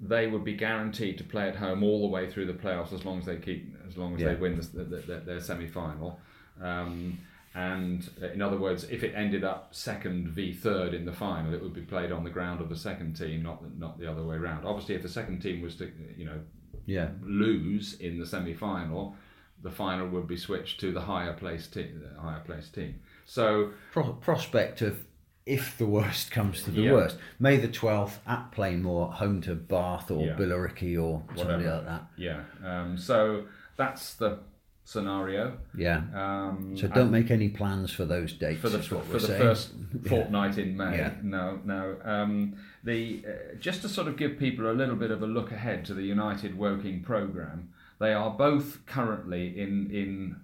they 0.00 0.26
would 0.26 0.44
be 0.44 0.54
guaranteed 0.54 1.18
to 1.18 1.24
play 1.24 1.48
at 1.48 1.56
home 1.56 1.82
all 1.82 2.00
the 2.00 2.06
way 2.06 2.30
through 2.30 2.46
the 2.46 2.54
playoffs 2.54 2.92
as 2.92 3.04
long 3.04 3.18
as 3.18 3.26
they 3.26 3.36
keep, 3.36 3.74
as 3.86 3.96
long 3.96 4.14
as 4.14 4.20
Yeah. 4.20 4.28
they 4.28 4.34
win 4.36 4.56
the, 4.56 4.62
the, 4.84 4.96
the, 4.96 5.16
their 5.26 5.40
semi 5.40 5.66
final. 5.66 6.18
Um, 6.60 7.18
and 7.54 8.08
uh, 8.22 8.28
in 8.28 8.40
other 8.42 8.56
words, 8.56 8.84
if 8.84 9.02
it 9.02 9.12
ended 9.14 9.42
up 9.44 9.74
second 9.74 10.28
v 10.28 10.52
third 10.52 10.94
in 10.94 11.04
the 11.04 11.12
final, 11.12 11.52
it 11.52 11.60
would 11.62 11.74
be 11.74 11.82
played 11.82 12.12
on 12.12 12.22
the 12.24 12.30
ground 12.30 12.60
of 12.60 12.68
the 12.68 12.76
second 12.76 13.14
team, 13.14 13.42
not 13.42 13.60
the, 13.62 13.68
not 13.78 13.98
the 13.98 14.10
other 14.10 14.22
way 14.22 14.36
around. 14.36 14.64
Obviously, 14.64 14.94
if 14.94 15.02
the 15.02 15.08
second 15.08 15.40
team 15.40 15.60
was 15.60 15.74
to, 15.76 15.90
you 16.16 16.24
know, 16.26 16.40
Yeah. 16.86 17.10
lose 17.22 17.94
in 18.00 18.18
the 18.18 18.26
semi 18.26 18.54
final, 18.54 19.16
the 19.62 19.70
final 19.70 20.08
would 20.08 20.26
be 20.28 20.36
switched 20.36 20.80
to 20.80 20.92
the 20.92 21.00
higher 21.02 21.32
placed 21.34 21.74
team. 21.74 22.00
The 22.14 22.20
higher 22.20 22.40
placed 22.40 22.74
team. 22.74 23.00
So 23.26 23.72
Pro- 23.92 24.12
prospect 24.14 24.80
of 24.80 25.04
if 25.50 25.76
the 25.78 25.86
worst 25.86 26.30
comes 26.30 26.62
to 26.64 26.70
the 26.70 26.82
Yeah. 26.82 26.92
worst. 26.92 27.16
May 27.38 27.56
the 27.56 27.68
12th 27.68 28.18
at 28.26 28.50
Plainmoor, 28.52 29.12
home 29.14 29.40
to 29.42 29.54
Bath 29.54 30.10
or 30.10 30.26
Yeah. 30.26 30.36
Billericay 30.36 30.94
or 31.02 31.22
somebody 31.36 31.64
Whatever. 31.64 31.76
like 31.76 31.84
that. 31.86 32.06
Yeah. 32.16 32.40
Um, 32.64 32.96
so 32.96 33.44
that's 33.76 34.14
the 34.14 34.38
scenario. 34.84 35.58
Yeah. 35.76 36.02
Um, 36.14 36.76
So 36.76 36.88
don't 36.88 37.10
make 37.10 37.30
any 37.30 37.48
plans 37.48 37.92
for 37.92 38.04
those 38.04 38.32
dates. 38.32 38.60
for 38.60 38.68
the 38.68 38.80
for 38.82 39.18
the 39.18 39.28
first 39.38 39.72
fortnight 40.06 40.58
in 40.58 40.76
May. 40.76 40.96
Yeah. 40.98 41.14
No, 41.22 41.60
no. 41.64 41.96
Um, 42.04 42.54
the 42.84 43.24
uh, 43.26 43.54
just 43.60 43.82
to 43.82 43.88
sort 43.88 44.08
of 44.08 44.16
give 44.16 44.38
people 44.38 44.70
a 44.70 44.72
little 44.74 44.96
bit 44.96 45.10
of 45.10 45.22
a 45.22 45.26
look 45.26 45.52
ahead 45.52 45.84
to 45.86 45.94
the 45.94 46.02
United 46.02 46.56
Woking 46.58 47.02
program. 47.02 47.68
They 48.00 48.12
are 48.14 48.30
both 48.30 48.84
currently 48.86 49.58
in 49.60 49.90
in 49.90 50.36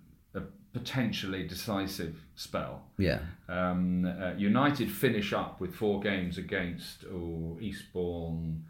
potentially 0.76 1.46
decisive 1.46 2.16
spell. 2.34 2.82
Yeah. 2.98 3.20
Um, 3.48 4.04
uh, 4.04 4.32
United 4.36 4.90
finish 4.90 5.32
up 5.32 5.58
with 5.60 5.74
four 5.74 6.00
games 6.00 6.36
against 6.36 7.04
oh, 7.10 7.56
Eastbourne, 7.60 8.64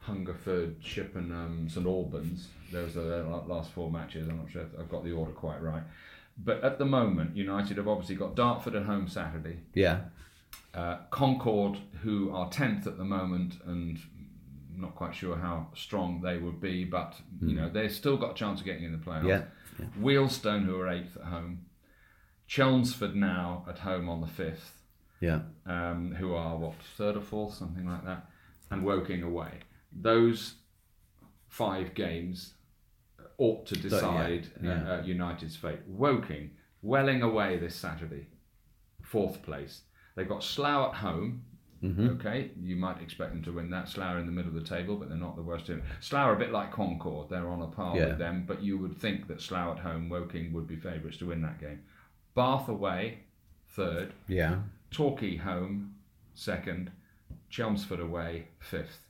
Hungerford, 0.00 0.80
Chippenham, 0.80 1.68
St 1.68 1.86
Albans. 1.86 2.48
Those 2.72 2.96
are 2.96 3.08
their 3.08 3.22
last 3.24 3.70
four 3.70 3.90
matches. 3.90 4.28
I'm 4.28 4.38
not 4.38 4.50
sure 4.50 4.62
if 4.62 4.68
I've 4.78 4.90
got 4.90 5.04
the 5.04 5.12
order 5.12 5.30
quite 5.32 5.62
right. 5.62 5.84
But 6.36 6.64
at 6.64 6.78
the 6.78 6.84
moment, 6.86 7.36
United 7.36 7.76
have 7.76 7.86
obviously 7.86 8.16
got 8.16 8.34
Dartford 8.34 8.74
at 8.74 8.84
home 8.84 9.06
Saturday, 9.06 9.58
Yeah. 9.74 10.00
uh, 10.74 10.96
Concord, 11.10 11.78
who 12.02 12.32
are 12.34 12.48
10th 12.48 12.86
at 12.88 12.98
the 12.98 13.04
moment 13.04 13.58
and 13.66 14.00
not 14.76 14.94
quite 14.96 15.14
sure 15.14 15.36
how 15.36 15.68
strong 15.76 16.20
they 16.22 16.38
would 16.38 16.60
be, 16.60 16.82
but 16.84 17.14
you 17.42 17.54
know 17.54 17.68
they've 17.68 17.92
still 17.92 18.16
got 18.16 18.30
a 18.32 18.34
chance 18.34 18.60
of 18.60 18.66
getting 18.66 18.84
in 18.84 18.92
the 18.92 18.98
playoffs. 18.98 19.28
Yeah. 19.28 19.42
Wealdstone, 20.00 20.64
who 20.64 20.78
are 20.80 20.86
8th 20.86 21.16
at 21.16 21.24
home. 21.24 21.66
Chelmsford 22.46 23.14
now 23.16 23.64
at 23.68 23.78
home 23.78 24.08
on 24.08 24.20
the 24.20 24.26
5th 24.26 24.72
Yeah. 25.20 25.42
um, 25.64 26.14
who 26.16 26.34
are 26.34 26.56
what 26.58 26.74
third 26.96 27.16
or 27.16 27.20
fourth, 27.22 27.54
something 27.54 27.86
like 27.86 28.04
that, 28.04 28.28
and 28.70 28.84
Woking 28.84 29.22
away. 29.22 29.60
Those 29.92 30.54
five 31.48 31.94
games 31.94 32.54
ought 33.38 33.66
to 33.66 33.76
decide 33.76 34.48
yeah. 34.62 34.82
Uh, 34.86 34.96
uh, 34.98 35.02
United's 35.02 35.56
fate. 35.56 35.80
Woking, 35.86 36.50
Welling 36.82 37.22
away 37.22 37.58
this 37.58 37.76
Saturday, 37.76 38.26
fourth 39.02 39.42
place. 39.42 39.82
They've 40.16 40.28
got 40.28 40.42
Slough 40.42 40.90
at 40.90 40.94
home. 40.96 41.44
Mm-hmm. 41.82 42.10
Okay, 42.10 42.50
you 42.62 42.76
might 42.76 43.02
expect 43.02 43.32
them 43.32 43.42
to 43.42 43.52
win 43.52 43.68
that. 43.70 43.88
Slough 43.88 44.16
in 44.18 44.26
the 44.26 44.32
middle 44.32 44.56
of 44.56 44.62
the 44.62 44.68
table, 44.68 44.96
but 44.96 45.08
they're 45.08 45.18
not 45.18 45.34
the 45.36 45.42
worst 45.42 45.66
team. 45.66 45.82
Slough 46.00 46.28
are 46.28 46.34
a 46.34 46.38
bit 46.38 46.52
like 46.52 46.70
Concord; 46.72 47.28
they're 47.28 47.48
on 47.48 47.60
a 47.62 47.66
par 47.66 47.96
Yeah. 47.96 48.08
with 48.08 48.18
them. 48.18 48.44
But 48.46 48.62
you 48.62 48.78
would 48.78 48.96
think 48.96 49.26
that 49.28 49.40
Slough 49.40 49.76
at 49.78 49.82
home, 49.82 50.08
Woking 50.08 50.52
would 50.52 50.68
be 50.68 50.76
favourites 50.76 51.16
to 51.18 51.26
win 51.26 51.42
that 51.42 51.58
game. 51.60 51.80
Bath 52.34 52.68
away, 52.68 53.24
third. 53.70 54.12
Yeah. 54.28 54.60
Torquay 54.92 55.36
home, 55.36 55.96
second. 56.34 56.92
Chelmsford 57.50 58.00
away, 58.00 58.46
fifth. 58.60 59.00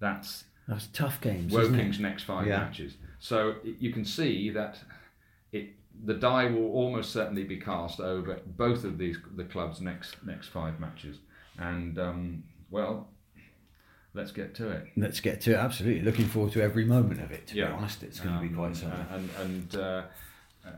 That's 0.00 0.44
That's 0.66 0.88
tough 0.88 1.20
games. 1.20 1.54
isn't 1.54 1.74
it? 1.74 1.78
Woking's 1.78 2.00
next 2.00 2.24
five 2.24 2.46
Yeah. 2.46 2.58
matches. 2.58 2.96
So 3.20 3.56
you 3.64 3.92
can 3.92 4.04
see 4.04 4.50
that 4.50 4.82
it 5.52 5.76
the 6.04 6.14
die 6.14 6.46
will 6.50 6.72
almost 6.72 7.12
certainly 7.12 7.44
be 7.44 7.56
cast 7.58 8.00
over 8.00 8.40
both 8.44 8.82
of 8.84 8.98
these 8.98 9.16
the 9.36 9.44
clubs' 9.44 9.80
next 9.80 10.24
next 10.26 10.48
five 10.48 10.80
matches. 10.80 11.18
And 11.58 11.98
um, 11.98 12.44
well, 12.70 13.08
let's 14.12 14.32
get 14.32 14.54
to 14.56 14.70
it. 14.70 14.86
Let's 14.96 15.20
get 15.20 15.40
to 15.42 15.52
it. 15.52 15.56
Absolutely. 15.56 16.02
Looking 16.02 16.26
forward 16.26 16.52
to 16.52 16.62
every 16.62 16.84
moment 16.84 17.20
of 17.20 17.30
it, 17.30 17.46
to 17.48 17.56
Yeah. 17.56 17.66
be 17.68 17.72
honest. 17.74 18.02
It's 18.02 18.20
going 18.20 18.34
to 18.34 18.40
be 18.42 18.48
Um, 18.48 18.54
quite 18.54 18.76
something. 18.76 18.98
uh, 19.00 19.06
and 19.16 19.30
and 19.40 19.76
uh, 19.76 20.02
uh, 20.66 20.70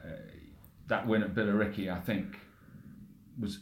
that 0.89 1.07
win 1.07 1.23
at 1.23 1.35
Billericay, 1.35 1.91
I 1.93 2.01
think, 2.01 2.39
was 3.39 3.59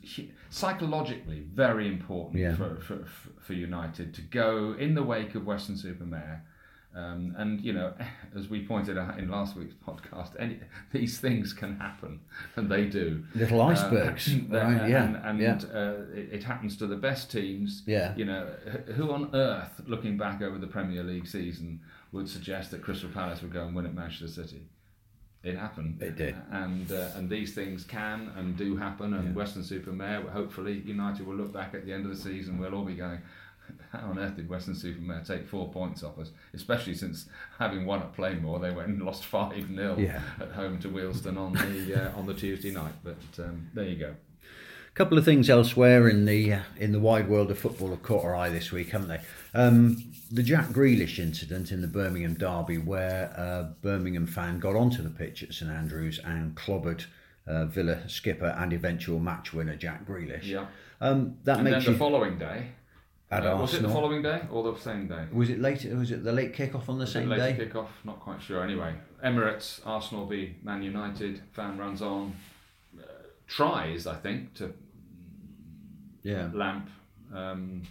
psychologically 0.51 1.41
very 1.41 1.87
important 1.89 2.39
Yeah. 2.41 2.55
for, 2.57 2.77
for, 2.81 3.05
for 3.05 3.31
for 3.41 3.53
United 3.53 4.15
to 4.15 4.23
go 4.23 4.73
in 4.75 4.95
the 4.95 5.03
wake 5.03 5.35
of 5.35 5.45
Weston-super-Mare. 5.47 6.45
Um, 6.97 7.35
and 7.37 7.61
you 7.61 7.73
know, 7.73 7.93
as 8.37 8.49
we 8.49 8.65
pointed 8.65 8.97
out 8.97 9.19
in 9.19 9.29
last 9.29 9.57
week's 9.57 9.75
podcast, 9.75 10.33
any, 10.39 10.61
these 10.93 11.19
things 11.19 11.53
can 11.53 11.79
happen, 11.79 12.21
and 12.57 12.71
they 12.71 12.87
do. 12.87 13.25
Little 13.35 13.61
icebergs. 13.63 14.33
Uh, 14.33 14.39
right? 14.57 14.89
Yeah. 14.89 15.05
and, 15.05 15.17
and 15.17 15.41
yeah. 15.41 15.59
uh, 15.73 15.95
it, 16.15 16.29
it 16.33 16.45
happens 16.45 16.77
to 16.79 16.87
the 16.87 16.97
best 16.97 17.31
teams. 17.31 17.83
Yeah. 17.87 18.15
You 18.17 18.27
know, 18.27 18.47
who 18.95 19.11
on 19.11 19.35
earth, 19.35 19.83
looking 19.87 20.17
back 20.17 20.41
over 20.41 20.59
the 20.59 20.67
Premier 20.67 21.03
League 21.03 21.27
season, 21.27 21.81
would 22.13 22.29
suggest 22.29 22.71
that 22.71 22.83
Crystal 22.83 23.11
Palace 23.11 23.43
would 23.43 23.53
go 23.53 23.65
and 23.65 23.75
win 23.75 23.87
at 23.87 23.95
Manchester 23.95 24.29
City? 24.29 24.69
It 25.45 25.59
happened. 25.59 26.01
It 26.01 26.17
did. 26.17 26.37
And 26.51 26.91
uh, 26.91 27.11
and 27.17 27.29
these 27.29 27.55
things 27.55 27.85
can 27.85 28.33
and 28.37 28.57
do 28.57 28.77
happen. 28.77 29.13
And 29.13 29.35
Weston-super-Mare, 29.35 30.23
hopefully, 30.23 30.83
United 30.87 31.27
will 31.27 31.35
look 31.35 31.53
back 31.53 31.75
at 31.75 31.85
the 31.85 31.93
end 31.93 32.07
of 32.07 32.17
the 32.17 32.23
season. 32.23 32.57
We'll 32.57 32.75
all 32.75 32.85
be 32.85 32.95
going. 32.95 33.21
How 33.93 34.09
on 34.11 34.19
earth 34.19 34.35
did 34.37 34.49
Weston-super-Mare 34.49 35.23
take 35.25 35.47
four 35.47 35.71
points 35.71 36.03
off 36.03 36.19
us? 36.19 36.31
Especially 36.53 36.95
since 36.95 37.27
having 37.59 37.87
won 37.87 38.01
at 38.01 38.12
Plainmoor, 38.17 38.61
they 38.61 38.73
went 38.73 38.89
and 38.89 39.03
lost 39.03 39.25
five 39.37 39.69
0 39.75 39.97
Yeah. 39.99 40.21
at 40.41 40.51
home 40.53 40.79
to 40.81 40.89
Wealdstone 40.89 41.39
on 41.39 41.53
the 41.53 42.11
uh, 42.11 42.12
on 42.19 42.27
the 42.27 42.35
Tuesday 42.35 42.71
night. 42.73 42.95
But 43.05 43.17
um, 43.39 43.71
there 43.75 43.85
you 43.85 43.97
go. 43.97 44.15
A 44.89 44.95
couple 44.97 45.19
of 45.19 45.25
things 45.25 45.51
elsewhere 45.51 46.09
in 46.09 46.25
the 46.25 46.53
uh, 46.55 46.61
in 46.79 46.93
the 46.93 47.01
wide 47.01 47.29
world 47.29 47.51
of 47.51 47.59
football 47.59 47.91
have 47.91 48.03
caught 48.03 48.25
our 48.25 48.35
eye 48.37 48.49
this 48.51 48.71
week, 48.73 48.91
haven't 48.91 49.09
they? 49.09 49.21
Um, 49.55 50.12
the 50.31 50.43
Jack 50.43 50.69
Grealish 50.71 51.19
incident 51.21 51.71
in 51.73 51.81
the 51.81 51.87
Birmingham 51.89 52.35
derby, 52.35 52.79
where 52.79 53.27
a 53.37 53.75
Birmingham 53.83 54.27
fan 54.27 54.59
got 54.59 54.75
onto 54.77 55.03
the 55.03 55.11
pitch 55.11 55.43
at 55.45 55.53
St 55.53 55.71
Andrews 55.71 56.19
and 56.25 56.57
clobbered 56.57 57.07
uh, 57.47 57.67
Villa 57.67 58.09
skipper 58.09 58.55
and 58.59 58.73
eventual 58.73 59.19
match 59.21 59.53
winner 59.53 59.77
Jack 59.77 60.07
Grealish. 60.07 60.45
Yeah. 60.45 60.67
Um, 61.01 61.37
that 61.45 61.59
And 61.59 61.67
then 61.67 61.75
makes 61.75 61.85
the 61.87 61.93
you. 61.93 61.97
following 61.99 62.39
day, 62.39 62.69
At 63.37 63.47
uh, 63.47 63.57
was 63.57 63.74
it 63.74 63.82
the 63.82 63.89
following 63.89 64.22
day 64.22 64.43
or 64.51 64.62
the 64.72 64.78
same 64.78 65.07
day? 65.09 65.24
was 65.32 65.51
it 65.51 65.61
late? 65.61 65.85
Was 65.93 66.11
it 66.11 66.22
the 66.24 66.32
late 66.32 66.53
kick-off 66.55 66.89
on 66.89 66.99
the 66.99 67.07
same 67.07 67.28
Later 67.28 67.43
day? 67.53 67.57
kick 67.64 67.74
off, 67.76 67.91
not 68.05 68.20
quite 68.20 68.41
sure. 68.43 68.62
Anyway, 68.62 68.95
Emirates, 69.24 69.80
Arsenal 69.85 70.26
v 70.26 70.55
Man 70.62 70.82
United. 70.82 71.41
Fan 71.53 71.76
runs 71.78 72.01
on, 72.03 72.35
uh, 72.99 73.03
tries 73.47 74.07
I 74.07 74.14
think 74.16 74.55
to 74.55 74.72
Yeah. 76.22 76.51
lamp 76.53 76.89
um, 77.35 77.82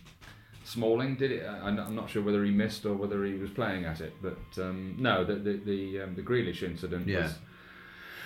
Smalling. 0.63 1.15
Did 1.15 1.31
it? 1.31 1.45
I- 1.45 1.59
I'm 1.67 1.75
not- 1.75 1.87
I'm 1.87 1.95
not 1.95 2.09
sure 2.09 2.23
whether 2.23 2.43
he 2.43 2.51
missed 2.51 2.85
or 2.85 2.93
whether 2.93 3.23
he 3.25 3.33
was 3.33 3.49
playing 3.51 3.83
at 3.85 3.99
it. 3.99 4.13
But 4.21 4.37
um, 4.63 4.95
no, 4.97 5.23
the 5.25 5.35
the 5.35 5.53
the, 5.57 6.01
um, 6.01 6.15
the 6.15 6.21
Grealish 6.21 6.63
incident 6.63 7.05
Yeah. 7.07 7.23
was. 7.23 7.35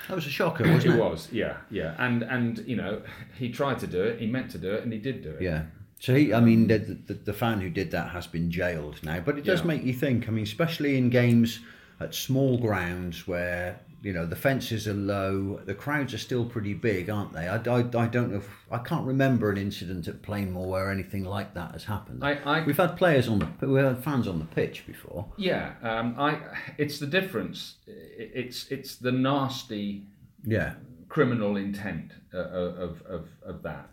That 0.08 0.16
was 0.16 0.26
a 0.26 0.30
shocker, 0.30 0.64
wasn't 0.64 0.86
It 0.94 0.98
it? 0.98 1.04
was, 1.04 1.28
yeah, 1.34 1.58
yeah, 1.70 1.94
and 1.98 2.22
and 2.24 2.60
you 2.60 2.76
know 2.78 3.02
he 3.38 3.52
tried 3.52 3.80
to 3.80 3.88
do 3.88 4.02
it, 4.04 4.20
he 4.22 4.28
meant 4.28 4.52
to 4.52 4.58
do 4.58 4.72
it, 4.74 4.84
and 4.84 4.94
he 4.94 5.00
did 5.00 5.22
do 5.24 5.32
it. 5.32 5.42
Yeah. 5.42 5.64
So 6.00 6.14
he, 6.16 6.34
I 6.34 6.40
mean, 6.40 6.68
the, 6.68 6.78
the 6.80 7.14
the 7.16 7.34
fan 7.34 7.60
who 7.62 7.70
did 7.70 7.92
that 7.92 8.12
has 8.12 8.28
been 8.28 8.52
jailed 8.52 9.00
now, 9.04 9.20
but 9.20 9.38
it 9.38 9.44
does 9.46 9.62
Yeah. 9.62 9.68
make 9.68 9.84
you 9.84 9.94
think. 9.94 10.28
I 10.28 10.32
mean, 10.32 10.44
especially 10.44 10.98
in 10.98 11.10
games 11.10 11.60
at 12.00 12.14
small 12.14 12.58
grounds 12.60 13.28
where 13.28 13.80
You 14.04 14.14
know, 14.14 14.28
the 14.28 14.36
fences 14.36 14.88
are 14.88 14.94
low. 14.94 15.60
The 15.66 15.74
crowds 15.74 16.14
are 16.14 16.20
still 16.20 16.46
pretty 16.46 16.76
big, 16.76 17.10
aren't 17.10 17.34
they? 17.34 17.48
I, 17.48 17.56
I, 17.56 17.80
I 17.80 18.08
don't 18.08 18.30
know. 18.32 18.38
If, 18.38 18.48
I 18.72 18.78
can't 18.78 19.08
remember 19.08 19.50
an 19.50 19.58
incident 19.58 20.08
at 20.08 20.22
Plainmoor 20.22 20.68
where 20.68 20.92
anything 20.92 21.24
like 21.26 21.56
that 21.56 21.72
has 21.72 21.84
happened. 21.86 22.24
I, 22.24 22.34
I, 22.46 22.64
We've 22.64 22.78
had 22.78 22.96
players 22.96 23.28
on 23.28 23.40
the, 23.40 23.48
we've 23.68 23.84
had 23.84 24.04
fans 24.04 24.28
on 24.28 24.38
the 24.38 24.46
pitch 24.46 24.86
before. 24.86 25.26
yeah, 25.38 25.74
um, 25.82 26.14
I. 26.20 26.38
It's 26.78 27.00
the 27.00 27.08
difference. 27.08 27.78
It's 27.88 28.68
it's 28.70 28.98
the 28.98 29.12
nasty 29.12 30.06
Yeah, 30.46 30.76
criminal 31.10 31.58
intent 31.58 32.12
uh, 32.32 32.38
of, 32.38 33.02
of, 33.10 33.24
of 33.44 33.64
that. 33.64 33.90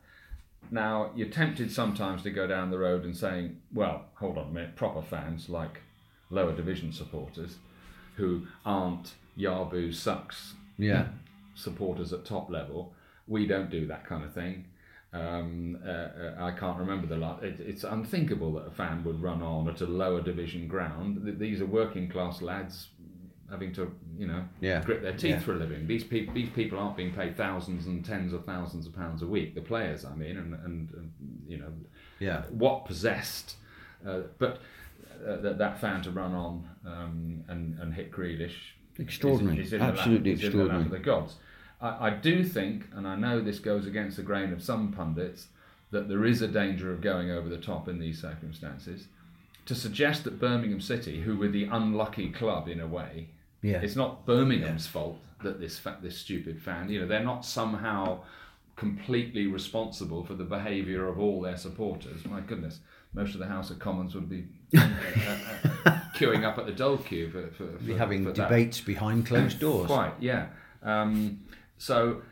Now, 0.71 1.11
you're 1.15 1.29
tempted 1.29 1.71
sometimes 1.71 2.23
to 2.23 2.31
go 2.31 2.47
down 2.47 2.71
the 2.71 2.79
road 2.79 3.05
and 3.05 3.17
saying, 3.17 3.61
well, 3.73 4.07
hold 4.15 4.39
on 4.39 4.49
a 4.49 4.51
minute, 4.51 4.77
proper 4.77 5.03
fans 5.03 5.49
like 5.49 5.81
lower 6.31 6.55
division 6.55 6.93
supporters 6.93 7.57
who 8.17 8.47
aren't 8.65 9.15
Yabu 9.39 9.95
sucks 9.95 10.55
yeah, 10.79 11.07
supporters 11.55 12.13
at 12.13 12.25
top 12.25 12.51
level, 12.51 12.93
we 13.27 13.47
don't 13.47 13.71
do 13.71 13.87
that 13.87 14.07
kind 14.07 14.25
of 14.25 14.33
thing. 14.33 14.67
Um, 15.13 15.79
uh, 15.87 15.91
uh, 15.91 16.35
I 16.41 16.51
can't 16.51 16.79
remember 16.79 17.07
the 17.07 17.17
last. 17.17 17.45
It, 17.45 17.61
it's 17.61 17.85
unthinkable 17.85 18.53
that 18.55 18.67
a 18.67 18.71
fan 18.71 19.05
would 19.05 19.23
run 19.23 19.43
on 19.43 19.69
at 19.69 19.81
a 19.81 19.87
lower 19.87 20.21
division 20.21 20.67
ground. 20.67 21.39
These 21.39 21.61
are 21.61 21.67
working 21.67 22.11
class 22.11 22.43
lads 22.43 22.89
having 23.51 23.73
to, 23.75 23.93
you 24.19 24.27
know, 24.27 24.43
Yeah. 24.61 24.83
grit 24.83 25.03
their 25.03 25.13
teeth 25.13 25.31
Yeah. 25.31 25.39
for 25.41 25.53
a 25.53 25.57
living. 25.57 25.87
These 25.87 26.05
people, 26.05 26.35
these 26.35 26.49
people 26.51 26.79
aren't 26.79 26.97
being 26.97 27.13
paid 27.13 27.37
thousands 27.37 27.87
and 27.87 28.05
tens 28.05 28.33
of 28.33 28.45
thousands 28.45 28.87
of 28.87 28.95
pounds 28.95 29.23
a 29.23 29.27
week. 29.27 29.55
The 29.55 29.61
players, 29.61 30.05
I 30.05 30.15
mean, 30.15 30.37
and, 30.37 30.55
and, 30.55 30.91
and 30.93 31.13
you 31.47 31.59
know, 31.59 31.73
yeah. 32.19 32.43
what 32.51 32.85
possessed, 32.87 33.57
uh, 34.07 34.21
but 34.39 34.61
uh, 35.27 35.37
that, 35.37 35.59
that 35.59 35.81
fan 35.81 36.03
to 36.03 36.11
run 36.11 36.35
on 36.35 36.69
um, 36.87 37.45
and, 37.49 37.79
and 37.79 37.95
hit 37.95 38.11
Grealish. 38.11 38.73
Extraordinary. 38.99 39.59
Is, 39.59 39.67
is 39.67 39.71
the 39.73 39.81
Absolutely 39.81 40.35
the 40.35 40.43
lap 40.43 40.45
extraordinary. 40.45 40.83
of 40.85 40.91
the 40.91 40.99
gods. 40.99 41.35
I, 41.81 42.07
I 42.07 42.11
do 42.11 42.45
think, 42.45 42.87
and 42.95 43.07
I 43.07 43.17
know 43.17 43.41
this 43.41 43.59
goes 43.59 43.87
against 43.87 44.17
the 44.17 44.23
grain 44.23 44.53
of 44.53 44.63
some 44.63 44.93
pundits, 44.93 45.49
that 45.91 46.09
there 46.09 46.25
is 46.25 46.43
a 46.43 46.49
danger 46.49 46.93
of 46.93 47.01
going 47.01 47.31
over 47.31 47.49
the 47.49 47.59
top 47.59 47.89
in 47.89 47.99
these 47.99 48.21
circumstances. 48.21 49.07
To 49.67 49.75
suggest 49.75 50.25
that 50.25 50.39
Birmingham 50.41 50.81
City, 50.81 51.23
who 51.23 51.37
were 51.37 51.49
the 51.49 51.65
unlucky 51.65 52.31
club 52.31 52.69
in 52.69 52.81
a 52.81 52.87
way, 52.87 53.29
Yeah. 53.65 53.81
it's 53.83 53.97
not 53.97 54.27
Birmingham's 54.27 54.87
fault 54.87 55.17
that 55.43 55.59
this 55.59 55.79
fa- 55.79 55.99
this 56.03 56.17
stupid 56.19 56.61
fan, 56.63 56.91
you 56.91 57.01
know, 57.01 57.07
they're 57.07 57.25
not 57.25 57.45
somehow 57.45 58.21
completely 58.77 59.47
responsible 59.47 60.25
for 60.25 60.35
the 60.35 60.45
behaviour 60.45 61.07
of 61.09 61.19
all 61.19 61.41
their 61.41 61.57
supporters. 61.57 62.25
My 62.27 62.41
goodness, 62.41 62.81
most 63.13 63.35
of 63.35 63.41
the 63.41 63.47
House 63.47 63.71
of 63.71 63.79
Commons 63.79 64.15
would 64.15 64.29
be 64.29 64.45
uh, 64.77 64.89
uh, 65.87 65.99
queuing 66.17 66.45
up 66.45 66.59
at 66.59 66.67
the 66.67 66.73
dole 66.73 66.99
queue 66.99 67.31
for, 67.31 67.49
for, 67.53 67.67
for 67.79 67.85
Be 67.85 67.95
having 67.95 68.25
for 68.25 68.33
that. 68.33 68.49
debates 68.49 68.81
behind 68.81 69.27
closed 69.27 69.61
doors. 69.67 69.87
Quite, 69.87 70.15
yeah. 70.21 70.47
Um, 70.83 71.41
so, 71.79 72.23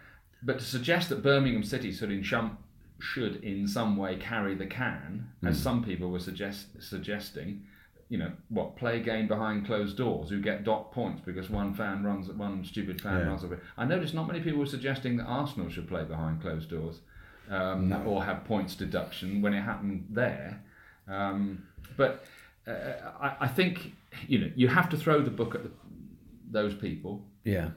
but 0.42 0.58
to 0.58 0.64
suggest 0.64 1.08
that 1.10 1.22
Birmingham 1.22 1.62
City 1.62 1.92
should 1.92 2.10
in, 2.10 2.22
shum, 2.22 2.58
should 2.98 3.36
in 3.44 3.66
some 3.68 3.96
way 3.96 4.16
carry 4.16 4.54
the 4.54 4.66
can, 4.66 5.30
as 5.46 5.56
Hmm. 5.56 5.62
some 5.62 5.84
people 5.84 6.10
were 6.10 6.18
suggest, 6.20 6.66
suggesting, 6.80 7.62
you 8.12 8.18
know, 8.18 8.30
what 8.50 8.76
play 8.76 9.00
game 9.00 9.26
behind 9.26 9.64
closed 9.64 9.96
doors 9.96 10.28
who 10.28 10.38
get 10.48 10.64
dot 10.64 10.92
points 10.92 11.22
because 11.24 11.48
one 11.48 11.72
fan 11.72 12.04
runs 12.04 12.28
one 12.28 12.62
stupid 12.62 13.00
fan 13.00 13.20
Yeah. 13.20 13.26
runs 13.28 13.42
away. 13.42 13.56
I 13.78 13.84
noticed 13.86 14.12
not 14.12 14.26
many 14.26 14.40
people 14.40 14.60
were 14.60 14.66
suggesting 14.76 15.16
that 15.16 15.24
Arsenal 15.24 15.70
should 15.70 15.88
play 15.88 16.04
behind 16.04 16.42
closed 16.42 16.68
doors 16.68 17.00
um, 17.50 17.90
or 18.06 18.22
have 18.22 18.44
points 18.44 18.74
deduction 18.74 19.40
when 19.40 19.54
it 19.54 19.62
happened 19.62 19.98
there. 20.10 20.62
Um, 21.08 21.66
but 21.96 22.24
uh, 22.66 22.72
I, 23.26 23.36
I 23.46 23.48
think 23.48 23.92
you 24.28 24.38
know 24.40 24.50
you 24.54 24.68
have 24.68 24.88
to 24.90 24.96
throw 24.98 25.22
the 25.22 25.30
book 25.30 25.54
at 25.54 25.62
the, 25.62 25.70
those 26.50 26.74
people 26.74 27.24
Yeah, 27.44 27.70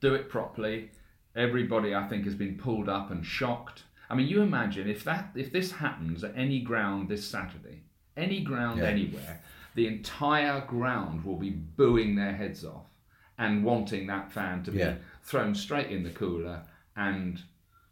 do 0.00 0.14
it 0.14 0.30
properly. 0.30 0.90
Everybody, 1.36 1.94
I 1.94 2.08
think, 2.08 2.24
has 2.24 2.34
been 2.34 2.56
pulled 2.56 2.88
up 2.88 3.10
and 3.10 3.24
shocked. 3.24 3.82
I 4.10 4.14
mean, 4.14 4.28
you 4.28 4.40
imagine 4.40 4.88
if 4.88 5.04
that 5.04 5.24
if 5.34 5.52
this 5.52 5.72
happens 5.72 6.24
at 6.24 6.32
any 6.34 6.60
ground 6.60 7.10
this 7.10 7.24
Saturday, 7.36 7.82
any 8.16 8.40
ground 8.40 8.78
Yeah. 8.80 8.86
anywhere, 8.96 9.40
the 9.78 9.86
entire 9.86 10.60
ground 10.66 11.24
will 11.24 11.36
be 11.36 11.50
booing 11.50 12.16
their 12.16 12.32
heads 12.32 12.64
off 12.64 12.88
and 13.38 13.62
wanting 13.62 14.08
that 14.08 14.32
fan 14.32 14.64
to 14.64 14.72
Yeah. 14.72 14.90
be 14.94 14.98
thrown 15.22 15.54
straight 15.54 15.90
in 15.96 16.02
the 16.02 16.10
cooler 16.10 16.62
and 16.96 17.40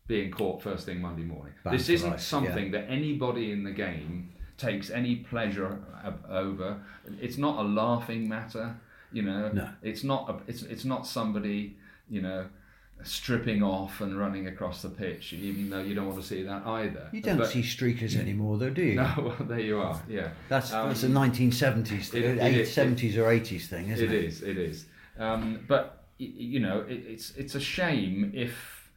being 0.08 0.32
caught 0.32 0.60
first 0.60 0.84
thing 0.86 1.00
Monday 1.00 1.22
morning. 1.22 1.54
This 1.70 1.88
isn't 1.88 2.10
life, 2.10 2.20
something 2.20 2.72
that 2.72 2.90
anybody 2.90 3.52
in 3.52 3.62
the 3.62 3.70
game 3.70 4.30
takes 4.56 4.90
any 4.90 5.14
pleasure 5.16 5.78
over. 6.28 6.80
It's 7.20 7.38
not 7.38 7.64
a 7.64 7.66
laughing 7.68 8.28
matter, 8.28 8.66
you 9.12 9.22
know. 9.22 9.52
No. 9.52 9.68
It's 9.82 10.02
not. 10.02 10.28
A, 10.30 10.34
it's 10.50 10.62
it's 10.62 10.84
not 10.84 11.06
somebody, 11.06 11.76
you 12.08 12.20
know, 12.22 12.46
stripping 13.04 13.62
off 13.62 14.00
and 14.00 14.18
running 14.18 14.48
across 14.48 14.82
the 14.82 14.88
pitch. 14.88 15.32
Even 15.32 15.70
though 15.70 15.82
you 15.82 15.94
don't 15.94 16.06
want 16.08 16.20
to 16.20 16.26
see 16.26 16.42
that 16.42 16.66
either. 16.66 17.08
you 17.12 17.20
don't 17.20 17.38
But- 17.38 17.48
see 17.50 17.60
streakers 17.62 18.16
anymore, 18.16 18.58
though, 18.58 18.70
do 18.70 18.82
you? 18.82 18.94
No, 18.96 19.12
well, 19.18 19.36
there 19.48 19.60
you 19.60 19.78
are. 19.78 20.00
Yeah. 20.08 20.30
That's 20.48 20.72
Um, 20.72 20.88
that's 20.88 21.02
a 21.04 21.08
1970s, 21.08 22.08
thing, 22.08 22.22
it- 22.22 22.38
it- 22.38 22.42
eight- 22.42 22.56
it- 22.56 22.66
70s 22.68 23.16
or 23.16 23.26
80s 23.30 23.66
thing, 23.66 23.88
isn't 23.88 24.04
It 24.04 24.12
it? 24.12 24.24
is. 24.24 24.42
It 24.42 24.58
is. 24.58 24.86
Um, 25.18 25.60
but 25.68 26.04
you 26.18 26.60
know, 26.60 26.80
it, 26.88 27.04
it's 27.06 27.36
it's 27.36 27.54
a 27.54 27.60
shame 27.60 28.30
if 28.34 28.90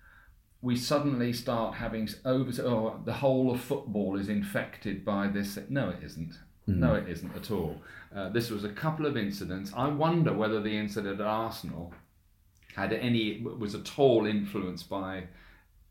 we 0.62 0.76
suddenly 0.78 1.34
start 1.34 1.76
having 1.76 2.08
over. 2.26 2.50
Oh, 2.64 3.02
the 3.06 3.14
whole 3.14 3.52
of 3.52 3.60
football 3.62 4.18
is 4.18 4.30
infected 4.30 5.04
by 5.06 5.28
this. 5.28 5.58
No, 5.70 5.90
it 5.90 6.00
isn't. 6.04 6.34
No, 6.68 6.94
it 6.96 7.08
isn't 7.10 7.36
at 7.36 7.50
all. 7.52 7.82
Uh, 8.16 8.30
this 8.30 8.50
was 8.52 8.64
a 8.64 8.70
couple 8.70 9.06
of 9.06 9.18
incidents. 9.18 9.72
I 9.76 9.88
wonder 9.88 10.32
whether 10.34 10.62
the 10.62 10.76
incident 10.78 11.20
at 11.20 11.26
Arsenal 11.26 11.94
had 12.76 12.94
any 12.94 13.42
was 13.42 13.76
at 13.76 13.98
all 14.00 14.26
influenced 14.26 14.90
by, 14.90 15.24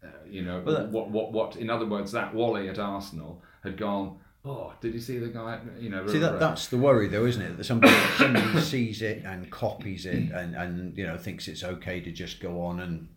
uh, 0.02 0.08
you 0.28 0.42
know, 0.42 0.62
Well, 0.64 0.76
that- 0.76 0.88
what 0.90 1.10
what 1.10 1.32
what. 1.32 1.56
In 1.56 1.70
other 1.70 1.86
words, 1.86 2.12
that 2.12 2.34
Wally 2.34 2.68
at 2.68 2.78
Arsenal 2.78 3.42
had 3.62 3.76
gone. 3.76 4.18
Oh, 4.44 4.72
did 4.80 4.94
you 4.94 5.00
see 5.00 5.18
the 5.18 5.28
guy? 5.28 5.58
You 5.78 5.90
know, 5.90 6.06
See 6.06 6.18
that 6.20 6.38
that's 6.40 6.68
the 6.68 6.78
worry 6.78 7.08
though, 7.08 7.26
isn't 7.26 7.42
it? 7.42 7.56
That 7.56 7.64
somebody 7.64 7.92
somebody 8.16 8.60
sees 8.74 9.02
it 9.02 9.24
and 9.24 9.50
copies 9.50 10.06
it 10.06 10.30
and, 10.30 10.54
and 10.54 10.96
you 10.96 11.06
know 11.06 11.18
thinks 11.18 11.48
it's 11.48 11.64
okay 11.64 12.00
to 12.00 12.10
just 12.12 12.40
go 12.40 12.62
on 12.62 12.80
and 12.80 13.08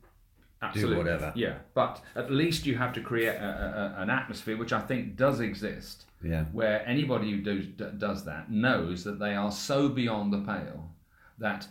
Absolutely. 0.64 0.98
whatever. 0.98 1.32
Yeah, 1.36 1.58
but 1.74 2.02
at 2.16 2.32
least 2.32 2.66
you 2.66 2.76
have 2.78 2.94
to 2.94 3.02
create 3.02 3.36
a, 3.36 3.96
a, 3.98 4.02
an 4.02 4.10
atmosphere 4.10 4.58
which 4.58 4.74
I 4.74 4.82
think 4.82 5.16
does 5.16 5.40
exist, 5.40 6.06
yeah 6.24 6.44
where 6.52 6.86
anybody 6.88 7.32
who 7.32 7.42
do, 7.42 7.64
d- 7.64 7.86
does 7.98 8.26
that 8.26 8.52
knows 8.52 9.04
that 9.06 9.18
they 9.20 9.34
are 9.36 9.52
so 9.52 9.90
beyond 9.90 10.34
the 10.34 10.40
pale 10.42 10.90
that 11.40 11.68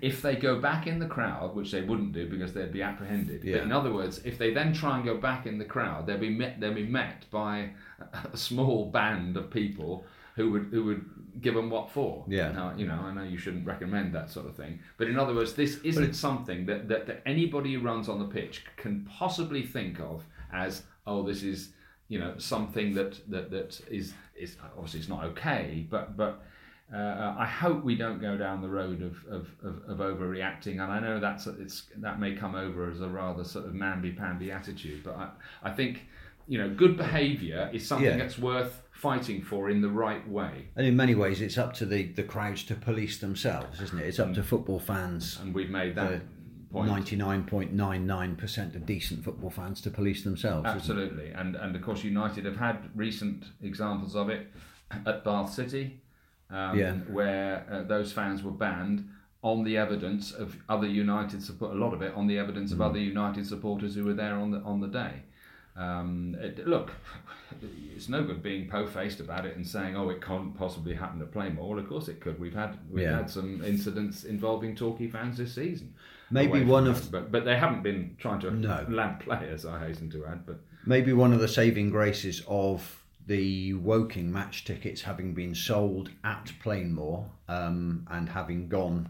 if 0.00 0.22
they 0.22 0.36
go 0.36 0.60
back 0.60 0.86
in 0.86 0.98
the 0.98 1.06
crowd, 1.06 1.54
which 1.54 1.70
they 1.70 1.82
wouldn't 1.82 2.12
do 2.12 2.28
because 2.28 2.52
they'd 2.52 2.72
be 2.72 2.82
apprehended. 2.82 3.44
Yeah. 3.44 3.58
But 3.58 3.62
in 3.64 3.72
other 3.72 3.92
words, 3.92 4.20
if 4.24 4.38
they 4.38 4.52
then 4.52 4.72
try 4.72 4.96
and 4.96 5.04
go 5.04 5.16
back 5.16 5.46
in 5.46 5.58
the 5.58 5.64
crowd, 5.64 6.06
they'll 6.06 6.18
be 6.18 6.30
met. 6.30 6.60
They'll 6.60 6.74
be 6.74 6.86
met 6.86 7.30
by 7.30 7.70
a 8.32 8.36
small 8.36 8.86
band 8.86 9.36
of 9.36 9.50
people 9.50 10.04
who 10.36 10.50
would 10.50 10.68
who 10.70 10.84
would 10.84 11.04
give 11.40 11.54
them 11.54 11.70
what 11.70 11.90
for. 11.90 12.24
Yeah. 12.28 12.52
Now, 12.52 12.74
you 12.76 12.86
know, 12.86 12.94
I 12.94 13.12
know 13.12 13.22
you 13.22 13.38
shouldn't 13.38 13.66
recommend 13.66 14.14
that 14.14 14.30
sort 14.30 14.46
of 14.46 14.56
thing, 14.56 14.80
but 14.96 15.08
in 15.08 15.18
other 15.18 15.34
words, 15.34 15.54
this 15.54 15.78
isn't 15.78 16.14
something 16.14 16.66
that, 16.66 16.88
that 16.88 17.06
that 17.06 17.22
anybody 17.26 17.74
who 17.74 17.80
runs 17.80 18.08
on 18.08 18.18
the 18.18 18.26
pitch 18.26 18.64
can 18.76 19.08
possibly 19.18 19.62
think 19.62 20.00
of 20.00 20.24
as 20.52 20.82
oh, 21.06 21.22
this 21.22 21.42
is 21.42 21.70
you 22.08 22.18
know 22.18 22.34
something 22.38 22.94
that 22.94 23.20
that 23.30 23.50
that 23.50 23.80
is 23.90 24.14
is 24.36 24.56
obviously 24.76 25.00
it's 25.00 25.08
not 25.08 25.24
okay, 25.24 25.86
but 25.90 26.16
but. 26.16 26.42
Uh, 26.92 27.34
I 27.38 27.46
hope 27.46 27.82
we 27.84 27.94
don't 27.94 28.20
go 28.20 28.36
down 28.36 28.60
the 28.60 28.68
road 28.68 29.00
of, 29.02 29.16
of, 29.30 29.48
of, 29.64 29.82
of 29.88 29.98
overreacting, 29.98 30.72
and 30.72 30.92
I 30.92 31.00
know 31.00 31.18
that's 31.20 31.46
it's 31.46 31.84
that 31.96 32.20
may 32.20 32.34
come 32.34 32.54
over 32.54 32.90
as 32.90 33.00
a 33.00 33.08
rather 33.08 33.44
sort 33.44 33.64
of 33.66 33.74
namby-pamby 33.74 34.50
attitude, 34.52 35.02
but 35.02 35.16
I, 35.16 35.30
I 35.62 35.70
think 35.70 36.02
you 36.46 36.58
know 36.58 36.68
good 36.68 36.96
behaviour 36.98 37.70
is 37.72 37.86
something 37.86 38.06
Yeah. 38.06 38.18
that's 38.18 38.38
worth 38.38 38.82
fighting 38.92 39.42
for 39.42 39.70
in 39.70 39.80
the 39.80 39.88
right 39.88 40.28
way. 40.28 40.68
and 40.76 40.86
in 40.86 40.94
many 40.94 41.14
ways 41.14 41.40
it's 41.40 41.56
up 41.56 41.72
to 41.74 41.86
the, 41.86 42.08
the 42.12 42.22
crowds 42.22 42.62
to 42.64 42.74
police 42.74 43.18
themselves, 43.18 43.80
isn't 43.80 43.98
it? 43.98 44.06
It's 44.06 44.18
up 44.20 44.34
to 44.34 44.42
football 44.42 44.78
fans, 44.78 45.38
and 45.40 45.54
we've 45.54 45.70
made 45.70 45.94
that 45.94 46.12
Uh, 46.12 46.18
point. 46.72 46.88
ninety 46.88 47.16
nine 47.16 47.44
point 47.44 47.72
nine 47.72 48.06
nine 48.06 48.36
percent 48.36 48.76
of 48.76 48.84
decent 48.84 49.24
football 49.24 49.48
fans 49.50 49.80
to 49.80 49.90
police 49.90 50.24
themselves. 50.24 50.66
Absolutely, 50.66 51.30
and 51.30 51.56
and 51.56 51.74
of 51.74 51.80
course 51.80 52.04
United 52.04 52.44
have 52.44 52.56
had 52.58 52.90
recent 52.94 53.46
examples 53.62 54.14
of 54.14 54.28
it 54.28 54.48
at 55.06 55.24
Bath 55.24 55.50
City, 55.50 56.01
um, 56.52 56.78
Yeah. 56.78 56.94
where 57.10 57.66
uh, 57.70 57.82
those 57.82 58.12
fans 58.12 58.42
were 58.42 58.52
banned 58.66 59.08
on 59.42 59.64
the 59.64 59.76
evidence 59.76 60.30
of 60.32 60.56
other 60.68 60.86
United 60.86 61.42
support. 61.42 61.72
A 61.74 61.78
lot 61.78 61.92
of 61.94 62.02
it 62.02 62.14
on 62.14 62.26
the 62.28 62.38
evidence 62.38 62.70
of 62.72 62.78
Mm. 62.78 62.86
other 62.90 62.98
United 63.00 63.44
supporters 63.46 63.94
who 63.96 64.04
were 64.04 64.14
there 64.14 64.36
on 64.36 64.50
the 64.52 64.58
on 64.60 64.80
the 64.80 64.88
day. 64.88 65.14
Um, 65.74 66.36
it, 66.38 66.66
look, 66.68 66.90
it's 67.96 68.08
no 68.08 68.22
good 68.24 68.42
being 68.42 68.68
po-faced 68.68 69.20
about 69.20 69.46
it 69.46 69.56
and 69.56 69.66
saying, 69.66 69.96
"Oh, 69.96 70.10
it 70.10 70.20
can't 70.20 70.54
possibly 70.56 70.94
happen 70.94 71.20
at 71.22 71.32
Plainmoor." 71.32 71.66
Well, 71.70 71.78
of 71.78 71.88
course 71.88 72.08
it 72.08 72.20
could. 72.20 72.38
We've 72.38 72.54
had 72.54 72.76
we've 72.90 73.04
Yeah. 73.04 73.16
had 73.18 73.30
some 73.30 73.64
incidents 73.64 74.24
involving 74.24 74.76
Torquay 74.76 75.08
fans 75.08 75.38
this 75.38 75.54
season. 75.54 75.94
Maybe 76.30 76.62
one 76.64 76.86
of- 76.86 77.10
but 77.10 77.32
but 77.32 77.44
they 77.44 77.56
haven't 77.56 77.82
been 77.82 78.16
trying 78.18 78.40
to 78.40 78.50
No. 78.50 78.84
land 78.88 79.20
players. 79.26 79.64
I 79.66 79.78
hasten 79.86 80.10
to 80.10 80.26
add, 80.26 80.44
but. 80.46 80.60
Maybe 80.84 81.12
one 81.12 81.32
of 81.32 81.38
the 81.40 81.46
saving 81.48 81.90
graces 81.90 82.42
of 82.48 83.01
the 83.26 83.74
Woking 83.74 84.32
match 84.32 84.64
tickets 84.64 85.02
having 85.02 85.32
been 85.34 85.54
sold 85.54 86.10
at 86.24 86.52
Plainmoor 86.62 87.24
um, 87.48 88.06
and 88.10 88.28
having 88.28 88.68
gone 88.68 89.08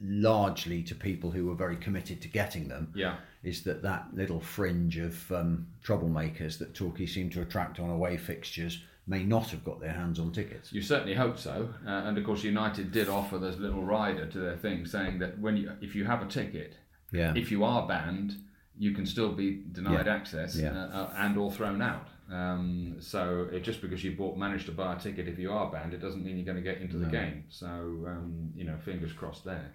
largely 0.00 0.82
to 0.82 0.94
people 0.94 1.30
who 1.30 1.46
were 1.46 1.54
very 1.54 1.76
committed 1.76 2.20
to 2.22 2.28
getting 2.28 2.68
them. 2.68 2.92
Yeah. 2.94 3.16
Is 3.42 3.62
that 3.64 3.82
that 3.82 4.08
little 4.12 4.40
fringe 4.40 4.98
of 4.98 5.30
um, 5.32 5.66
troublemakers 5.84 6.58
that 6.58 6.74
Torquay 6.74 7.06
seem 7.06 7.30
to 7.30 7.42
attract 7.42 7.80
on 7.80 7.90
away 7.90 8.16
fixtures 8.16 8.82
may 9.06 9.22
not 9.22 9.50
have 9.50 9.64
got 9.64 9.80
their 9.80 9.92
hands 9.92 10.18
on 10.18 10.32
tickets. 10.32 10.72
You 10.72 10.82
certainly 10.82 11.14
hope 11.14 11.38
so, 11.38 11.72
uh, 11.86 11.90
and 11.90 12.18
of 12.18 12.24
course 12.24 12.42
United 12.42 12.90
did 12.90 13.08
offer 13.08 13.38
this 13.38 13.56
little 13.56 13.82
rider 13.84 14.26
to 14.26 14.38
their 14.38 14.56
thing, 14.56 14.84
saying 14.84 15.20
that 15.20 15.38
when 15.38 15.56
you, 15.56 15.70
if 15.80 15.94
you 15.94 16.04
have 16.04 16.22
a 16.22 16.26
ticket, 16.26 16.74
Yeah. 17.12 17.32
if 17.36 17.52
you 17.52 17.62
are 17.62 17.86
banned, 17.86 18.34
you 18.76 18.90
can 18.92 19.06
still 19.06 19.30
be 19.32 19.62
denied 19.70 20.06
Yeah. 20.06 20.12
access 20.14 20.56
Yeah. 20.58 20.72
uh, 20.72 20.88
uh, 20.88 21.14
and 21.18 21.38
or 21.38 21.52
thrown 21.52 21.80
out. 21.80 22.08
Um, 22.30 22.96
so 22.98 23.48
it, 23.52 23.60
just 23.60 23.80
because 23.80 24.02
you 24.02 24.16
bought 24.16 24.36
managed 24.36 24.66
to 24.66 24.72
buy 24.72 24.94
a 24.94 24.98
ticket, 24.98 25.28
if 25.28 25.38
you 25.38 25.52
are 25.52 25.70
banned, 25.70 25.94
it 25.94 26.00
doesn't 26.00 26.24
mean 26.24 26.36
you're 26.36 26.44
going 26.44 26.62
to 26.62 26.62
get 26.62 26.80
into 26.80 26.96
the 26.96 27.06
game. 27.06 27.44
So 27.48 27.66
um, 27.66 28.52
you 28.56 28.64
know, 28.64 28.76
fingers 28.84 29.12
crossed 29.12 29.44
there. 29.44 29.72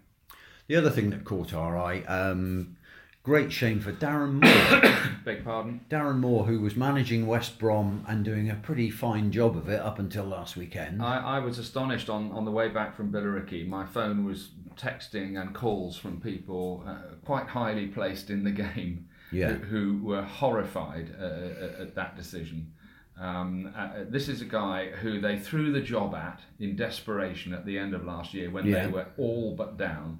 The 0.68 0.76
other 0.76 0.89
thing 0.89 1.10
that 1.10 1.24
caught 1.26 1.54
our 1.54 1.78
eye, 1.78 2.02
um, 2.04 2.78
great 3.24 3.52
shame 3.52 3.80
for 3.80 3.91
Darren 3.91 4.41
Moore. 4.41 4.93
Beg 5.26 5.43
pardon. 5.43 5.82
Darren 5.89 6.20
Moore, 6.20 6.45
who 6.45 6.60
was 6.60 6.76
managing 6.76 7.28
West 7.28 7.60
Brom 7.60 8.06
and 8.08 8.24
doing 8.24 8.49
a 8.49 8.56
pretty 8.56 8.89
fine 8.89 9.32
job 9.32 9.58
of 9.58 9.70
it 9.70 9.80
up 9.80 9.99
until 9.99 10.26
last 10.26 10.56
weekend. 10.56 11.02
I, 11.02 11.18
I 11.18 11.39
was 11.39 11.60
astonished 11.60 12.10
on, 12.10 12.32
on 12.32 12.45
the 12.45 12.52
way 12.52 12.70
back 12.70 12.95
from 12.95 13.12
Billericay. 13.12 13.68
My 13.68 13.86
phone 13.86 14.26
was 14.26 14.49
texting 14.78 15.39
and 15.39 15.54
calls 15.54 15.97
from 15.97 16.22
people 16.22 16.84
uh, 16.88 17.16
quite 17.26 17.47
highly 17.47 17.88
placed 17.88 18.30
in 18.30 18.43
the 18.43 18.52
game 18.74 19.08
Yeah. 19.32 19.53
who, 19.53 19.97
who 19.97 20.03
were 20.05 20.21
horrified 20.23 21.15
uh, 21.19 21.23
at, 21.23 21.79
at 21.79 21.95
that 21.95 22.15
decision. 22.15 22.73
Um, 23.19 23.71
uh, 23.77 23.89
this 24.09 24.27
is 24.27 24.41
a 24.41 24.45
guy 24.45 24.88
who 24.89 25.21
they 25.21 25.38
threw 25.38 25.71
the 25.71 25.82
job 25.82 26.15
at 26.15 26.39
in 26.59 26.75
desperation 26.75 27.53
at 27.53 27.65
the 27.65 27.77
end 27.77 27.93
of 27.93 28.03
last 28.03 28.34
year 28.34 28.49
when 28.49 28.65
Yeah. 28.65 28.86
they 28.88 28.91
were 28.91 29.07
all 29.17 29.55
but 29.55 29.77
down. 29.77 30.19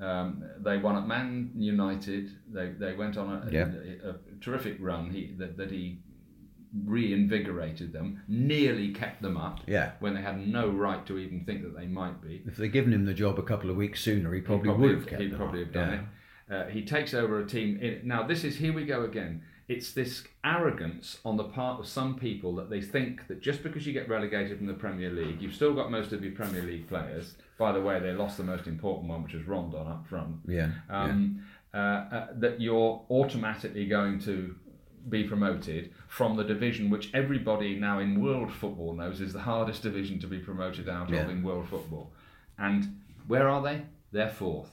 Um, 0.00 0.44
they 0.60 0.76
won 0.78 0.94
at 0.96 1.06
Man 1.08 1.50
United. 1.56 2.30
They, 2.52 2.68
they 2.78 2.94
went 2.94 3.16
on 3.16 3.48
a, 3.48 3.50
Yeah. 3.50 3.68
a, 4.04 4.10
a 4.10 4.14
terrific 4.40 4.76
run 4.78 5.10
he, 5.10 5.34
that, 5.38 5.56
that 5.56 5.70
he 5.72 5.98
reinvigorated 6.86 7.92
them, 7.92 8.20
nearly 8.28 8.92
kept 8.92 9.22
them 9.22 9.36
up 9.36 9.60
Yeah. 9.66 9.92
when 10.00 10.14
they 10.14 10.20
had 10.22 10.46
no 10.46 10.68
right 10.68 11.04
to 11.06 11.18
even 11.18 11.44
think 11.44 11.62
that 11.62 11.76
they 11.76 11.86
might 11.86 12.20
be. 12.22 12.42
If 12.46 12.56
they'd 12.56 12.72
given 12.72 12.92
him 12.92 13.04
the 13.06 13.14
job 13.14 13.38
a 13.38 13.42
couple 13.42 13.70
of 13.70 13.76
weeks 13.76 14.00
sooner, 14.02 14.32
he 14.34 14.40
probably, 14.40 14.70
He'd 14.70 14.78
would 14.78 14.94
have 14.94 15.06
kept 15.06 15.22
he'd 15.22 15.30
them 15.32 15.38
probably 15.38 15.60
up. 15.62 15.66
have 15.66 15.74
done 15.74 15.88
Yeah. 15.92 15.98
it. 16.00 16.04
Uh, 16.50 16.64
he 16.66 16.82
takes 16.84 17.14
over 17.14 17.40
a 17.40 17.46
team. 17.46 17.78
In, 17.80 18.00
now, 18.04 18.22
this 18.22 18.44
is 18.44 18.56
here 18.56 18.72
we 18.72 18.84
go 18.84 19.04
again. 19.04 19.42
It's 19.68 19.92
this 19.92 20.24
arrogance 20.44 21.18
on 21.26 21.36
the 21.36 21.44
part 21.44 21.78
of 21.78 21.86
some 21.86 22.16
people 22.16 22.54
that 22.56 22.70
they 22.70 22.80
think 22.80 23.26
that 23.28 23.42
just 23.42 23.62
because 23.62 23.86
you 23.86 23.92
get 23.92 24.08
relegated 24.08 24.56
from 24.56 24.66
the 24.66 24.72
Premier 24.72 25.10
League, 25.10 25.42
you've 25.42 25.54
still 25.54 25.74
got 25.74 25.90
most 25.90 26.12
of 26.12 26.24
your 26.24 26.32
Premier 26.32 26.62
League 26.62 26.88
players. 26.88 27.34
By 27.58 27.72
the 27.72 27.80
way, 27.82 28.00
they 28.00 28.12
lost 28.12 28.38
the 28.38 28.44
most 28.44 28.66
important 28.66 29.08
one, 29.10 29.22
which 29.22 29.34
was 29.34 29.44
Rondon 29.46 29.86
up 29.86 30.06
front. 30.08 30.36
Yeah. 30.46 30.70
Um, 30.88 31.44
uh, 31.74 31.76
uh, 31.76 32.26
that 32.38 32.62
you're 32.62 33.04
automatically 33.10 33.86
going 33.86 34.18
to 34.20 34.54
be 35.10 35.24
promoted 35.24 35.92
from 36.08 36.36
the 36.36 36.44
division 36.44 36.88
which 36.88 37.10
everybody 37.14 37.78
now 37.78 37.98
in 37.98 38.20
world 38.22 38.50
football 38.52 38.94
knows 38.94 39.20
is 39.20 39.32
the 39.34 39.38
hardest 39.40 39.82
division 39.82 40.18
to 40.20 40.26
be 40.26 40.38
promoted 40.38 40.88
out 40.88 41.10
Yeah. 41.10 41.20
of 41.24 41.30
in 41.30 41.42
world 41.42 41.68
football. 41.68 42.10
And 42.58 43.00
where 43.26 43.48
are 43.48 43.62
they? 43.62 43.82
They're 44.12 44.30
fourth. 44.30 44.70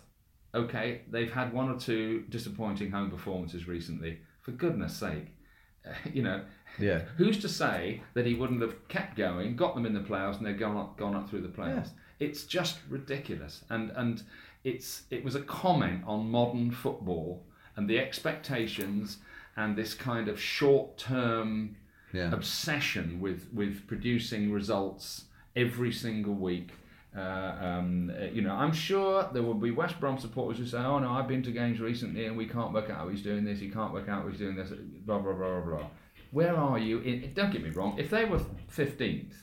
Okay, 0.56 1.02
they've 1.12 1.32
had 1.32 1.52
one 1.54 1.70
or 1.70 1.78
two 1.80 2.24
disappointing 2.30 2.90
home 2.92 3.12
performances 3.12 3.68
recently. 3.68 4.20
For 4.42 4.52
goodness 4.52 4.96
sake, 4.96 5.28
you 6.14 6.24
know, 6.24 6.42
Yeah. 6.80 7.02
who's 7.18 7.40
to 7.42 7.50
say 7.50 8.02
that 8.14 8.26
he 8.26 8.34
wouldn't 8.36 8.62
have 8.62 8.88
kept 8.88 9.18
going, 9.18 9.56
got 9.56 9.76
them 9.76 9.86
in 9.86 9.94
the 9.94 10.00
playoffs, 10.00 10.38
and 10.38 10.46
they've 10.46 10.58
gone 10.58 10.78
up, 10.78 10.98
gone 10.98 11.16
up 11.16 11.30
through 11.30 11.42
the 11.42 11.50
playoffs? 11.50 11.90
It's 12.20 12.44
just 12.46 12.80
ridiculous, 12.90 13.64
and 13.70 13.92
and 13.92 14.24
it's 14.64 15.04
it 15.12 15.24
was 15.24 15.36
a 15.36 15.42
comment 15.42 16.04
on 16.08 16.32
modern 16.32 16.72
football 16.72 17.44
and 17.76 17.90
the 17.90 18.00
expectations 18.00 19.18
and 19.58 19.76
this 19.76 19.94
kind 19.94 20.28
of 20.30 20.40
short 20.40 20.98
term 20.98 21.76
Yeah. 22.14 22.32
obsession 22.32 23.20
with 23.20 23.50
with 23.54 23.86
producing 23.88 24.52
results 24.54 25.26
every 25.56 25.92
single 25.92 26.34
week. 26.36 26.72
Uh, 27.16 27.56
um, 27.62 28.12
uh, 28.20 28.26
you 28.26 28.42
know, 28.42 28.54
I'm 28.54 28.74
sure 28.74 29.30
there 29.32 29.42
will 29.44 29.54
be 29.54 29.72
West 29.72 30.00
Brom 30.00 30.18
supporters 30.18 30.58
who 30.60 30.66
say, 30.66 30.80
"Oh 30.80 31.00
no, 31.00 31.12
I've 31.12 31.28
been 31.28 31.44
to 31.44 31.52
games 31.52 31.80
recently 31.80 32.26
and 32.26 32.36
we 32.36 32.46
can't 32.46 32.74
work 32.74 32.90
out 32.90 32.98
how 32.98 33.10
he's 33.10 33.22
doing 33.24 33.46
this. 33.46 33.60
He 33.60 33.70
can't 33.70 33.94
work 33.94 34.10
out 34.10 34.24
how 34.24 34.30
he's 34.30 34.40
doing 34.40 34.56
this." 34.56 34.70
Blah 35.06 35.20
blah 35.20 35.34
blah 35.34 35.60
blah 35.62 35.78
blah. 35.78 35.88
Where 36.32 36.56
are 36.56 36.78
you? 36.78 37.00
In, 37.00 37.32
don't 37.34 37.52
get 37.52 37.64
me 37.64 37.70
wrong. 37.70 37.98
If 37.98 38.10
they 38.10 38.26
were 38.26 38.42
fifteenth 38.68 39.36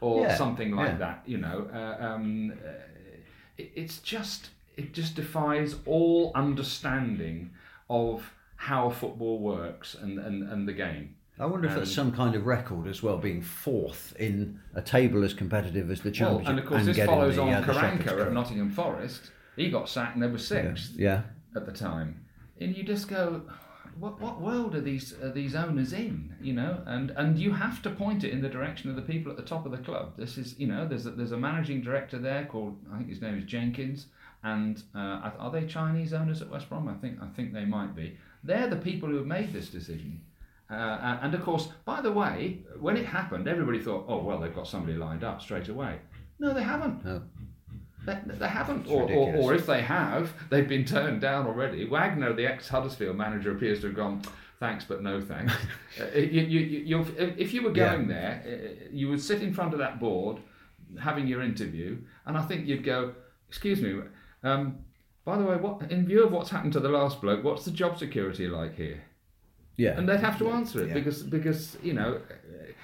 or 0.00 0.22
Yeah, 0.22 0.36
something 0.36 0.74
like 0.74 0.92
yeah. 0.92 0.96
that, 0.98 1.22
you 1.26 1.38
know, 1.38 1.68
uh, 1.72 2.02
um, 2.04 2.52
uh, 2.64 2.70
it, 3.58 3.72
it's 3.74 3.98
just 3.98 4.50
it 4.76 4.94
just 4.94 5.14
defies 5.16 5.74
all 5.86 6.32
understanding 6.34 7.50
of 7.90 8.32
how 8.56 8.90
football 8.90 9.38
works 9.40 9.94
and, 9.94 10.18
and, 10.18 10.42
and 10.50 10.66
the 10.68 10.72
game. 10.72 11.16
I 11.40 11.46
wonder 11.46 11.68
if 11.68 11.74
that's 11.74 11.92
some 11.94 12.12
kind 12.12 12.34
of 12.34 12.46
record 12.46 12.86
as 12.88 13.02
well, 13.02 13.16
being 13.18 13.42
fourth 13.42 14.14
in 14.18 14.58
a 14.74 14.82
table 14.82 15.22
as 15.24 15.34
competitive 15.34 15.90
as 15.90 16.00
the 16.00 16.08
Well, 16.08 16.14
championship. 16.14 16.48
and 16.48 16.58
of 16.58 16.66
course, 16.66 16.84
this 16.84 16.98
follows 17.06 17.36
the, 17.36 17.42
on 17.42 17.54
uh, 17.54 17.62
Karanka 17.62 18.26
at 18.26 18.32
Nottingham 18.32 18.70
Forest. 18.70 19.30
He 19.56 19.70
got 19.70 19.88
sacked 19.88 20.14
and 20.14 20.22
they 20.22 20.28
were 20.28 20.38
sixth 20.38 20.92
Yeah. 20.96 21.22
at 21.54 21.66
the 21.66 21.72
time. 21.72 22.24
And 22.60 22.76
you 22.76 22.82
just 22.82 23.08
go, 23.08 23.42
what, 23.98 24.20
what 24.20 24.40
world 24.40 24.74
are 24.74 24.80
these 24.80 25.12
are 25.22 25.30
these 25.32 25.54
owners 25.54 25.92
in? 25.92 26.34
You 26.40 26.52
know, 26.54 26.82
and 26.86 27.10
and 27.12 27.38
you 27.38 27.52
have 27.52 27.82
to 27.82 27.90
point 27.90 28.24
it 28.24 28.30
in 28.30 28.40
the 28.42 28.48
direction 28.48 28.90
of 28.90 28.96
the 28.96 29.02
people 29.02 29.30
at 29.30 29.36
the 29.36 29.44
top 29.44 29.64
of 29.66 29.72
the 29.72 29.78
club. 29.78 30.12
This 30.16 30.38
is, 30.38 30.58
you 30.58 30.66
know, 30.66 30.86
there's 30.86 31.06
a, 31.06 31.10
there's 31.10 31.32
a 31.32 31.36
managing 31.36 31.82
director 31.82 32.18
there 32.18 32.46
called 32.46 32.76
I 32.92 32.98
think 32.98 33.08
his 33.10 33.20
name 33.20 33.36
is 33.38 33.44
Jenkins, 33.44 34.06
and 34.42 34.82
uh, 34.94 34.98
are 34.98 35.34
are 35.38 35.50
they 35.50 35.66
Chinese 35.66 36.12
owners 36.12 36.42
at 36.42 36.50
West 36.50 36.68
Brom? 36.68 36.88
I 36.88 36.94
think 36.94 37.18
I 37.22 37.26
think 37.28 37.52
they 37.52 37.64
might 37.64 37.94
be. 37.96 38.16
They're 38.44 38.68
the 38.68 38.76
people 38.76 39.08
who 39.08 39.16
have 39.16 39.26
made 39.26 39.52
this 39.52 39.68
decision. 39.68 40.20
Uh, 40.70 41.18
and 41.22 41.34
of 41.34 41.42
course, 41.42 41.68
by 41.84 42.00
the 42.00 42.12
way, 42.12 42.58
when 42.78 42.96
it 42.96 43.06
happened, 43.06 43.48
everybody 43.48 43.78
thought, 43.80 44.04
oh, 44.06 44.18
well, 44.22 44.38
they've 44.38 44.54
got 44.54 44.66
somebody 44.68 44.98
lined 44.98 45.24
up 45.24 45.40
straight 45.40 45.68
away. 45.68 45.96
No, 46.38 46.52
they 46.52 46.62
haven't. 46.62 47.04
No. 47.04 47.22
They, 48.04 48.18
they 48.26 48.48
haven't. 48.48 48.86
Or, 48.86 49.10
or, 49.10 49.34
or 49.36 49.54
if 49.54 49.66
they 49.66 49.82
have, 49.82 50.32
they've 50.50 50.68
been 50.68 50.84
turned 50.84 51.20
down 51.20 51.46
already. 51.46 51.84
Wagner, 51.88 52.32
the 52.32 52.46
ex 52.46 52.68
Huddersfield 52.68 53.16
manager, 53.16 53.52
appears 53.52 53.80
to 53.80 53.86
have 53.88 53.96
gone, 53.96 54.22
thanks, 54.60 54.84
but 54.84 55.02
no 55.02 55.20
thanks. 55.20 55.52
uh, 56.00 56.18
you, 56.18 56.60
you, 56.60 57.06
if 57.38 57.52
you 57.54 57.62
were 57.62 57.70
Yeah. 57.74 57.94
going 57.94 58.08
there, 58.08 58.42
uh, 58.46 58.88
you 58.92 59.08
would 59.08 59.22
sit 59.22 59.42
in 59.42 59.52
front 59.54 59.72
of 59.72 59.78
that 59.78 59.98
board 59.98 60.38
having 61.00 61.26
your 61.26 61.42
interview, 61.42 61.98
and 62.26 62.36
I 62.36 62.42
think 62.42 62.66
you'd 62.66 62.84
go, 62.84 63.14
excuse 63.48 63.80
me, 63.82 64.00
um, 64.42 64.78
by 65.24 65.36
the 65.36 65.44
way, 65.44 65.56
what 65.56 65.90
in 65.90 66.06
view 66.06 66.24
of 66.24 66.32
what's 66.32 66.48
happened 66.50 66.72
to 66.74 66.80
the 66.80 66.88
last 66.88 67.20
bloke, 67.20 67.44
what's 67.44 67.64
the 67.64 67.70
job 67.70 67.98
security 67.98 68.48
like 68.48 68.74
here? 68.76 69.02
Yeah. 69.78 69.96
and 69.98 70.06
they'd 70.08 70.20
have 70.20 70.38
to 70.40 70.50
answer 70.50 70.82
it 70.82 70.88
Yeah. 70.88 70.94
because 70.94 71.22
because 71.22 71.76
you 71.82 71.94
know 71.94 72.20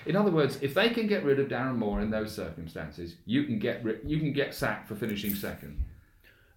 in 0.06 0.14
other 0.16 0.30
words 0.30 0.58
if 0.62 0.72
they 0.74 0.88
can 0.90 1.06
get 1.06 1.24
rid 1.24 1.38
of 1.40 1.48
Darren 1.48 1.76
Moore 1.76 2.00
in 2.00 2.08
those 2.10 2.32
circumstances 2.34 3.16
you 3.26 3.44
can 3.44 3.58
get 3.58 3.84
ri- 3.84 4.00
you 4.06 4.18
can 4.18 4.32
get 4.32 4.54
sacked 4.54 4.88
for 4.88 4.94
finishing 4.94 5.34
second 5.34 5.82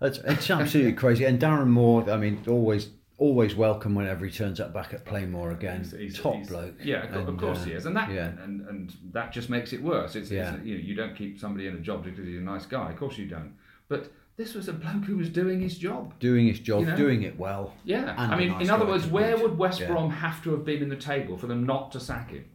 It's, 0.01 0.19
it's 0.19 0.49
absolutely 0.51 0.93
crazy. 1.03 1.25
And 1.25 1.39
Darren 1.39 1.67
Moore, 1.67 2.07
I 2.09 2.17
mean, 2.17 2.43
always 2.47 2.89
always 3.19 3.55
welcome 3.55 3.95
whenever 3.95 4.23
he 4.27 4.31
turns 4.31 4.59
up 4.59 4.71
back 4.71 4.93
at 4.93 5.03
Plainmoor 5.03 5.51
again. 5.51 5.77
He's- 5.79 5.91
he's- 5.99 6.19
Top 6.19 6.35
he's- 6.35 6.49
bloke. 6.49 6.75
yeah 6.83 7.01
of, 7.05 7.11
course- 7.13 7.27
of 7.29 7.37
course 7.37 7.59
uh, 7.61 7.63
he 7.65 7.71
is 7.71 7.85
and 7.87 7.95
that 7.95 8.11
yeah. 8.11 8.27
and, 8.43 8.61
and 8.69 8.93
that 9.11 9.31
just 9.33 9.49
makes 9.49 9.73
it 9.73 9.81
worse 9.81 10.15
it's, 10.15 10.29
Yeah. 10.29 10.53
it's 10.55 10.63
you 10.65 10.75
know 10.75 10.81
you 10.89 10.93
don't 10.93 11.15
keep 11.15 11.39
somebody 11.39 11.65
in 11.67 11.73
a 11.75 11.79
job 11.79 12.03
because 12.03 12.25
he's 12.27 12.37
a 12.37 12.41
nice 12.53 12.67
guy 12.67 12.91
of 12.91 12.97
course 12.97 13.17
you 13.17 13.25
don't 13.27 13.53
but 13.89 14.11
this 14.37 14.53
was 14.53 14.67
a 14.67 14.73
bloke 14.73 15.03
who 15.05 15.17
was 15.17 15.29
doing 15.29 15.59
his 15.61 15.77
job 15.77 16.13
Doing 16.19 16.47
his 16.47 16.59
job, 16.59 16.81
You 16.81 16.85
know? 16.87 16.95
doing 16.95 17.23
it 17.23 17.37
well. 17.39 17.73
Yeah, 17.83 18.13
I 18.17 18.35
mean, 18.37 18.49
nice 18.49 18.61
in 18.63 18.69
other 18.69 18.85
words, 18.85 19.07
where 19.07 19.35
would 19.37 19.57
West 19.57 19.79
Yeah. 19.81 19.87
Brom 19.87 20.09
have 20.11 20.43
to 20.43 20.51
have 20.51 20.63
been 20.63 20.81
in 20.83 20.89
the 20.89 20.95
table 20.95 21.37
for 21.37 21.47
them 21.47 21.65
not 21.65 21.91
to 21.93 21.99
sack 21.99 22.31
him? 22.31 22.45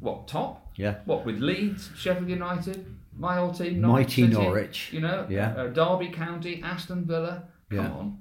What 0.00 0.26
top? 0.28 0.72
Yeah. 0.76 0.96
What 1.04 1.24
with 1.24 1.38
Leeds, 1.40 1.90
Sheffield 1.96 2.28
United, 2.28 2.84
my 3.16 3.38
old 3.38 3.56
team, 3.56 3.80
Mighty 3.80 4.22
City, 4.22 4.32
Norwich. 4.34 4.92
you 4.92 5.00
know, 5.00 5.26
Yeah. 5.28 5.52
uh, 5.56 5.66
Derby 5.68 6.08
County, 6.08 6.62
Aston 6.62 7.04
Villa. 7.04 7.44
Come 7.70 7.78
Yeah. 7.78 7.90
on, 7.90 8.18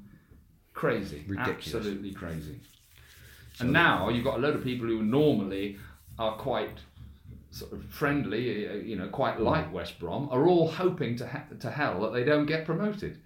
crazy, 0.74 1.24
Ridiculous. 1.28 1.74
absolutely 1.76 2.12
crazy. 2.14 2.60
and 3.60 3.74
now 3.74 4.10
you've 4.10 4.24
got 4.24 4.36
a 4.38 4.40
load 4.40 4.56
of 4.56 4.64
people 4.64 4.86
who 4.86 5.02
normally 5.02 5.78
are 6.20 6.36
quite 6.36 6.78
sort 7.52 7.74
of 7.74 7.84
friendly, 7.86 8.68
uh, 8.68 8.74
you 8.74 8.96
know, 8.96 9.08
quite 9.08 9.40
like 9.40 9.74
West 9.74 10.00
Brom, 10.00 10.30
are 10.32 10.48
all 10.48 10.68
hoping 10.70 11.16
to 11.18 11.28
ha- 11.28 11.46
to 11.60 11.72
hell 11.72 12.02
that 12.02 12.14
they 12.14 12.24
don't 12.24 12.46
get 12.46 12.66
promoted. 12.66 13.20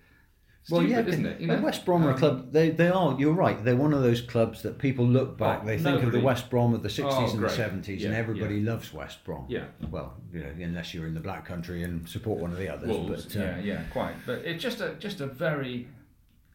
Stupid, 0.63 0.83
well, 0.83 0.87
yeah, 0.87 0.99
isn't 1.07 1.25
it? 1.25 1.41
You 1.41 1.47
know? 1.47 1.59
West 1.59 1.85
Brom 1.85 2.05
are 2.05 2.11
a 2.11 2.13
Um, 2.13 2.19
club. 2.19 2.51
They, 2.51 2.69
they 2.69 2.87
are. 2.89 3.15
You're 3.19 3.33
right. 3.33 3.63
They're 3.63 3.75
one 3.75 3.93
of 3.95 4.03
those 4.03 4.21
clubs 4.21 4.61
that 4.61 4.77
people 4.77 5.05
look 5.07 5.35
back. 5.35 5.61
Oh, 5.63 5.65
they 5.65 5.79
think 5.79 6.03
of 6.03 6.11
the 6.11 6.19
West 6.19 6.51
Brom 6.51 6.75
of 6.75 6.83
the 6.83 6.87
60s 6.89 7.09
Oh, 7.11 7.29
and 7.31 7.39
great. 7.39 7.49
the 7.51 7.63
70s, 7.63 7.87
and 7.93 7.99
Yeah, 8.01 8.09
everybody 8.11 8.61
loves 8.61 8.93
West 8.93 9.23
Brom. 9.23 9.45
Yeah. 9.49 9.65
Well, 9.89 10.13
you 10.31 10.41
know, 10.41 10.49
unless 10.59 10.93
you're 10.93 11.07
in 11.07 11.15
the 11.15 11.19
Black 11.19 11.45
Country 11.47 11.81
and 11.81 12.07
support 12.07 12.39
one 12.39 12.51
of 12.51 12.57
the 12.59 12.69
others. 12.71 12.89
Wolves, 12.89 13.25
but 13.25 13.37
uh, 13.37 13.43
yeah, 13.43 13.59
yeah, 13.59 13.83
quite. 13.91 14.13
But 14.27 14.45
it's 14.45 14.61
just 14.61 14.81
a 14.81 14.93
just 14.99 15.19
a 15.19 15.25
very. 15.25 15.87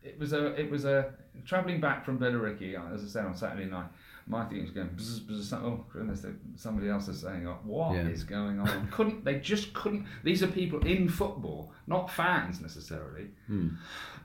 It 0.05 0.17
was 0.21 0.33
a 0.33 0.55
it 0.55 0.71
was 0.71 0.85
a 0.85 1.13
travelling 1.45 1.81
back 1.81 2.05
from 2.05 2.17
Billericay, 2.21 2.77
as 2.95 3.03
I 3.03 3.07
said 3.09 3.25
on 3.27 3.35
Saturday 3.35 3.69
night. 3.69 3.87
My 4.29 4.45
thing 4.47 4.59
is 4.65 4.71
going. 4.71 4.89
Bzz, 4.89 5.21
bzz, 5.21 5.53
oh 5.63 5.85
goodness! 5.93 6.27
Somebody 6.57 6.89
else 6.89 7.07
is 7.09 7.21
saying, 7.21 7.47
oh, 7.47 7.59
"What 7.63 7.95
is 7.97 8.23
Yeah. 8.25 8.29
going 8.29 8.59
on?" 8.59 8.89
couldn't 8.91 9.25
they 9.25 9.39
just 9.39 9.73
couldn't? 9.73 10.05
These 10.25 10.43
are 10.43 10.49
people 10.49 10.81
in 10.85 11.09
football, 11.09 11.73
not 11.87 12.11
fans 12.11 12.61
necessarily. 12.61 13.27
Hmm. 13.47 13.69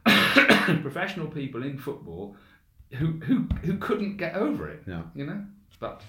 Professional 0.81 1.27
people 1.27 1.63
in 1.63 1.77
football 1.77 2.35
who 2.93 3.19
who 3.25 3.47
who 3.63 3.77
couldn't 3.77 4.17
get 4.17 4.35
over 4.35 4.67
it. 4.69 4.83
Yeah. 4.87 5.03
You 5.15 5.25
know, 5.27 5.45
but 5.79 6.01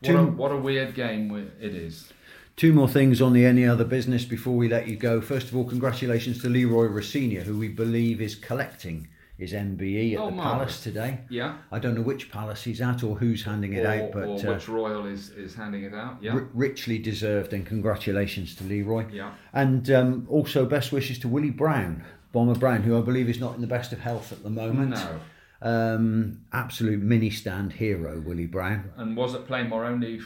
what 0.00 0.10
Two- 0.12 0.16
a, 0.18 0.24
what 0.26 0.52
a 0.52 0.56
weird 0.56 0.94
game 0.94 1.34
it 1.60 1.74
is. 1.74 2.12
Two 2.56 2.72
more 2.72 2.88
things 2.88 3.22
on 3.22 3.32
the 3.32 3.44
any 3.46 3.64
other 3.64 3.84
business 3.84 4.24
before 4.24 4.56
we 4.56 4.68
let 4.68 4.88
you 4.88 4.96
go. 4.96 5.20
First 5.20 5.48
of 5.48 5.56
all, 5.56 5.64
congratulations 5.64 6.42
to 6.42 6.48
Leroy 6.48 6.86
Rosenior, 6.86 7.42
who 7.42 7.56
we 7.56 7.68
believe 7.68 8.20
is 8.20 8.34
collecting 8.34 9.06
his 9.38 9.52
MBE 9.52 10.14
at 10.14 10.18
Oh, 10.18 10.26
the 10.26 10.32
marvellous. 10.32 10.58
Palace 10.58 10.82
today. 10.82 11.20
Yeah. 11.30 11.58
I 11.70 11.78
don't 11.78 11.94
know 11.94 12.02
which 12.02 12.30
palace 12.30 12.64
he's 12.64 12.80
at 12.80 13.04
or 13.04 13.16
who's 13.16 13.44
handing 13.44 13.72
it 13.74 13.84
or, 13.84 13.88
out, 13.88 14.12
but 14.12 14.24
or 14.24 14.46
uh, 14.50 14.54
which 14.54 14.68
royal 14.68 15.06
is, 15.06 15.30
is 15.30 15.54
handing 15.54 15.84
it 15.84 15.94
out? 15.94 16.18
Yeah. 16.20 16.34
ri- 16.34 16.46
richly 16.54 16.98
deserved 16.98 17.52
and 17.52 17.64
congratulations 17.64 18.56
to 18.56 18.64
Leroy. 18.64 19.06
Yeah. 19.12 19.32
And 19.52 19.88
um, 19.92 20.26
also 20.28 20.66
best 20.66 20.90
wishes 20.90 21.20
to 21.20 21.28
Willie 21.28 21.50
Brown, 21.50 22.04
Bomber 22.32 22.56
Brown, 22.58 22.82
who 22.82 22.98
I 22.98 23.00
believe 23.00 23.28
is 23.28 23.38
not 23.38 23.54
in 23.54 23.60
the 23.60 23.68
best 23.68 23.92
of 23.92 24.00
health 24.00 24.32
at 24.32 24.42
the 24.42 24.50
moment. 24.50 24.90
No. 24.90 25.20
Um, 25.62 26.40
absolute 26.52 27.00
mini 27.00 27.30
stand 27.30 27.72
hero, 27.74 28.20
Willie 28.20 28.46
Brown. 28.46 28.90
And 28.96 29.16
was 29.16 29.34
at 29.36 29.46
Plainmoor 29.46 29.84
only 29.86 30.20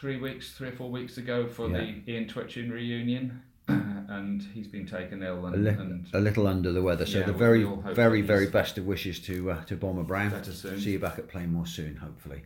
three 0.00 0.16
weeks, 0.16 0.52
three 0.54 0.68
or 0.68 0.72
four 0.72 0.90
weeks 0.90 1.18
ago 1.18 1.46
for 1.46 1.68
Yeah. 1.68 1.78
the 2.04 2.12
Ian 2.12 2.26
Twitchin 2.28 2.70
reunion, 2.70 3.42
and 3.68 4.42
he's 4.54 4.66
been 4.68 4.86
taken 4.86 5.22
ill 5.22 5.44
A, 5.46 5.52
and, 5.52 5.64
li- 5.64 5.70
and 5.70 6.06
a 6.12 6.20
little 6.20 6.46
under 6.46 6.72
the 6.72 6.82
weather. 6.82 7.06
So 7.06 7.18
Yeah, 7.20 7.26
the 7.26 7.32
very, 7.32 7.64
we 7.64 7.92
very, 7.94 8.22
very 8.22 8.46
best 8.46 8.78
of 8.78 8.86
wishes 8.86 9.18
to 9.20 9.50
uh, 9.52 9.64
to 9.64 9.76
Bomber 9.76 10.02
Brown. 10.04 10.42
See 10.44 10.92
you 10.92 10.98
back 10.98 11.18
at 11.18 11.28
Plainmoor 11.28 11.66
soon, 11.66 11.96
hopefully. 11.96 12.42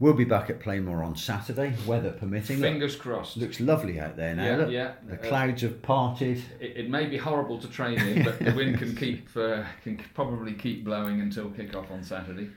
We'll 0.00 0.14
be 0.14 0.24
back 0.24 0.48
at 0.48 0.60
Plainmoor 0.60 1.04
on 1.04 1.16
Saturday, 1.16 1.74
weather 1.84 2.12
permitting. 2.12 2.58
Look, 2.60 2.70
fingers 2.70 2.94
crossed. 2.94 3.36
looks 3.36 3.58
lovely 3.58 3.98
out 3.98 4.16
there 4.16 4.32
now. 4.36 4.44
Yeah, 4.44 4.56
look. 4.56 4.70
yeah. 4.70 4.92
The 5.08 5.14
Uh, 5.14 5.28
clouds 5.28 5.62
have 5.62 5.82
parted. 5.82 6.40
It, 6.60 6.76
it 6.76 6.90
may 6.90 7.06
be 7.06 7.16
horrible 7.16 7.58
to 7.58 7.66
train 7.66 7.98
in, 8.00 8.22
but 8.24 8.38
the 8.38 8.52
wind 8.52 8.78
can 8.78 8.94
keep 9.02 9.28
uh, 9.36 9.64
can 9.82 10.00
probably 10.14 10.52
keep 10.52 10.84
blowing 10.84 11.20
until 11.20 11.50
kick-off 11.50 11.90
on 11.90 12.04
Saturday. 12.04 12.48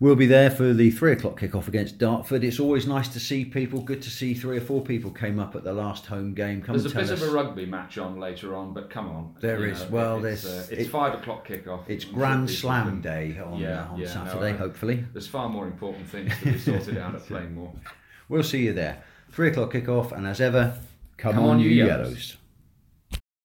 We'll 0.00 0.16
be 0.16 0.24
there 0.24 0.50
for 0.50 0.72
the 0.72 0.90
three 0.90 1.12
o'clock 1.12 1.38
kickoff 1.38 1.68
against 1.68 1.98
Dartford. 1.98 2.42
It's 2.42 2.58
always 2.58 2.86
nice 2.86 3.08
to 3.08 3.20
see 3.20 3.44
people. 3.44 3.82
Good 3.82 4.00
to 4.00 4.08
see 4.08 4.32
three 4.32 4.56
or 4.56 4.62
four 4.62 4.80
people 4.80 5.10
came 5.10 5.38
up 5.38 5.54
at 5.54 5.62
the 5.62 5.74
last 5.74 6.06
home 6.06 6.32
game. 6.32 6.62
Come 6.62 6.74
There's 6.74 6.90
a 6.90 6.94
bit 6.94 7.10
us. 7.10 7.20
of 7.22 7.28
a 7.28 7.30
rugby 7.30 7.66
match 7.66 7.98
on 7.98 8.18
later 8.18 8.56
on, 8.56 8.72
but 8.72 8.88
come 8.88 9.10
on. 9.10 9.34
There 9.40 9.66
is. 9.66 9.80
know, 9.82 9.88
Well, 9.90 10.24
it's, 10.24 10.42
there's- 10.42 10.70
uh, 10.70 10.72
it's 10.72 10.86
it- 10.86 10.90
five 10.90 11.12
o'clock 11.12 11.44
kick-off. 11.46 11.88
It's 11.90 12.06
Grand 12.06 12.48
Slam 12.48 13.02
Day 13.02 13.38
on, 13.44 13.58
Yeah, 13.60 13.82
uh, 13.82 13.92
on 13.92 13.98
yeah, 13.98 14.06
no, 14.06 14.10
Saturday, 14.30 14.54
I- 14.54 14.56
hopefully. 14.56 15.04
There's 15.12 15.26
far 15.26 15.50
more 15.50 15.66
important 15.66 16.08
things 16.08 16.32
to 16.38 16.44
be 16.52 16.58
sorted 16.58 16.96
out 16.96 17.14
at 17.14 17.20
Plainmoor. 17.26 17.70
We'll 18.30 18.42
see 18.42 18.64
you 18.64 18.72
there. 18.72 19.02
Three 19.32 19.48
o'clock 19.48 19.74
kickoff, 19.74 20.12
and 20.12 20.26
as 20.26 20.40
ever, 20.40 20.78
come, 21.18 21.34
Come 21.34 21.44
on, 21.44 21.50
on, 21.56 21.60
you 21.60 21.68
you 21.68 21.84
yellows. 21.84 22.06
Yellows. 22.08 22.36